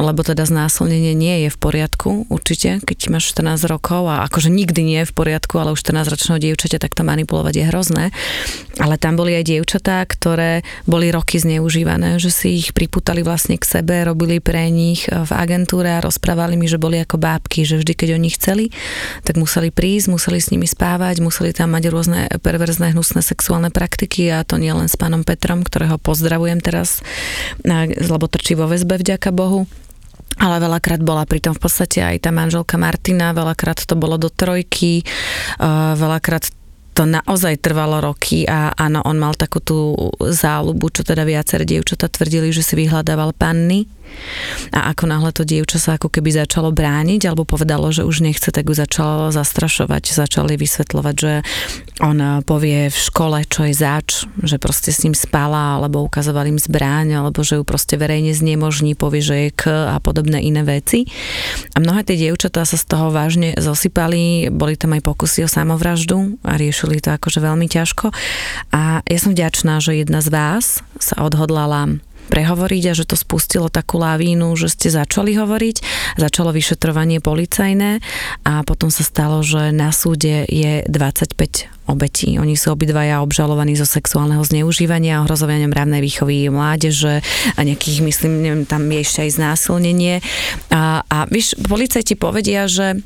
lebo 0.01 0.25
teda 0.25 0.49
znásilnenie 0.49 1.12
nie 1.12 1.45
je 1.45 1.49
v 1.53 1.59
poriadku, 1.61 2.25
určite, 2.33 2.81
keď 2.81 3.12
máš 3.12 3.37
14 3.37 3.61
rokov 3.69 4.09
a 4.09 4.25
akože 4.25 4.49
nikdy 4.49 4.81
nie 4.81 4.99
je 5.05 5.11
v 5.12 5.16
poriadku, 5.21 5.61
ale 5.61 5.77
už 5.77 5.85
14-ročného 5.85 6.40
dievčaťa 6.40 6.81
takto 6.81 7.05
manipulovať 7.05 7.55
je 7.61 7.64
hrozné. 7.69 8.05
Ale 8.81 8.97
tam 8.97 9.21
boli 9.21 9.37
aj 9.37 9.53
dievčatá, 9.53 10.01
ktoré 10.09 10.64
boli 10.88 11.12
roky 11.12 11.37
zneužívané, 11.37 12.16
že 12.16 12.33
si 12.33 12.57
ich 12.57 12.73
priputali 12.73 13.21
vlastne 13.21 13.61
k 13.61 13.69
sebe, 13.69 14.01
robili 14.05 14.40
pre 14.40 14.69
nich 14.73 15.09
v 15.09 15.31
agentúre 15.33 15.92
a 15.92 16.05
rozprávali 16.05 16.57
mi, 16.57 16.64
že 16.69 16.81
boli 16.81 17.01
ako 17.01 17.21
bábky, 17.21 17.69
že 17.69 17.81
vždy, 17.81 17.92
keď 17.92 18.09
oni 18.16 18.29
chceli, 18.47 18.71
tak 19.27 19.35
museli 19.43 19.75
prísť, 19.75 20.07
museli 20.07 20.39
s 20.39 20.55
nimi 20.55 20.71
spávať, 20.71 21.19
museli 21.19 21.51
tam 21.51 21.75
mať 21.75 21.91
rôzne 21.91 22.31
perverzné, 22.39 22.95
hnusné 22.95 23.27
sexuálne 23.27 23.75
praktiky 23.75 24.31
a 24.31 24.47
to 24.47 24.55
nie 24.55 24.71
len 24.71 24.87
s 24.87 24.95
pánom 24.95 25.27
Petrom, 25.27 25.67
ktorého 25.67 25.99
pozdravujem 25.99 26.63
teraz, 26.63 27.03
lebo 27.67 28.31
trčí 28.31 28.55
vo 28.55 28.71
väzbe 28.71 29.03
vďaka 29.03 29.35
Bohu. 29.35 29.67
Ale 30.39 30.63
veľakrát 30.63 31.03
bola 31.03 31.27
pritom 31.27 31.57
v 31.57 31.63
podstate 31.65 32.07
aj 32.07 32.23
tá 32.23 32.31
manželka 32.31 32.79
Martina, 32.79 33.35
veľakrát 33.35 33.83
to 33.83 33.99
bolo 33.99 34.15
do 34.15 34.31
trojky, 34.31 35.03
veľakrát 35.97 36.53
to 36.97 37.05
naozaj 37.05 37.61
trvalo 37.61 38.01
roky 38.01 38.49
a 38.49 38.73
áno, 38.73 39.05
on 39.05 39.21
mal 39.21 39.37
takú 39.37 39.61
tú 39.61 39.97
záľubu, 40.21 40.89
čo 40.89 41.05
teda 41.05 41.29
viaceré 41.29 41.69
dievčatá 41.69 42.09
tvrdili, 42.09 42.55
že 42.55 42.65
si 42.65 42.73
vyhľadával 42.73 43.37
panny 43.37 43.85
a 44.73 44.92
ako 44.92 45.05
náhle 45.09 45.31
to 45.33 45.47
dievča 45.47 45.79
sa 45.79 45.90
ako 45.97 46.11
keby 46.11 46.35
začalo 46.35 46.75
brániť 46.75 47.29
alebo 47.29 47.47
povedalo, 47.47 47.88
že 47.95 48.03
už 48.03 48.25
nechce, 48.25 48.51
tak 48.51 48.66
ju 48.66 48.75
začalo 48.75 49.31
zastrašovať, 49.31 50.03
začali 50.12 50.59
vysvetľovať, 50.59 51.14
že 51.14 51.33
on 52.03 52.19
povie 52.45 52.88
v 52.92 52.99
škole, 52.99 53.38
čo 53.49 53.64
je 53.69 53.75
zač, 53.75 54.29
že 54.42 54.61
proste 54.61 54.92
s 54.92 55.03
ním 55.07 55.16
spala 55.16 55.81
alebo 55.81 56.05
ukazoval 56.05 56.49
im 56.51 56.61
zbráň 56.61 57.21
alebo 57.21 57.40
že 57.40 57.61
ju 57.61 57.64
proste 57.64 57.97
verejne 57.97 58.37
znemožní, 58.37 58.99
povie, 58.99 59.23
že 59.25 59.37
je 59.49 59.51
k 59.55 59.62
a 59.71 59.97
podobné 60.03 60.42
iné 60.45 60.66
veci. 60.66 61.09
A 61.73 61.81
mnohé 61.81 62.05
tie 62.05 62.16
dievčatá 62.19 62.66
sa 62.69 62.77
z 62.77 62.85
toho 62.85 63.09
vážne 63.14 63.57
zosypali, 63.57 64.53
boli 64.53 64.77
tam 64.77 64.97
aj 64.97 65.03
pokusy 65.05 65.47
o 65.47 65.51
samovraždu 65.51 66.37
a 66.45 66.59
riešili 66.59 67.01
to 67.01 67.14
akože 67.14 67.40
veľmi 67.40 67.66
ťažko. 67.71 68.12
A 68.73 69.01
ja 69.07 69.19
som 69.19 69.33
vďačná, 69.33 69.81
že 69.81 70.03
jedna 70.03 70.21
z 70.21 70.29
vás 70.33 70.85
sa 71.01 71.23
odhodlala 71.25 72.01
prehovoriť 72.27 72.83
a 72.91 72.97
že 72.97 73.09
to 73.09 73.17
spustilo 73.17 73.71
takú 73.71 74.03
lavínu, 74.03 74.53
že 74.59 74.69
ste 74.69 74.89
začali 74.91 75.35
hovoriť, 75.39 75.77
začalo 76.19 76.51
vyšetrovanie 76.51 77.23
policajné 77.23 78.03
a 78.45 78.67
potom 78.67 78.91
sa 78.91 79.07
stalo, 79.07 79.41
že 79.41 79.71
na 79.71 79.95
súde 79.95 80.45
je 80.51 80.85
25 80.91 81.77
obetí. 81.87 82.35
Oni 82.37 82.59
sú 82.59 82.75
obidvaja 82.75 83.23
obžalovaní 83.23 83.79
zo 83.79 83.87
sexuálneho 83.87 84.43
zneužívania, 84.43 85.23
ohrozovania 85.23 85.71
mravnej 85.71 86.03
výchovy 86.03 86.51
mládeže 86.51 87.23
a 87.55 87.61
nejakých, 87.62 88.03
myslím, 88.03 88.33
neviem, 88.43 88.65
tam 88.67 88.83
je 88.91 89.01
ešte 89.07 89.21
aj 89.23 89.31
znásilnenie. 89.39 90.15
A, 90.75 91.07
a 91.07 91.17
víš, 91.31 91.55
policajti 91.62 92.19
povedia, 92.19 92.67
že 92.67 93.01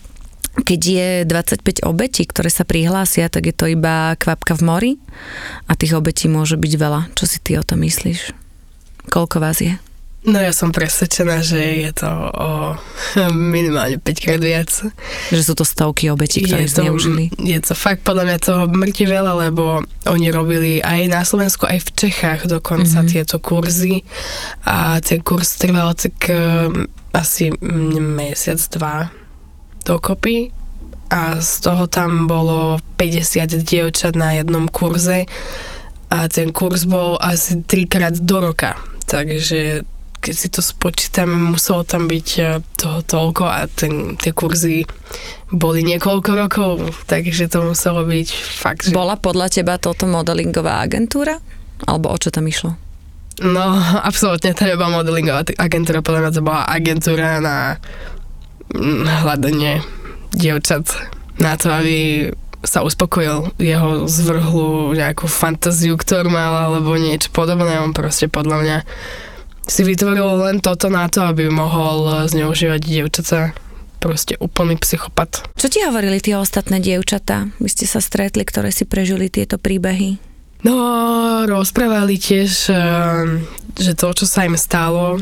keď 0.51 0.81
je 0.83 1.09
25 1.31 1.87
obetí, 1.87 2.27
ktoré 2.27 2.51
sa 2.51 2.67
prihlásia, 2.67 3.31
tak 3.31 3.47
je 3.47 3.55
to 3.55 3.71
iba 3.71 4.19
kvapka 4.19 4.59
v 4.59 4.63
mori 4.67 4.93
a 5.71 5.79
tých 5.79 5.95
obetí 5.95 6.27
môže 6.27 6.59
byť 6.59 6.73
veľa. 6.75 7.01
Čo 7.15 7.25
si 7.31 7.39
ty 7.39 7.55
o 7.55 7.63
tom 7.63 7.87
myslíš? 7.87 8.40
Koľko 9.11 9.43
vás 9.43 9.59
je? 9.59 9.75
No 10.21 10.37
ja 10.37 10.53
som 10.53 10.69
presvedčená, 10.69 11.41
že 11.41 11.89
je 11.89 11.91
to 11.97 12.11
o 12.13 12.77
minimálne 13.33 13.97
5 13.97 14.21
krát 14.21 14.43
viac. 14.45 14.69
Že 15.33 15.43
sú 15.43 15.53
to 15.57 15.65
stovky 15.65 16.13
obetí, 16.13 16.45
ktoré 16.45 16.69
je 16.69 16.77
to, 16.77 16.85
zneužili. 16.85 17.33
je 17.41 17.61
to 17.65 17.73
fakt 17.73 18.05
podľa 18.05 18.25
mňa 18.29 18.39
toho 18.39 18.63
mŕti 18.69 19.09
veľa, 19.09 19.49
lebo 19.49 19.81
oni 20.05 20.29
robili 20.29 20.85
aj 20.85 21.01
na 21.09 21.25
Slovensku, 21.25 21.65
aj 21.65 21.89
v 21.89 21.91
Čechách 21.97 22.41
dokonca 22.53 23.01
mm-hmm. 23.01 23.13
tieto 23.17 23.41
kurzy 23.41 24.05
a 24.69 25.01
ten 25.01 25.25
kurz 25.25 25.57
trval 25.57 25.97
tak 25.97 26.15
um, 26.29 26.85
asi 27.17 27.49
mm, 27.49 27.97
mesiac, 27.97 28.61
dva 28.77 29.09
dokopy 29.89 30.53
a 31.09 31.41
z 31.41 31.65
toho 31.65 31.89
tam 31.89 32.29
bolo 32.29 32.77
50 33.01 33.67
dievčat 33.67 34.15
na 34.15 34.37
jednom 34.37 34.69
kurze 34.69 35.25
a 36.13 36.29
ten 36.29 36.53
kurz 36.53 36.85
bol 36.85 37.17
asi 37.19 37.65
trikrát 37.65 38.21
do 38.21 38.53
roka. 38.53 38.77
Takže 39.11 39.83
keď 40.21 40.35
si 40.37 40.49
to 40.53 40.61
spočítame, 40.61 41.33
muselo 41.33 41.81
tam 41.83 42.05
byť 42.05 42.29
e, 42.37 42.43
toho 42.77 43.01
toľko 43.01 43.45
a 43.49 43.65
ten, 43.67 44.21
tie 44.21 44.37
kurzy 44.37 44.85
boli 45.49 45.81
niekoľko 45.81 46.31
rokov, 46.37 46.73
takže 47.09 47.49
to 47.49 47.73
muselo 47.73 48.05
byť 48.05 48.29
fakt, 48.37 48.83
že... 48.87 48.95
Bola 48.95 49.17
podľa 49.17 49.49
teba 49.49 49.81
toto 49.81 50.05
modelingová 50.05 50.85
agentúra? 50.85 51.41
Alebo 51.89 52.13
o 52.13 52.17
čo 52.21 52.29
tam 52.29 52.45
išlo? 52.45 52.77
No, 53.41 53.81
absolútne 54.09 54.53
to 54.53 54.69
nebola 54.69 55.01
modelingová 55.01 55.49
agentúra, 55.57 56.05
podľa 56.05 56.21
mňa 56.29 56.33
to 56.37 56.45
bola 56.45 56.63
agentúra 56.69 57.41
na 57.41 57.57
mm, 58.77 59.25
hľadanie 59.25 59.81
dievčat 60.37 60.85
na 61.41 61.57
to, 61.57 61.73
aby 61.73 62.29
sa 62.61 62.85
uspokojil 62.85 63.57
jeho 63.57 64.05
zvrhlu 64.05 64.93
nejakú 64.93 65.25
fantáziu, 65.25 65.97
ktorú 65.97 66.29
mal, 66.29 66.69
alebo 66.69 66.93
niečo 67.01 67.33
podobné. 67.33 67.81
On 67.81 67.97
proste 67.97 68.29
podľa 68.29 68.57
mňa 68.61 68.79
si 69.65 69.83
vytvoril 69.87 70.45
len 70.45 70.57
toto 70.61 70.93
na 70.93 71.09
to, 71.09 71.25
aby 71.25 71.49
mohol 71.49 72.27
zneužívať 72.29 72.81
dievčatá. 72.83 73.57
Proste 74.01 74.41
úplný 74.41 74.81
psychopat. 74.81 75.45
Čo 75.61 75.69
ti 75.69 75.85
hovorili 75.85 76.25
tie 76.25 76.41
ostatné 76.41 76.81
dievčatá? 76.81 77.53
Vy 77.61 77.69
ste 77.69 77.85
sa 77.85 78.01
stretli, 78.01 78.49
ktoré 78.49 78.73
si 78.73 78.89
prežili 78.89 79.29
tieto 79.29 79.61
príbehy? 79.61 80.17
No, 80.65 80.77
rozprávali 81.45 82.17
tiež, 82.17 82.73
eh, 82.73 83.45
že 83.77 83.93
to, 83.93 84.13
čo 84.17 84.25
sa 84.25 84.49
im 84.49 84.57
stalo, 84.57 85.21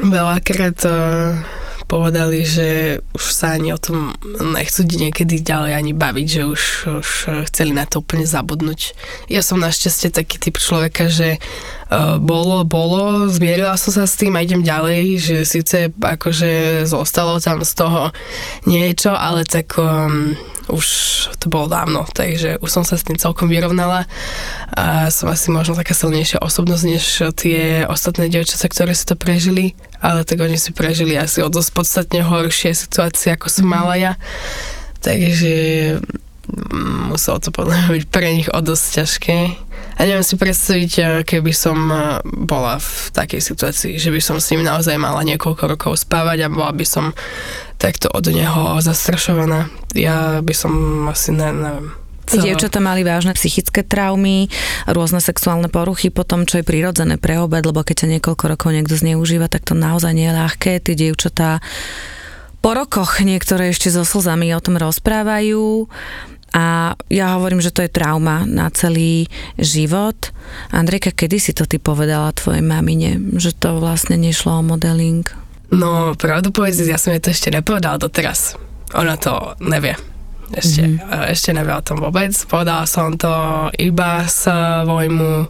veľakrát 0.00 0.78
eh, 0.88 1.36
povedali, 1.86 2.46
že 2.46 3.00
už 3.14 3.24
sa 3.32 3.54
ani 3.54 3.74
o 3.74 3.78
tom 3.80 4.14
nechcú 4.56 4.86
niekedy 4.86 5.42
ďalej 5.42 5.72
ani 5.74 5.92
baviť, 5.92 6.26
že 6.26 6.42
už, 6.46 6.62
už 7.02 7.10
chceli 7.50 7.72
na 7.74 7.84
to 7.84 8.00
úplne 8.00 8.26
zabudnúť. 8.26 8.94
Ja 9.28 9.42
som 9.44 9.62
našťastie 9.62 10.14
taký 10.14 10.38
typ 10.38 10.58
človeka, 10.58 11.10
že 11.10 11.36
uh, 11.38 12.16
bolo, 12.22 12.62
bolo, 12.64 13.26
zmierila 13.28 13.74
som 13.76 13.92
sa 13.92 14.04
s 14.06 14.18
tým 14.18 14.34
a 14.38 14.44
idem 14.44 14.62
ďalej, 14.64 15.02
že 15.18 15.36
síce 15.44 15.76
akože 15.94 16.84
zostalo 16.88 17.38
tam 17.42 17.62
z 17.66 17.72
toho 17.74 18.14
niečo, 18.64 19.12
ale 19.12 19.44
tak 19.44 19.76
um, 19.78 20.38
už 20.70 20.86
to 21.42 21.50
bolo 21.50 21.66
dávno, 21.66 22.06
takže 22.06 22.62
už 22.62 22.70
som 22.70 22.84
sa 22.86 22.94
s 22.94 23.06
tým 23.06 23.18
celkom 23.18 23.50
vyrovnala 23.50 24.06
a 24.74 25.10
som 25.10 25.26
asi 25.30 25.50
možno 25.50 25.74
taká 25.74 25.94
silnejšia 25.96 26.38
osobnosť 26.38 26.84
než 26.86 27.04
tie 27.34 27.82
ostatné 27.88 28.30
dievčatá, 28.30 28.70
ktoré 28.70 28.94
si 28.94 29.04
to 29.06 29.18
prežili, 29.18 29.74
ale 29.98 30.22
tak 30.22 30.38
oni 30.38 30.58
si 30.58 30.70
prežili 30.70 31.18
asi 31.18 31.42
o 31.42 31.50
dosť 31.50 31.70
podstatne 31.74 32.20
horšie 32.22 32.74
situácie, 32.74 33.34
ako 33.34 33.46
som 33.50 33.66
mala 33.66 33.98
ja. 33.98 34.12
Takže 35.02 35.54
mm, 36.46 37.10
muselo 37.10 37.42
to 37.42 37.50
podľa 37.50 37.74
mňa 37.74 37.88
byť 37.98 38.04
pre 38.10 38.28
nich 38.30 38.48
o 38.50 38.58
dosť 38.62 38.86
ťažké. 39.02 39.38
A 39.92 40.08
neviem 40.08 40.24
si 40.24 40.40
predstaviť, 40.40 40.92
eh, 40.98 41.06
keby 41.22 41.52
som 41.52 41.78
eh, 41.90 42.18
bola 42.24 42.80
v 42.80 42.90
takej 43.12 43.40
situácii, 43.42 43.92
že 44.00 44.10
by 44.10 44.20
som 44.22 44.36
s 44.40 44.50
ním 44.54 44.64
naozaj 44.64 44.96
mala 44.96 45.20
niekoľko 45.26 45.64
rokov 45.68 45.92
spávať 46.00 46.46
a 46.46 46.52
bola 46.52 46.72
by 46.72 46.86
som 46.86 47.14
takto 47.82 48.06
od 48.14 48.30
neho 48.30 48.78
zastrašovaná. 48.78 49.66
Ja 49.98 50.38
by 50.38 50.54
som 50.54 50.72
asi 51.10 51.34
ne, 51.34 51.50
neviem. 51.50 51.90
Tí 52.22 52.38
dievčatá 52.38 52.78
mali 52.78 53.02
vážne 53.02 53.34
psychické 53.34 53.82
traumy, 53.82 54.46
rôzne 54.86 55.18
sexuálne 55.18 55.66
poruchy 55.66 56.14
po 56.14 56.22
tom, 56.22 56.46
čo 56.46 56.62
je 56.62 56.64
prirodzené 56.64 57.18
pre 57.18 57.42
obed, 57.42 57.66
lebo 57.66 57.82
keď 57.82 58.06
sa 58.06 58.06
niekoľko 58.06 58.44
rokov 58.46 58.70
niekto 58.70 58.94
zneužíva, 58.94 59.50
tak 59.50 59.66
to 59.66 59.74
naozaj 59.74 60.14
nie 60.14 60.30
je 60.30 60.38
ľahké. 60.38 60.72
Tí 60.80 60.94
dievčatá 60.94 61.58
po 62.62 62.78
rokoch 62.78 63.18
niektoré 63.18 63.74
ešte 63.74 63.90
so 63.90 64.06
slzami 64.06 64.54
o 64.54 64.62
tom 64.62 64.78
rozprávajú 64.78 65.90
a 66.54 66.94
ja 67.10 67.26
hovorím, 67.34 67.58
že 67.58 67.74
to 67.74 67.82
je 67.82 67.90
trauma 67.90 68.46
na 68.46 68.70
celý 68.70 69.26
život. 69.58 70.30
Andrejka, 70.70 71.10
kedy 71.10 71.36
si 71.42 71.52
to 71.58 71.66
ty 71.66 71.82
povedala 71.82 72.30
tvojej 72.38 72.62
mamine, 72.62 73.18
že 73.34 73.50
to 73.50 73.82
vlastne 73.82 74.14
nešlo 74.14 74.60
o 74.60 74.62
modeling? 74.62 75.26
No, 75.72 76.12
pravdu 76.20 76.52
povedz, 76.52 76.84
ja 76.84 77.00
som 77.00 77.16
jej 77.16 77.22
to 77.24 77.32
ešte 77.32 77.48
nepovedala 77.48 77.96
doteraz. 77.96 78.60
Ona 78.92 79.16
to 79.16 79.56
nevie. 79.64 79.96
Ešte, 80.52 80.84
mm-hmm. 80.84 81.32
ešte 81.32 81.56
nevie 81.56 81.72
o 81.72 81.80
tom 81.80 81.96
vôbec. 81.96 82.36
Povedala 82.44 82.84
som 82.84 83.16
to 83.16 83.32
iba 83.80 84.28
svojmu 84.28 85.48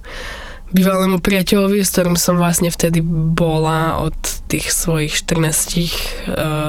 bývalému 0.72 1.18
priateľovi, 1.20 1.82
s 1.82 1.92
ktorým 1.92 2.16
som 2.16 2.38
vlastne 2.38 2.70
vtedy 2.70 3.02
bola 3.34 4.00
od 4.00 4.14
tých 4.48 4.72
svojich 4.72 5.12
14 5.26 5.74
e, 5.76 5.90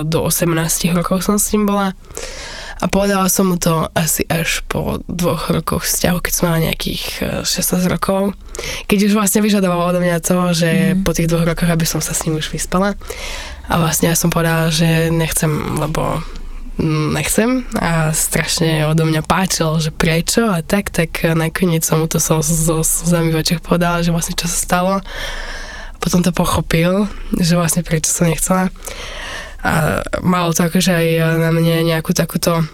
do 0.04 0.20
18 0.28 0.50
rokov 0.92 1.24
som 1.24 1.40
s 1.40 1.56
ním 1.56 1.70
bola. 1.70 1.96
A 2.84 2.92
povedala 2.92 3.32
som 3.32 3.48
mu 3.48 3.56
to 3.56 3.88
asi 3.96 4.28
až 4.28 4.60
po 4.68 5.00
dvoch 5.08 5.48
rokoch 5.48 5.88
vzťahu, 5.88 6.20
keď 6.20 6.32
som 6.36 6.52
mala 6.52 6.68
nejakých 6.68 7.04
16 7.48 7.80
e, 7.80 7.88
rokov. 7.88 8.36
Keď 8.92 9.08
už 9.08 9.16
vlastne 9.16 9.40
vyžadoval 9.40 9.88
odo 9.88 10.04
mňa 10.04 10.20
to, 10.20 10.52
že 10.52 10.70
mm. 10.92 11.08
po 11.08 11.16
tých 11.16 11.32
dvoch 11.32 11.48
rokoch, 11.48 11.72
aby 11.72 11.88
som 11.88 12.04
sa 12.04 12.12
s 12.12 12.28
ním 12.28 12.44
už 12.44 12.52
vyspala. 12.52 13.00
A 13.72 13.80
vlastne 13.80 14.12
ja 14.12 14.20
som 14.20 14.28
povedala, 14.28 14.68
že 14.68 15.08
nechcem, 15.16 15.48
lebo 15.80 16.20
nechcem 17.16 17.64
a 17.80 18.12
strašne 18.12 18.84
odo 18.90 19.08
mňa 19.08 19.24
páčil, 19.24 19.80
že 19.80 19.96
prečo 19.96 20.52
a 20.52 20.60
tak, 20.60 20.92
tak 20.92 21.24
nakoniec 21.24 21.88
som 21.88 22.04
mu 22.04 22.12
to 22.12 22.20
so, 22.20 22.44
so, 22.44 22.84
so 22.84 23.16
očiach 23.16 23.64
povedala, 23.64 24.04
že 24.04 24.12
vlastne 24.12 24.36
čo 24.36 24.52
sa 24.52 24.60
stalo. 24.60 24.94
Potom 26.04 26.20
to 26.20 26.36
pochopil, 26.36 27.08
že 27.40 27.56
vlastne 27.56 27.80
prečo 27.80 28.12
som 28.12 28.28
nechcela 28.28 28.68
a 29.64 30.04
malo 30.20 30.52
to 30.52 30.68
akože 30.68 30.92
aj 30.92 31.08
na 31.40 31.50
mne 31.56 31.88
nejakú 31.88 32.12
takúto 32.12 32.68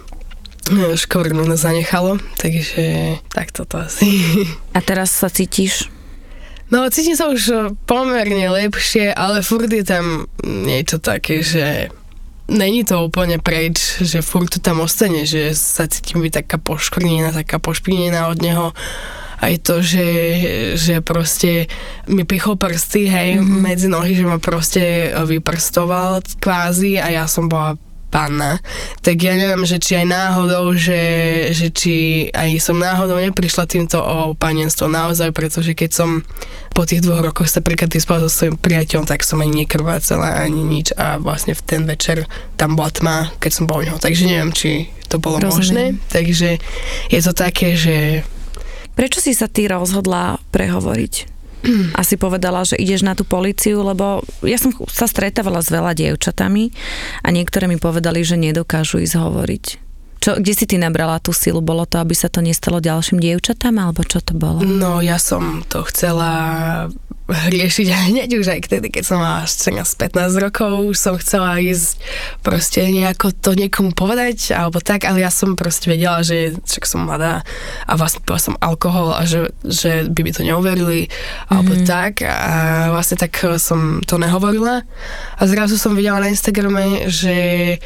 no, 0.74 0.98
škvrnu 0.98 1.46
zanechalo, 1.54 2.18
takže 2.36 3.16
tak 3.30 3.54
toto 3.54 3.78
asi. 3.78 4.22
A 4.76 4.82
teraz 4.82 5.14
sa 5.14 5.30
cítiš? 5.30 5.86
No, 6.70 6.86
cítim 6.90 7.18
sa 7.18 7.26
už 7.30 7.74
pomerne 7.82 8.46
lepšie, 8.46 9.10
ale 9.10 9.42
furt 9.42 9.70
je 9.70 9.82
tam 9.82 10.30
niečo 10.46 11.02
také, 11.02 11.42
že 11.42 11.90
není 12.50 12.86
to 12.86 13.06
úplne 13.06 13.42
preč, 13.42 13.98
že 14.02 14.22
furt 14.22 14.50
to 14.50 14.62
tam 14.62 14.82
ostane, 14.82 15.26
že 15.26 15.50
sa 15.54 15.90
cítim 15.90 16.22
byť 16.22 16.42
taká 16.42 16.56
poškvrnená, 16.62 17.34
taká 17.34 17.58
pošpinená 17.58 18.30
od 18.30 18.38
neho 18.42 18.70
aj 19.40 19.54
to, 19.64 19.80
že, 19.80 20.06
že 20.76 21.00
proste 21.00 21.66
mi 22.06 22.28
pichol 22.28 22.60
prsty, 22.60 23.08
hej, 23.08 23.30
mm-hmm. 23.40 23.60
medzi 23.60 23.88
nohy, 23.88 24.12
že 24.12 24.24
ma 24.28 24.36
proste 24.36 25.12
vyprstoval 25.16 26.20
kvázi 26.40 27.00
a 27.00 27.08
ja 27.08 27.24
som 27.24 27.48
bola 27.48 27.80
panna, 28.10 28.58
tak 29.06 29.22
ja 29.22 29.38
neviem, 29.38 29.62
že 29.62 29.78
či 29.78 30.02
aj 30.02 30.06
náhodou, 30.10 30.74
že, 30.74 31.00
že 31.54 31.70
či 31.70 32.26
aj 32.34 32.58
som 32.58 32.76
náhodou 32.76 33.16
neprišla 33.22 33.70
týmto 33.70 34.02
o 34.02 34.34
panenstvo 34.34 34.90
naozaj, 34.90 35.30
pretože 35.30 35.78
keď 35.78 35.90
som 35.94 36.10
po 36.74 36.82
tých 36.82 37.06
dvoch 37.06 37.22
rokoch 37.22 37.46
sa 37.46 37.62
príklad 37.62 37.94
vyspala 37.94 38.26
so 38.26 38.28
svojím 38.28 38.58
priateľom, 38.58 39.06
tak 39.06 39.22
som 39.22 39.38
ani 39.38 39.64
nekrvácala, 39.64 40.42
ani 40.42 40.60
nič 40.60 40.90
a 40.98 41.22
vlastne 41.22 41.54
v 41.54 41.62
ten 41.62 41.86
večer 41.86 42.26
tam 42.58 42.74
bola 42.74 42.90
tma, 42.90 43.16
keď 43.38 43.50
som 43.54 43.64
bol 43.70 43.80
u 43.80 43.86
neho, 43.86 43.96
takže 44.02 44.26
neviem, 44.26 44.50
či 44.50 44.90
to 45.06 45.22
bolo 45.22 45.38
Rozumiem. 45.38 45.54
možné, 45.54 45.84
takže 46.10 46.58
je 47.14 47.20
to 47.22 47.32
také, 47.32 47.78
že 47.78 48.26
Prečo 48.94 49.18
si 49.22 49.32
sa 49.32 49.46
ty 49.50 49.66
rozhodla 49.66 50.38
prehovoriť? 50.54 51.40
Asi 51.92 52.16
povedala, 52.16 52.64
že 52.64 52.80
ideš 52.80 53.04
na 53.04 53.12
tú 53.12 53.28
policiu, 53.28 53.84
lebo 53.84 54.24
ja 54.40 54.56
som 54.56 54.72
sa 54.88 55.04
stretávala 55.04 55.60
s 55.60 55.68
veľa 55.68 55.92
dievčatami 55.92 56.72
a 57.20 57.28
niektoré 57.28 57.68
mi 57.68 57.76
povedali, 57.76 58.24
že 58.24 58.40
nedokážu 58.40 59.04
ísť 59.04 59.20
hovoriť. 59.20 59.89
Čo, 60.20 60.36
kde 60.36 60.52
si 60.52 60.68
ty 60.68 60.76
nabrala 60.76 61.16
tú 61.16 61.32
silu? 61.32 61.64
Bolo 61.64 61.88
to, 61.88 61.96
aby 61.96 62.12
sa 62.12 62.28
to 62.28 62.44
nestalo 62.44 62.76
ďalším 62.76 63.24
dievčatám, 63.24 63.72
alebo 63.80 64.04
čo 64.04 64.20
to 64.20 64.36
bolo? 64.36 64.60
No, 64.60 65.00
ja 65.00 65.16
som 65.16 65.64
to 65.64 65.80
chcela 65.88 66.32
riešiť 67.30 67.86
hneď 68.10 68.28
už 68.36 68.46
aj 68.50 68.60
vtedy, 68.66 68.90
keď 68.90 69.04
som 69.06 69.18
mala 69.22 69.46
14-15 69.46 70.44
rokov, 70.44 70.70
už 70.92 70.96
som 70.98 71.14
chcela 71.16 71.56
ísť 71.62 72.02
proste 72.42 72.82
nejako 72.90 73.30
to 73.32 73.54
niekomu 73.54 73.94
povedať, 73.94 74.52
alebo 74.52 74.82
tak, 74.82 75.06
ale 75.06 75.22
ja 75.22 75.30
som 75.30 75.54
proste 75.54 75.88
vedela, 75.88 76.20
že 76.26 76.58
však 76.58 76.84
som 76.84 77.06
mladá 77.06 77.46
a 77.86 77.92
vlastne 77.94 78.20
pila 78.20 78.42
som 78.42 78.58
alkohol 78.58 79.14
a 79.14 79.22
že, 79.24 79.54
že 79.62 80.10
by 80.10 80.20
mi 80.26 80.32
to 80.34 80.42
neuverili, 80.42 81.06
alebo 81.46 81.78
mm-hmm. 81.78 81.88
tak 81.88 82.26
a 82.26 82.90
vlastne 82.90 83.16
tak 83.16 83.32
som 83.56 84.02
to 84.02 84.18
nehovorila 84.18 84.82
a 85.38 85.42
zrazu 85.46 85.78
som 85.78 85.94
videla 85.94 86.20
na 86.20 86.28
Instagrame, 86.28 87.06
že 87.08 87.78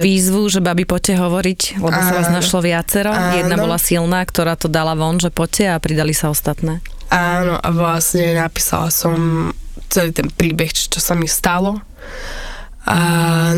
výzvu, 0.00 0.48
že 0.48 0.64
babi 0.64 0.88
poďte 0.88 1.20
hovoriť, 1.20 1.60
lebo 1.76 1.92
sa 1.92 2.16
vás 2.16 2.32
našlo 2.32 2.64
viacero. 2.64 3.12
Áno. 3.12 3.36
Jedna 3.36 3.60
bola 3.60 3.76
silná, 3.76 4.24
ktorá 4.24 4.56
to 4.56 4.66
dala 4.66 4.96
von, 4.96 5.20
že 5.20 5.28
poďte 5.28 5.76
a 5.76 5.76
pridali 5.76 6.16
sa 6.16 6.32
ostatné. 6.32 6.80
Áno, 7.12 7.60
a 7.60 7.68
vlastne 7.68 8.32
napísala 8.34 8.88
som 8.88 9.14
celý 9.92 10.16
ten 10.16 10.32
príbeh, 10.32 10.72
čo 10.72 10.98
sa 11.02 11.12
mi 11.12 11.28
stalo. 11.28 11.84
A 12.88 12.98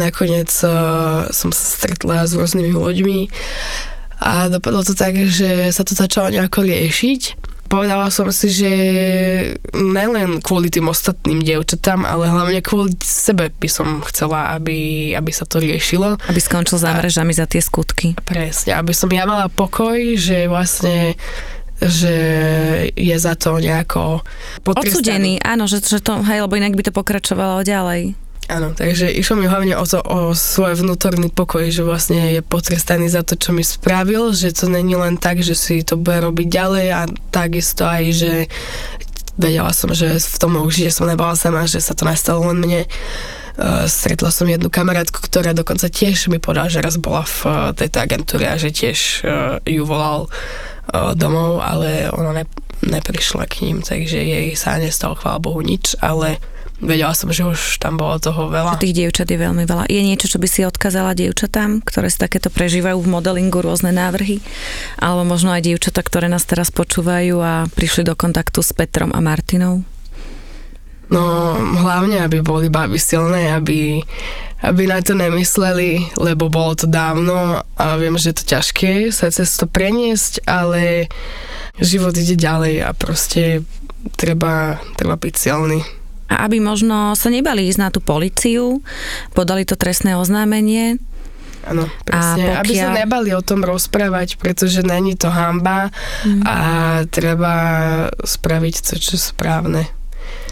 nakoniec 0.03 0.51
uh, 0.67 1.31
som 1.31 1.55
sa 1.55 1.65
stretla 1.79 2.27
s 2.27 2.35
rôznymi 2.35 2.75
ľuďmi 2.75 3.19
a 4.19 4.51
dopadlo 4.51 4.83
to 4.83 4.99
tak, 4.99 5.15
že 5.15 5.71
sa 5.71 5.87
to 5.87 5.95
začalo 5.95 6.31
nejako 6.31 6.67
riešiť 6.67 7.52
povedala 7.73 8.13
som 8.13 8.29
si, 8.29 8.53
že 8.53 8.73
nelen 9.73 10.45
kvôli 10.45 10.69
tým 10.69 10.93
ostatným 10.93 11.41
dievčatám, 11.41 12.05
ale 12.05 12.29
hlavne 12.29 12.61
kvôli 12.61 12.93
sebe 13.01 13.49
by 13.49 13.69
som 13.73 14.05
chcela, 14.05 14.53
aby, 14.53 15.11
aby 15.17 15.31
sa 15.33 15.49
to 15.49 15.57
riešilo. 15.57 16.21
Aby 16.29 16.41
skončil 16.45 16.77
za 16.77 16.93
mrežami 16.93 17.33
za 17.33 17.49
tie 17.49 17.65
skutky. 17.65 18.13
Presne, 18.29 18.77
aby 18.77 18.93
som 18.93 19.09
ja 19.09 19.25
mala 19.25 19.49
pokoj, 19.49 19.97
že 20.21 20.53
vlastne 20.53 21.17
že 21.83 22.15
je 22.95 23.17
za 23.19 23.35
to 23.35 23.59
nejako 23.59 24.23
potrestaný. 24.63 24.95
Odsudený, 24.95 25.33
áno, 25.43 25.67
že, 25.67 25.83
že 25.83 25.99
to, 25.99 26.23
hej, 26.23 26.47
lebo 26.47 26.55
inak 26.55 26.79
by 26.79 26.87
to 26.87 26.93
pokračovalo 26.95 27.67
ďalej. 27.67 28.15
Áno, 28.53 28.77
takže 28.77 29.09
išlo 29.09 29.41
mi 29.41 29.49
hlavne 29.49 29.73
o 29.81 29.87
to, 29.89 30.05
o 30.05 30.37
svoj 30.37 30.77
vnútorný 30.85 31.33
pokoj, 31.33 31.65
že 31.73 31.81
vlastne 31.81 32.37
je 32.37 32.45
potrestaný 32.45 33.09
za 33.09 33.25
to, 33.25 33.33
čo 33.33 33.57
mi 33.57 33.65
spravil, 33.65 34.37
že 34.37 34.53
to 34.53 34.69
není 34.69 34.93
len 34.93 35.17
tak, 35.17 35.41
že 35.41 35.57
si 35.57 35.81
to 35.81 35.97
bude 35.97 36.21
robiť 36.21 36.53
ďalej 36.53 36.87
a 36.93 37.01
takisto 37.33 37.89
aj, 37.89 38.13
že 38.13 38.33
vedela 39.41 39.73
som, 39.73 39.89
že 39.97 40.21
v 40.21 40.37
tom 40.37 40.53
že 40.69 40.93
som 40.93 41.09
nebola 41.09 41.33
sama, 41.33 41.65
že 41.65 41.81
sa 41.81 41.97
to 41.97 42.05
nestalo 42.05 42.45
len 42.53 42.61
mne. 42.61 42.83
Uh, 43.53 43.85
stretla 43.89 44.29
som 44.29 44.49
jednu 44.49 44.69
kamarátku, 44.69 45.21
ktorá 45.21 45.57
dokonca 45.57 45.89
tiež 45.89 46.29
mi 46.29 46.37
povedala, 46.37 46.73
že 46.73 46.85
raz 46.85 46.97
bola 47.01 47.25
v 47.25 47.39
uh, 47.45 47.53
tejto 47.73 48.05
agentúre 48.05 48.49
a 48.49 48.61
že 48.61 48.69
tiež 48.69 49.25
uh, 49.25 49.61
ju 49.65 49.85
volal 49.89 50.29
domov, 50.93 51.63
ale 51.63 52.11
ona 52.11 52.43
ne, 52.43 52.45
neprišla 52.85 53.47
k 53.47 53.65
ním, 53.65 53.87
takže 53.87 54.19
jej 54.19 54.53
sa 54.59 54.77
nestalo, 54.77 55.15
chvála 55.15 55.39
Bohu, 55.39 55.63
nič, 55.63 55.95
ale 56.03 56.43
vedela 56.83 57.15
som, 57.15 57.31
že 57.31 57.47
už 57.47 57.79
tam 57.79 57.95
bolo 57.95 58.19
toho 58.19 58.51
veľa. 58.51 58.83
Tých 58.83 58.99
dievčat 58.99 59.31
je 59.31 59.39
veľmi 59.39 59.65
veľa. 59.65 59.87
Je 59.87 60.03
niečo, 60.03 60.27
čo 60.27 60.43
by 60.43 60.49
si 60.51 60.67
odkázala 60.67 61.15
dievčatám, 61.15 61.81
ktoré 61.87 62.11
si 62.11 62.19
takéto 62.19 62.51
prežívajú 62.51 62.99
v 62.99 63.09
modelingu, 63.09 63.63
rôzne 63.63 63.95
návrhy? 63.95 64.43
Alebo 64.99 65.23
možno 65.23 65.55
aj 65.55 65.63
dievčatá, 65.63 66.03
ktoré 66.03 66.27
nás 66.27 66.43
teraz 66.43 66.75
počúvajú 66.75 67.39
a 67.39 67.71
prišli 67.71 68.03
do 68.11 68.19
kontaktu 68.19 68.61
s 68.61 68.75
Petrom 68.75 69.15
a 69.15 69.23
Martinou? 69.23 69.87
No, 71.13 71.23
hlavne, 71.57 72.25
aby 72.25 72.43
boli 72.43 72.73
baby 72.73 72.97
silné, 72.97 73.53
aby, 73.53 74.01
aby 74.65 74.83
na 74.89 75.05
to 75.05 75.13
nemysleli, 75.13 76.17
lebo 76.17 76.49
bolo 76.49 76.73
to 76.73 76.89
dávno 76.89 77.61
a 77.61 77.85
viem, 78.01 78.17
že 78.17 78.33
je 78.33 78.37
to 78.43 78.45
ťažké 78.59 78.93
sa 79.13 79.29
cez 79.29 79.53
to 79.61 79.69
preniesť, 79.69 80.41
ale 80.49 81.13
život 81.77 82.17
ide 82.17 82.33
ďalej 82.33 82.75
a 82.89 82.91
proste 82.97 83.61
treba, 84.17 84.81
treba 84.97 85.21
byť 85.21 85.35
silný 85.37 85.85
a 86.33 86.49
aby 86.49 86.65
možno 86.65 87.13
sa 87.13 87.29
nebali 87.29 87.69
ísť 87.69 87.81
na 87.81 87.89
tú 87.93 88.01
policiu, 88.01 88.81
podali 89.37 89.69
to 89.69 89.77
trestné 89.77 90.17
oznámenie, 90.17 90.97
Áno, 91.63 91.87
presne. 92.03 92.59
A 92.59 92.59
pokiaľ... 92.59 92.63
Aby 92.67 92.75
sa 92.75 92.91
nebali 92.91 93.31
o 93.39 93.43
tom 93.43 93.63
rozprávať, 93.63 94.35
pretože 94.43 94.83
není 94.83 95.15
to 95.15 95.31
hamba 95.31 95.95
mm. 96.27 96.43
a 96.43 96.59
treba 97.07 97.55
spraviť 98.19 98.75
to, 98.83 98.95
čo 98.99 99.15
správne. 99.15 99.87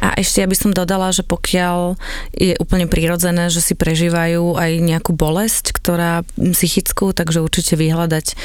A 0.00 0.16
ešte 0.16 0.40
aby 0.40 0.56
som 0.56 0.72
dodala, 0.72 1.12
že 1.12 1.20
pokiaľ 1.26 1.98
je 2.32 2.56
úplne 2.56 2.88
prirodzené, 2.88 3.52
že 3.52 3.60
si 3.60 3.74
prežívajú 3.76 4.56
aj 4.56 4.72
nejakú 4.80 5.12
bolesť, 5.12 5.76
ktorá 5.76 6.24
psychickú, 6.38 7.12
takže 7.12 7.44
určite 7.44 7.74
vyhľadať 7.76 8.38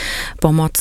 pomoc 0.43 0.75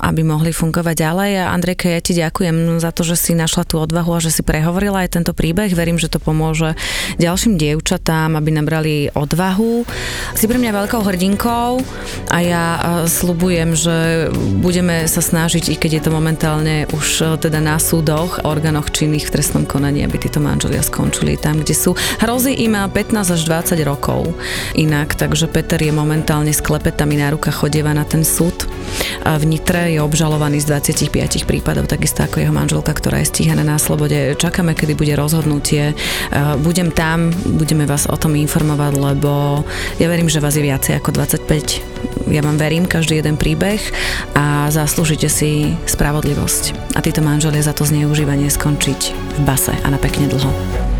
aby 0.00 0.24
mohli 0.24 0.50
fungovať 0.50 0.96
ďalej. 0.96 1.30
A 1.44 1.52
Andrejka, 1.52 1.92
ja 1.92 2.00
ti 2.00 2.16
ďakujem 2.16 2.80
za 2.80 2.90
to, 2.90 3.04
že 3.04 3.20
si 3.20 3.32
našla 3.36 3.68
tú 3.68 3.76
odvahu 3.76 4.16
a 4.16 4.24
že 4.24 4.32
si 4.32 4.40
prehovorila 4.40 5.04
aj 5.04 5.20
tento 5.20 5.32
príbeh. 5.36 5.68
Verím, 5.76 6.00
že 6.00 6.08
to 6.08 6.16
pomôže 6.16 6.72
ďalším 7.20 7.60
dievčatám, 7.60 8.34
aby 8.40 8.50
nabrali 8.50 8.94
odvahu. 9.12 9.84
Si 10.32 10.48
pre 10.48 10.56
mňa 10.56 10.72
veľkou 10.72 11.04
hrdinkou 11.04 11.84
a 12.32 12.38
ja 12.40 12.64
e, 12.64 12.80
slubujem, 13.06 13.76
že 13.76 13.96
budeme 14.64 15.04
sa 15.04 15.20
snažiť, 15.20 15.68
i 15.68 15.76
keď 15.76 15.90
je 16.00 16.02
to 16.08 16.10
momentálne 16.10 16.88
už 16.96 17.06
e, 17.20 17.24
teda 17.36 17.60
na 17.60 17.76
súdoch, 17.76 18.40
orgánoch 18.48 18.88
činných 18.88 19.28
v 19.28 19.34
trestnom 19.36 19.68
konaní, 19.68 20.00
aby 20.02 20.16
títo 20.16 20.40
manželia 20.40 20.80
skončili 20.80 21.36
tam, 21.36 21.60
kde 21.60 21.76
sú. 21.76 21.92
Hrozí 22.24 22.56
im 22.64 22.72
15 22.74 23.36
až 23.36 23.40
20 23.44 23.76
rokov 23.84 24.32
inak, 24.72 25.12
takže 25.12 25.50
Peter 25.50 25.76
je 25.76 25.92
momentálne 25.92 26.50
s 26.54 26.64
klepetami 26.64 27.20
na 27.20 27.34
rukách 27.36 27.66
chodieva 27.66 27.92
na 27.92 28.08
ten 28.08 28.24
súd 28.24 28.64
v 29.26 29.44
Nitre 29.44 29.89
je 29.90 30.00
obžalovaný 30.00 30.62
z 30.62 30.78
25 30.78 31.44
prípadov, 31.44 31.90
takisto 31.90 32.22
ako 32.22 32.38
jeho 32.38 32.54
manželka, 32.54 32.94
ktorá 32.94 33.18
je 33.20 33.30
stíhaná 33.30 33.66
na 33.66 33.76
slobode. 33.76 34.38
Čakáme, 34.38 34.78
kedy 34.78 34.94
bude 34.94 35.14
rozhodnutie. 35.18 35.92
E, 35.92 35.94
budem 36.62 36.94
tam, 36.94 37.34
budeme 37.58 37.84
vás 37.84 38.06
o 38.06 38.14
tom 38.14 38.38
informovať, 38.38 38.92
lebo 38.94 39.62
ja 39.98 40.06
verím, 40.06 40.30
že 40.30 40.38
vás 40.38 40.54
je 40.54 40.62
viacej 40.62 41.02
ako 41.02 41.10
25. 41.18 42.30
Ja 42.30 42.46
vám 42.46 42.56
verím 42.60 42.86
každý 42.86 43.18
jeden 43.18 43.34
príbeh 43.34 43.82
a 44.38 44.70
zaslúžite 44.70 45.26
si 45.26 45.74
spravodlivosť. 45.90 46.94
A 46.94 47.02
títo 47.02 47.20
manželia 47.20 47.66
za 47.66 47.74
to 47.74 47.82
zneužívanie 47.82 48.46
skončiť 48.46 49.00
v 49.12 49.40
base 49.42 49.74
a 49.74 49.88
na 49.90 49.98
pekne 49.98 50.30
dlho. 50.30 50.99